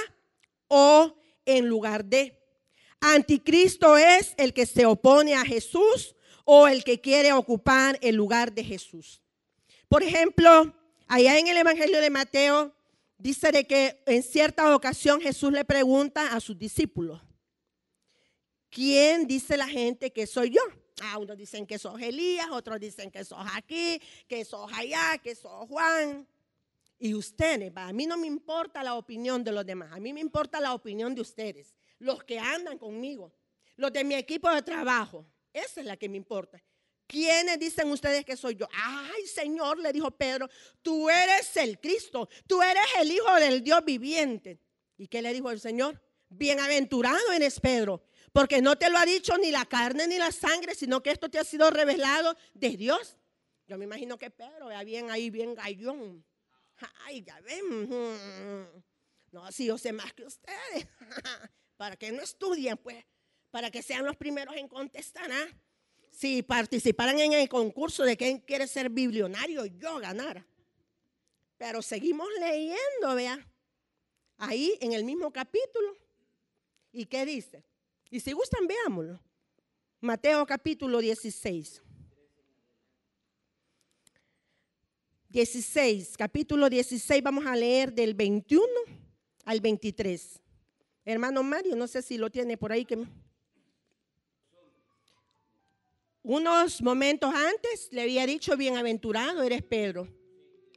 o 0.67 1.15
en 1.45 1.67
lugar 1.67 2.03
de. 2.03 2.37
Anticristo 2.99 3.95
es 3.95 4.33
el 4.37 4.53
que 4.53 4.65
se 4.65 4.85
opone 4.85 5.35
a 5.35 5.45
Jesús 5.45 6.15
o 6.43 6.67
el 6.67 6.83
que 6.83 6.99
quiere 6.99 7.31
ocupar 7.33 7.97
el 8.01 8.15
lugar 8.15 8.53
de 8.53 8.63
Jesús. 8.63 9.21
Por 9.87 10.03
ejemplo, 10.03 10.73
allá 11.07 11.37
en 11.37 11.47
el 11.47 11.57
Evangelio 11.57 12.01
de 12.01 12.09
Mateo 12.09 12.73
dice 13.17 13.51
de 13.51 13.65
que 13.65 14.03
en 14.05 14.23
cierta 14.23 14.75
ocasión 14.75 15.19
Jesús 15.21 15.51
le 15.51 15.65
pregunta 15.65 16.33
a 16.33 16.39
sus 16.39 16.57
discípulos, 16.57 17.21
¿quién 18.69 19.27
dice 19.27 19.57
la 19.57 19.67
gente 19.67 20.11
que 20.11 20.27
soy 20.27 20.51
yo? 20.51 20.61
Ah, 21.01 21.17
unos 21.19 21.37
dicen 21.37 21.67
que 21.67 21.77
sos 21.77 22.01
Elías, 22.01 22.47
otros 22.51 22.79
dicen 22.79 23.11
que 23.11 23.23
sos 23.23 23.45
aquí, 23.53 24.01
que 24.27 24.43
sos 24.43 24.71
allá, 24.73 25.17
que 25.19 25.35
sos 25.35 25.67
Juan. 25.67 26.27
Y 26.99 27.13
ustedes, 27.13 27.71
a 27.75 27.93
mí 27.93 28.07
no 28.07 28.17
me 28.17 28.25
importa 28.25 28.83
la 28.83 28.95
opinión 28.95 29.43
de 29.43 29.51
los 29.51 29.65
demás, 29.65 29.91
a 29.93 29.99
mí 29.99 30.11
me 30.13 30.21
importa 30.21 30.59
la 30.59 30.73
opinión 30.73 31.13
de 31.13 31.21
ustedes, 31.21 31.75
los 31.99 32.23
que 32.23 32.39
andan 32.39 32.79
conmigo, 32.79 33.31
los 33.75 33.93
de 33.93 34.03
mi 34.03 34.15
equipo 34.15 34.49
de 34.49 34.63
trabajo. 34.63 35.25
Esa 35.53 35.81
es 35.81 35.85
la 35.85 35.97
que 35.97 36.09
me 36.09 36.17
importa. 36.17 36.63
¿Quiénes 37.07 37.57
dicen 37.57 37.89
ustedes 37.89 38.25
que 38.25 38.35
soy 38.35 38.55
yo? 38.55 38.67
Ay, 38.73 39.25
Señor, 39.25 39.79
le 39.79 39.93
dijo 39.93 40.11
Pedro, 40.11 40.49
tú 40.81 41.09
eres 41.09 41.55
el 41.55 41.79
Cristo, 41.79 42.27
tú 42.45 42.61
eres 42.61 42.83
el 42.99 43.11
Hijo 43.11 43.33
del 43.35 43.63
Dios 43.63 43.83
viviente. 43.85 44.59
¿Y 44.97 45.07
qué 45.07 45.21
le 45.21 45.33
dijo 45.33 45.49
el 45.49 45.59
Señor? 45.59 46.01
Bienaventurado 46.29 47.31
eres 47.31 47.59
Pedro, 47.61 48.03
porque 48.33 48.61
no 48.61 48.77
te 48.77 48.89
lo 48.89 48.97
ha 48.97 49.05
dicho 49.05 49.37
ni 49.37 49.51
la 49.51 49.65
carne 49.65 50.07
ni 50.07 50.17
la 50.17 50.33
sangre, 50.33 50.75
sino 50.75 51.01
que 51.01 51.11
esto 51.11 51.29
te 51.29 51.39
ha 51.39 51.45
sido 51.45 51.69
revelado 51.69 52.35
de 52.53 52.71
Dios. 52.75 53.15
Yo 53.67 53.77
me 53.77 53.85
imagino 53.85 54.17
que 54.17 54.29
Pedro 54.29 54.67
vea 54.67 54.83
bien 54.83 55.09
ahí, 55.09 55.29
bien 55.29 55.55
gallón. 55.55 56.25
Ay, 57.05 57.23
ya 57.23 57.39
ven. 57.41 58.83
No, 59.31 59.51
si 59.51 59.65
yo 59.65 59.77
sé 59.77 59.93
más 59.93 60.13
que 60.13 60.25
ustedes. 60.25 60.87
para 61.77 61.95
que 61.95 62.11
no 62.11 62.21
estudien, 62.21 62.77
pues, 62.77 63.05
para 63.51 63.71
que 63.71 63.81
sean 63.81 64.05
los 64.05 64.17
primeros 64.17 64.55
en 64.55 64.67
contestar. 64.67 65.31
¿ah? 65.31 65.47
Si 66.17 66.41
participaran 66.41 67.19
en 67.19 67.33
el 67.33 67.47
concurso 67.47 68.03
de 68.03 68.17
quién 68.17 68.39
quiere 68.39 68.65
ser 68.65 68.89
biblionario, 68.89 69.67
yo 69.67 69.99
ganara. 69.99 70.43
Pero 71.59 71.83
seguimos 71.83 72.27
leyendo, 72.39 73.13
vea. 73.13 73.47
Ahí 74.39 74.79
en 74.81 74.93
el 74.93 75.03
mismo 75.03 75.31
capítulo. 75.31 75.95
¿Y 76.91 77.05
qué 77.05 77.23
dice? 77.23 77.63
Y 78.09 78.19
si 78.19 78.31
gustan, 78.31 78.65
veámoslo. 78.65 79.21
Mateo 80.01 80.43
capítulo 80.47 80.97
16. 80.97 81.83
16, 85.29 86.17
capítulo 86.17 86.67
16, 86.67 87.21
vamos 87.21 87.45
a 87.45 87.55
leer 87.55 87.93
del 87.93 88.15
21 88.15 88.65
al 89.45 89.61
23. 89.61 90.41
Hermano 91.05 91.43
Mario, 91.43 91.75
no 91.75 91.85
sé 91.85 92.01
si 92.01 92.17
lo 92.17 92.31
tiene 92.31 92.57
por 92.57 92.71
ahí 92.71 92.85
que 92.85 93.05
unos 96.23 96.81
momentos 96.81 97.33
antes 97.33 97.89
le 97.91 98.01
había 98.01 98.25
dicho, 98.25 98.57
bienaventurado 98.57 99.43
eres 99.43 99.63
Pedro, 99.63 100.07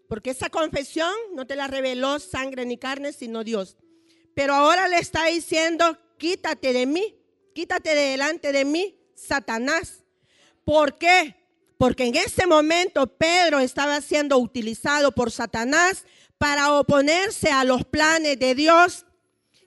porque 0.09 0.30
esa 0.30 0.51
confesión 0.51 1.12
no 1.34 1.47
te 1.47 1.57
la 1.57 1.66
reveló 1.66 2.18
sangre 2.18 2.64
ni 2.66 2.78
carne, 2.78 3.12
sino 3.12 3.45
Dios. 3.45 3.76
Pero 4.34 4.55
ahora 4.55 4.88
le 4.88 4.99
está 4.99 5.26
diciendo, 5.26 5.99
quítate 6.18 6.72
de 6.72 6.86
mí, 6.86 7.16
quítate 7.55 7.95
de 7.95 8.11
delante 8.11 8.53
de 8.53 8.64
mí, 8.64 8.99
Satanás. 9.14 10.05
¿Por 10.64 10.99
qué? 10.99 11.36
Porque 11.78 12.05
en 12.05 12.14
ese 12.14 12.47
momento 12.47 13.07
Pedro 13.07 13.59
estaba 13.59 14.01
siendo 14.01 14.38
utilizado 14.38 15.12
por 15.12 15.30
Satanás 15.30 16.05
para 16.38 16.74
oponerse 16.78 17.51
a 17.51 17.64
los 17.64 17.84
planes 17.84 18.38
de 18.38 18.55
Dios 18.55 19.07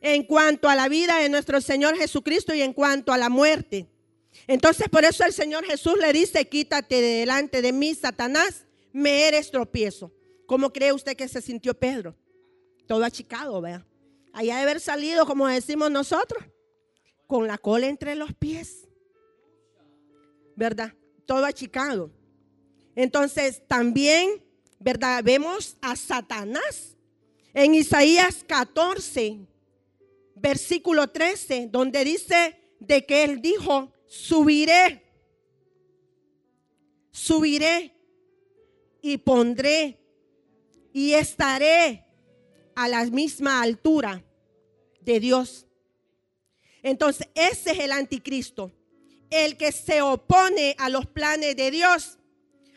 en 0.01 0.24
cuanto 0.24 0.69
a 0.69 0.76
la 0.76 0.89
vida 0.89 1.17
de 1.17 1.30
nuestro 1.30 1.61
Señor 1.61 1.97
Jesucristo 1.97 2.53
y 2.53 2.61
en 2.61 2.74
cuanto 2.74 3.13
a 3.13 3.17
la 3.17 3.30
muerte. 3.30 3.93
Entonces 4.48 4.89
por 4.89 5.06
eso 5.06 5.24
el 5.26 5.34
Señor 5.34 5.66
Jesús 5.66 5.98
le 6.00 6.12
dice, 6.14 6.48
quítate 6.48 6.96
de 6.96 7.20
delante 7.20 7.62
de 7.62 7.72
mí, 7.72 7.96
Satanás, 7.96 8.66
me 8.91 9.28
eres 9.28 9.52
tropiezo. 9.52 10.12
¿Cómo 10.46 10.72
cree 10.72 10.91
usted 10.91 11.16
que 11.16 11.28
se 11.28 11.41
sintió 11.41 11.74
Pedro? 11.74 12.16
Todo 12.88 13.04
achicado, 13.04 13.62
vea. 13.62 13.86
Allá 14.34 14.58
de 14.58 14.64
haber 14.64 14.80
salido, 14.80 15.26
como 15.26 15.48
decimos 15.48 15.89
nosotros, 15.91 16.44
con 17.28 17.48
la 17.48 17.58
cola 17.58 17.88
entre 17.88 18.16
los 18.16 18.34
pies. 18.34 18.88
¿Verdad? 20.56 20.94
Todo 21.26 21.46
achicado. 21.46 22.12
Entonces 22.96 23.64
también 23.68 24.44
¿verdad? 24.84 25.24
Vemos 25.24 25.78
a 25.82 25.96
Satanás 25.96 26.98
en 27.54 27.74
Isaías 27.74 28.44
14, 28.46 29.39
versículo 30.36 31.08
13, 31.08 31.70
donde 31.72 32.04
dice 32.04 32.58
de 32.80 33.06
que 33.06 33.24
él 33.24 33.41
dijo, 33.41 33.94
subiré, 34.14 35.01
subiré 37.11 37.95
y 39.01 39.18
pondré 39.18 39.99
y 40.93 41.14
estaré 41.14 42.05
a 42.76 42.88
la 42.88 43.03
misma 43.05 43.64
altura 43.64 44.24
de 45.01 45.20
Dios. 45.20 45.66
Entonces, 46.84 47.28
ese 47.34 47.72
es 47.72 47.80
el 47.80 47.91
anticristo, 47.91 48.72
el 49.32 49.57
que 49.57 49.72
se 49.72 50.03
opone 50.03 50.76
a 50.78 50.89
los 50.89 51.07
planes 51.07 51.55
de 51.55 51.72
Dios. 51.72 52.20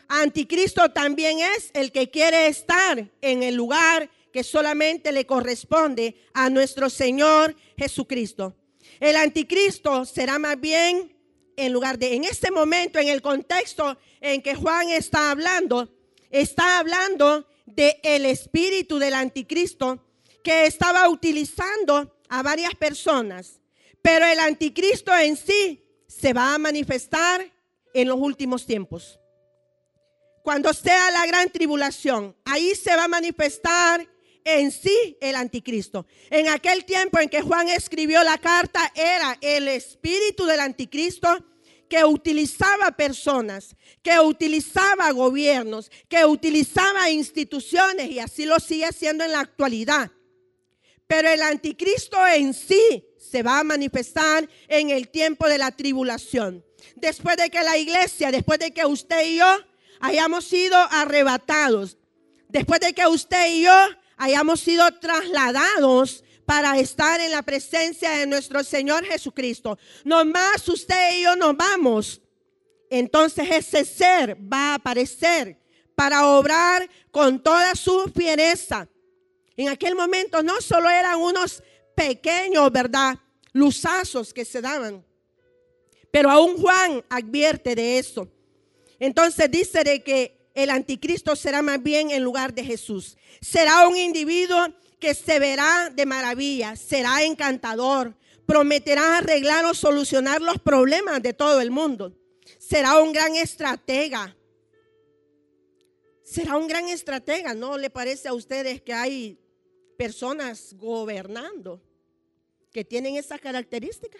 Anticristo 0.07 0.91
también 0.91 1.37
es 1.39 1.69
el 1.75 1.91
que 1.91 2.09
quiere 2.09 2.47
estar 2.47 3.11
en 3.21 3.43
el 3.43 3.53
lugar 3.53 4.09
que 4.33 4.43
solamente 4.43 5.11
le 5.11 5.27
corresponde 5.27 6.15
a 6.33 6.49
nuestro 6.49 6.89
Señor 6.89 7.55
Jesucristo. 7.77 8.55
El 8.99 9.15
anticristo 9.17 10.03
será 10.03 10.39
más 10.39 10.59
bien 10.59 11.16
en 11.57 11.73
lugar 11.73 11.97
de, 11.97 12.13
en 12.13 12.23
este 12.23 12.51
momento, 12.51 12.99
en 12.99 13.09
el 13.09 13.21
contexto 13.21 13.97
en 14.21 14.41
que 14.41 14.55
Juan 14.55 14.89
está 14.89 15.31
hablando, 15.31 15.89
está 16.29 16.79
hablando 16.79 17.47
de 17.65 17.99
el 18.03 18.25
espíritu 18.25 18.99
del 18.99 19.15
anticristo 19.15 20.03
que 20.43 20.65
estaba 20.65 21.09
utilizando 21.09 22.15
a 22.29 22.43
varias 22.43 22.75
personas. 22.75 23.59
Pero 24.01 24.25
el 24.25 24.39
anticristo 24.39 25.13
en 25.15 25.35
sí 25.35 25.83
se 26.07 26.31
va 26.31 26.53
a 26.53 26.57
manifestar 26.59 27.51
en 27.93 28.07
los 28.07 28.17
últimos 28.17 28.65
tiempos. 28.65 29.19
Cuando 30.43 30.73
sea 30.73 31.11
la 31.11 31.25
gran 31.25 31.49
tribulación, 31.49 32.35
ahí 32.45 32.73
se 32.75 32.95
va 32.95 33.05
a 33.05 33.09
manifestar 33.09 34.07
en 34.47 34.71
sí 34.71 35.17
el 35.19 35.35
anticristo. 35.35 36.07
En 36.29 36.47
aquel 36.47 36.85
tiempo 36.85 37.19
en 37.19 37.27
que 37.27 37.41
Juan 37.41 37.67
escribió 37.67 38.23
la 38.23 38.37
carta 38.37 38.91
era 38.95 39.37
el 39.41 39.67
espíritu 39.67 40.45
del 40.45 40.61
anticristo 40.61 41.27
que 41.89 42.03
utilizaba 42.05 42.91
personas, 42.91 43.75
que 44.01 44.17
utilizaba 44.19 45.11
gobiernos, 45.11 45.91
que 46.07 46.25
utilizaba 46.25 47.09
instituciones 47.09 48.09
y 48.09 48.19
así 48.19 48.45
lo 48.45 48.59
sigue 48.59 48.85
haciendo 48.85 49.25
en 49.25 49.33
la 49.33 49.41
actualidad. 49.41 50.11
Pero 51.07 51.29
el 51.29 51.41
anticristo 51.41 52.17
en 52.27 52.53
sí 52.53 53.05
se 53.17 53.43
va 53.43 53.59
a 53.59 53.63
manifestar 53.63 54.47
en 54.69 54.89
el 54.89 55.09
tiempo 55.09 55.47
de 55.47 55.57
la 55.57 55.71
tribulación. 55.71 56.63
Después 56.95 57.35
de 57.35 57.49
que 57.49 57.63
la 57.63 57.77
iglesia, 57.77 58.31
después 58.31 58.59
de 58.59 58.71
que 58.71 58.85
usted 58.85 59.25
y 59.25 59.37
yo 59.37 59.57
hayamos 59.99 60.45
sido 60.45 60.77
arrebatados, 60.77 61.97
después 62.47 62.79
de 62.79 62.93
que 62.93 63.07
usted 63.07 63.53
y 63.53 63.63
yo 63.63 63.73
hayamos 64.17 64.59
sido 64.59 64.89
trasladados 64.99 66.23
para 66.45 66.79
estar 66.79 67.19
en 67.21 67.31
la 67.31 67.41
presencia 67.41 68.11
de 68.11 68.25
nuestro 68.25 68.63
Señor 68.63 69.05
Jesucristo. 69.05 69.77
Nomás 70.03 70.67
usted 70.67 71.17
y 71.17 71.23
yo 71.23 71.35
nos 71.35 71.55
vamos. 71.55 72.21
Entonces 72.89 73.47
ese 73.51 73.85
ser 73.85 74.37
va 74.41 74.71
a 74.71 74.75
aparecer 74.75 75.59
para 75.93 76.27
obrar 76.27 76.89
con 77.11 77.41
toda 77.41 77.75
su 77.75 78.11
fiereza. 78.15 78.87
En 79.55 79.69
aquel 79.69 79.95
momento 79.95 80.41
no 80.41 80.61
solo 80.61 80.89
eran 80.89 81.17
unos 81.19 81.61
pequeños, 81.95 82.71
¿verdad? 82.71 83.17
Luzazos 83.53 84.33
que 84.33 84.45
se 84.45 84.61
daban. 84.61 85.03
Pero 86.11 86.29
aún 86.29 86.57
Juan 86.61 87.03
advierte 87.09 87.75
de 87.75 87.97
eso. 87.97 88.27
Entonces 88.99 89.49
dice 89.51 89.83
de 89.83 90.03
que 90.03 90.36
el 90.57 90.71
anticristo 90.71 91.35
será 91.35 91.61
más 91.61 91.83
bien 91.83 92.09
en 92.09 92.23
lugar 92.23 92.51
de 92.51 92.63
Jesús. 92.63 93.15
Será 93.41 93.87
un 93.87 93.95
individuo 93.95 94.57
que 94.99 95.13
se 95.13 95.37
verá 95.37 95.91
de 95.93 96.07
maravilla, 96.07 96.75
será 96.75 97.21
encantador, 97.21 98.15
prometerá 98.47 99.19
arreglar 99.19 99.65
o 99.65 99.75
solucionar 99.75 100.41
los 100.41 100.57
problemas 100.57 101.21
de 101.21 101.33
todo 101.33 101.61
el 101.61 101.69
mundo. 101.69 102.17
Será 102.57 102.99
un 102.99 103.13
gran 103.13 103.35
estratega. 103.35 104.35
Será 106.23 106.57
un 106.57 106.67
gran 106.67 106.87
estratega, 106.87 107.53
¿no 107.53 107.77
le 107.77 107.91
parece 107.91 108.27
a 108.27 108.33
ustedes 108.33 108.81
que 108.81 108.93
hay 108.93 109.39
personas 109.95 110.73
gobernando 110.73 111.83
que 112.73 112.83
tienen 112.83 113.15
esa 113.15 113.37
característica? 113.37 114.17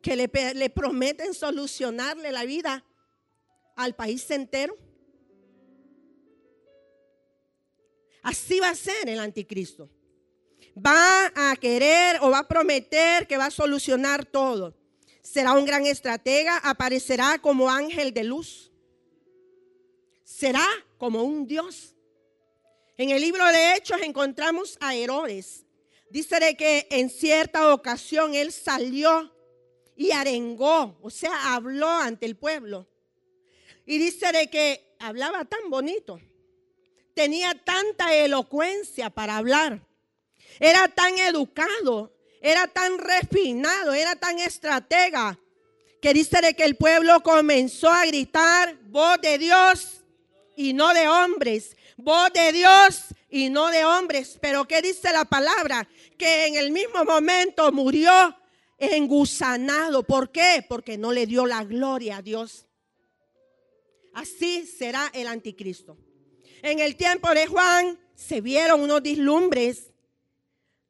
Que 0.00 0.16
le, 0.16 0.30
le 0.54 0.70
prometen 0.70 1.34
solucionarle 1.34 2.32
la 2.32 2.46
vida 2.46 2.82
al 3.76 3.94
país 3.94 4.28
entero. 4.30 4.76
Así 8.22 8.58
va 8.58 8.70
a 8.70 8.74
ser 8.74 9.08
el 9.08 9.20
anticristo. 9.20 9.88
Va 10.76 11.32
a 11.34 11.54
querer 11.56 12.18
o 12.22 12.30
va 12.30 12.40
a 12.40 12.48
prometer 12.48 13.26
que 13.26 13.36
va 13.36 13.46
a 13.46 13.50
solucionar 13.50 14.24
todo. 14.24 14.74
Será 15.22 15.52
un 15.52 15.64
gran 15.64 15.86
estratega, 15.86 16.58
aparecerá 16.58 17.38
como 17.38 17.70
ángel 17.70 18.12
de 18.12 18.24
luz. 18.24 18.72
Será 20.24 20.66
como 20.98 21.22
un 21.22 21.46
Dios. 21.46 21.94
En 22.96 23.10
el 23.10 23.20
libro 23.20 23.44
de 23.46 23.74
Hechos 23.74 24.00
encontramos 24.02 24.76
a 24.80 24.94
Herodes. 24.94 25.64
Dice 26.10 26.56
que 26.56 26.86
en 26.90 27.10
cierta 27.10 27.74
ocasión 27.74 28.34
él 28.34 28.52
salió 28.52 29.32
y 29.96 30.12
arengó, 30.12 30.98
o 31.02 31.10
sea, 31.10 31.54
habló 31.54 31.88
ante 31.88 32.26
el 32.26 32.36
pueblo. 32.36 32.88
Y 33.86 33.98
dice 33.98 34.32
de 34.32 34.48
que 34.48 34.96
hablaba 34.98 35.44
tan 35.44 35.70
bonito 35.70 36.20
tenía 37.16 37.54
tanta 37.54 38.14
elocuencia 38.14 39.08
para 39.08 39.38
hablar. 39.38 39.80
Era 40.60 40.86
tan 40.88 41.18
educado, 41.18 42.12
era 42.42 42.68
tan 42.68 42.98
refinado, 42.98 43.94
era 43.94 44.16
tan 44.16 44.38
estratega, 44.38 45.38
que 46.02 46.12
dice 46.12 46.42
de 46.42 46.52
que 46.52 46.64
el 46.64 46.76
pueblo 46.76 47.22
comenzó 47.22 47.88
a 47.88 48.04
gritar, 48.04 48.76
voz 48.88 49.18
de 49.22 49.38
Dios 49.38 50.04
y 50.56 50.74
no 50.74 50.92
de 50.92 51.08
hombres, 51.08 51.74
voz 51.96 52.30
de 52.34 52.52
Dios 52.52 53.04
y 53.30 53.48
no 53.48 53.68
de 53.68 53.86
hombres. 53.86 54.36
Pero 54.42 54.68
¿qué 54.68 54.82
dice 54.82 55.10
la 55.10 55.24
palabra? 55.24 55.88
Que 56.18 56.48
en 56.48 56.56
el 56.56 56.70
mismo 56.70 57.02
momento 57.06 57.72
murió 57.72 58.36
engusanado. 58.76 60.02
¿Por 60.02 60.30
qué? 60.30 60.62
Porque 60.68 60.98
no 60.98 61.12
le 61.12 61.26
dio 61.26 61.46
la 61.46 61.64
gloria 61.64 62.18
a 62.18 62.22
Dios. 62.22 62.65
Así 64.16 64.66
será 64.66 65.10
el 65.12 65.28
anticristo. 65.28 65.98
En 66.62 66.78
el 66.78 66.96
tiempo 66.96 67.28
de 67.34 67.46
Juan 67.46 68.00
se 68.14 68.40
vieron 68.40 68.80
unos 68.80 69.02
dislumbres 69.02 69.92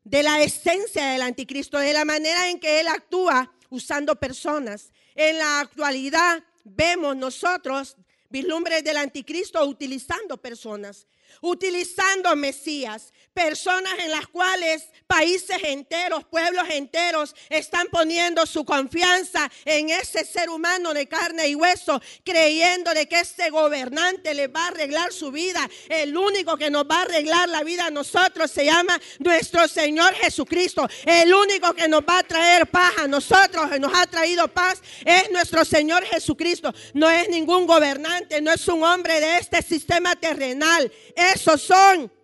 de 0.05 0.23
la 0.23 0.41
esencia 0.43 1.07
del 1.07 1.23
anticristo, 1.23 1.77
de 1.77 1.93
la 1.93 2.05
manera 2.05 2.49
en 2.49 2.61
que 2.61 2.79
él 2.79 2.87
actúa 2.87 3.53
usando 3.69 4.15
personas. 4.15 4.93
En 5.17 5.39
la 5.39 5.59
actualidad 5.59 6.45
vemos 6.63 7.17
nosotros 7.17 7.97
vislumbres 8.31 8.85
del 8.85 8.97
anticristo 8.97 9.67
utilizando 9.67 10.37
personas, 10.37 11.09
utilizando 11.41 12.37
Mesías, 12.37 13.13
personas 13.37 13.93
en 13.99 14.11
las 14.11 14.27
cuales 14.29 14.89
países 15.07 15.59
enteros, 15.63 16.25
pueblos 16.25 16.65
enteros 16.71 17.37
están 17.51 17.87
poniendo 17.89 18.47
su 18.47 18.65
confianza 18.65 19.51
en 19.67 19.91
ese 19.91 20.25
ser 20.25 20.49
humano 20.49 20.95
de 20.95 21.07
carne 21.07 21.47
y 21.47 21.55
hueso, 21.55 22.01
creyendo 22.25 22.95
de 22.95 23.07
que 23.07 23.21
ese 23.21 23.51
gobernante 23.51 24.33
les 24.33 24.49
va 24.49 24.65
a 24.65 24.69
arreglar 24.69 25.13
su 25.13 25.31
vida. 25.31 25.69
El 25.91 26.17
único 26.17 26.57
que 26.57 26.71
nos 26.71 26.85
va 26.85 27.01
a 27.01 27.03
arreglar 27.03 27.51
la 27.51 27.63
vida 27.63 27.87
a 27.87 27.91
nosotros 27.91 28.51
se 28.51 28.65
llama 28.65 28.99
nuestro 29.19 29.69
Señor 29.69 30.15
Jesucristo. 30.15 30.89
El 31.05 31.35
único 31.35 31.75
que 31.75 31.89
nos 31.89 32.01
va 32.01 32.21
a 32.21 32.23
traer 32.23 32.67
paz 32.69 32.95
a 32.97 33.07
nosotros, 33.07 33.71
que 33.71 33.79
nos 33.79 33.93
ha 33.95 34.07
traído 34.07 34.49
paz, 34.49 34.81
es 35.05 35.31
nuestro 35.31 35.63
Señor 35.67 36.07
Jesucristo. 36.07 36.73
No 36.95 37.11
es 37.11 37.29
ningún 37.29 37.67
gobernante, 37.67 38.41
no 38.41 38.51
es 38.51 38.67
un 38.67 38.83
hombre 38.83 39.21
de 39.21 39.37
este 39.37 39.61
sistema 39.61 40.17
terrenal. 40.17 40.91
Esos 41.15 41.61
son 41.61 42.16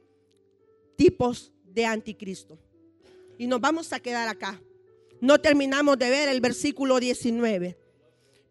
tipos 0.96 1.52
de 1.64 1.86
anticristo. 1.86 2.58
Y 3.38 3.46
nos 3.46 3.60
vamos 3.60 3.92
a 3.92 4.00
quedar 4.00 4.28
acá. 4.28 4.60
No 5.20 5.40
terminamos 5.40 5.98
de 5.98 6.10
ver 6.10 6.28
el 6.28 6.40
versículo 6.40 6.98
19. 6.98 7.78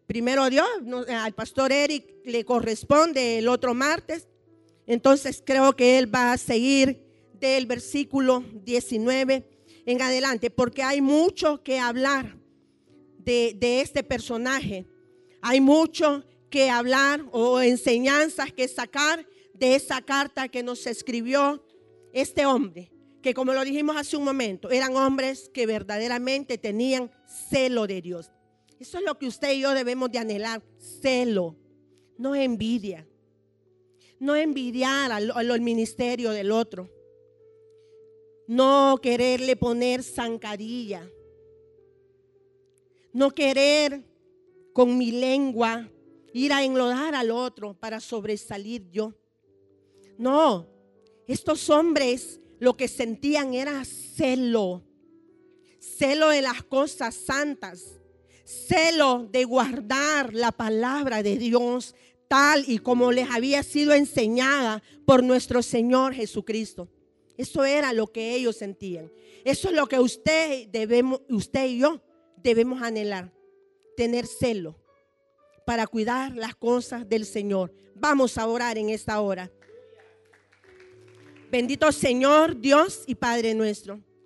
Primero 0.06 0.48
Dios, 0.50 0.68
al 1.08 1.32
pastor 1.34 1.72
Eric 1.72 2.06
le 2.24 2.44
corresponde 2.44 3.38
el 3.38 3.48
otro 3.48 3.74
martes. 3.74 4.28
Entonces 4.86 5.42
creo 5.44 5.74
que 5.76 5.98
él 5.98 6.12
va 6.12 6.32
a 6.32 6.38
seguir 6.38 7.04
del 7.34 7.66
versículo 7.66 8.44
19 8.64 9.48
en 9.86 10.02
adelante, 10.02 10.50
porque 10.50 10.82
hay 10.82 11.00
mucho 11.00 11.62
que 11.62 11.78
hablar 11.78 12.36
de, 13.18 13.54
de 13.58 13.80
este 13.80 14.02
personaje. 14.02 14.86
Hay 15.40 15.60
mucho 15.60 16.24
que 16.50 16.70
hablar 16.70 17.24
o 17.32 17.60
enseñanzas 17.60 18.52
que 18.52 18.68
sacar 18.68 19.26
de 19.54 19.74
esa 19.74 20.02
carta 20.02 20.48
que 20.48 20.62
nos 20.62 20.86
escribió 20.86 21.64
este 22.12 22.46
hombre, 22.46 22.92
que 23.22 23.34
como 23.34 23.52
lo 23.52 23.64
dijimos 23.64 23.96
hace 23.96 24.16
un 24.16 24.24
momento, 24.24 24.70
eran 24.70 24.96
hombres 24.96 25.50
que 25.52 25.66
verdaderamente 25.66 26.58
tenían 26.58 27.10
celo 27.26 27.86
de 27.86 28.02
Dios. 28.02 28.30
Eso 28.78 28.98
es 28.98 29.04
lo 29.04 29.16
que 29.16 29.28
usted 29.28 29.52
y 29.52 29.60
yo 29.60 29.74
debemos 29.74 30.10
de 30.10 30.18
anhelar, 30.18 30.62
celo, 30.78 31.56
no 32.18 32.34
envidia. 32.34 33.06
no 34.18 34.36
envidiar 34.36 35.10
al, 35.10 35.60
ministerio 35.60 36.30
del 36.30 36.52
otro, 36.52 36.88
no 38.46 38.98
quererle 39.02 39.56
poner 39.56 40.02
zancadilla, 40.04 41.10
no 43.12 43.30
querer 43.32 44.04
con 44.72 44.96
mi 44.96 45.10
lengua 45.10 45.90
ir 46.32 46.52
a 46.52 46.64
enlodar 46.64 47.14
al 47.14 47.30
otro 47.30 47.74
para 47.74 48.00
sobresalir 48.00 48.88
yo. 48.90 49.12
No, 50.18 50.71
estos 51.32 51.70
hombres 51.70 52.40
lo 52.58 52.76
que 52.76 52.88
sentían 52.88 53.54
era 53.54 53.84
celo, 53.84 54.84
celo 55.80 56.28
de 56.28 56.42
las 56.42 56.62
cosas 56.62 57.14
santas, 57.14 58.00
celo 58.44 59.28
de 59.30 59.44
guardar 59.44 60.34
la 60.34 60.52
palabra 60.52 61.22
de 61.22 61.36
Dios 61.38 61.94
tal 62.28 62.64
y 62.66 62.78
como 62.78 63.12
les 63.12 63.30
había 63.30 63.62
sido 63.62 63.92
enseñada 63.92 64.82
por 65.04 65.22
nuestro 65.22 65.62
Señor 65.62 66.14
Jesucristo. 66.14 66.88
Eso 67.36 67.64
era 67.64 67.92
lo 67.92 68.12
que 68.12 68.34
ellos 68.34 68.56
sentían. 68.56 69.10
Eso 69.44 69.68
es 69.68 69.74
lo 69.74 69.86
que 69.86 69.98
usted 69.98 70.68
debemos, 70.68 71.20
usted 71.28 71.66
y 71.66 71.78
yo 71.78 72.00
debemos 72.36 72.82
anhelar, 72.82 73.32
tener 73.96 74.26
celo 74.26 74.78
para 75.66 75.86
cuidar 75.86 76.36
las 76.36 76.54
cosas 76.54 77.08
del 77.08 77.26
Señor. 77.26 77.72
Vamos 77.94 78.38
a 78.38 78.46
orar 78.46 78.78
en 78.78 78.90
esta 78.90 79.20
hora. 79.20 79.50
Bendito 81.52 81.92
Señor, 81.92 82.58
Dios 82.58 83.04
y 83.06 83.14
Padre 83.14 83.52
nuestro. 83.52 84.00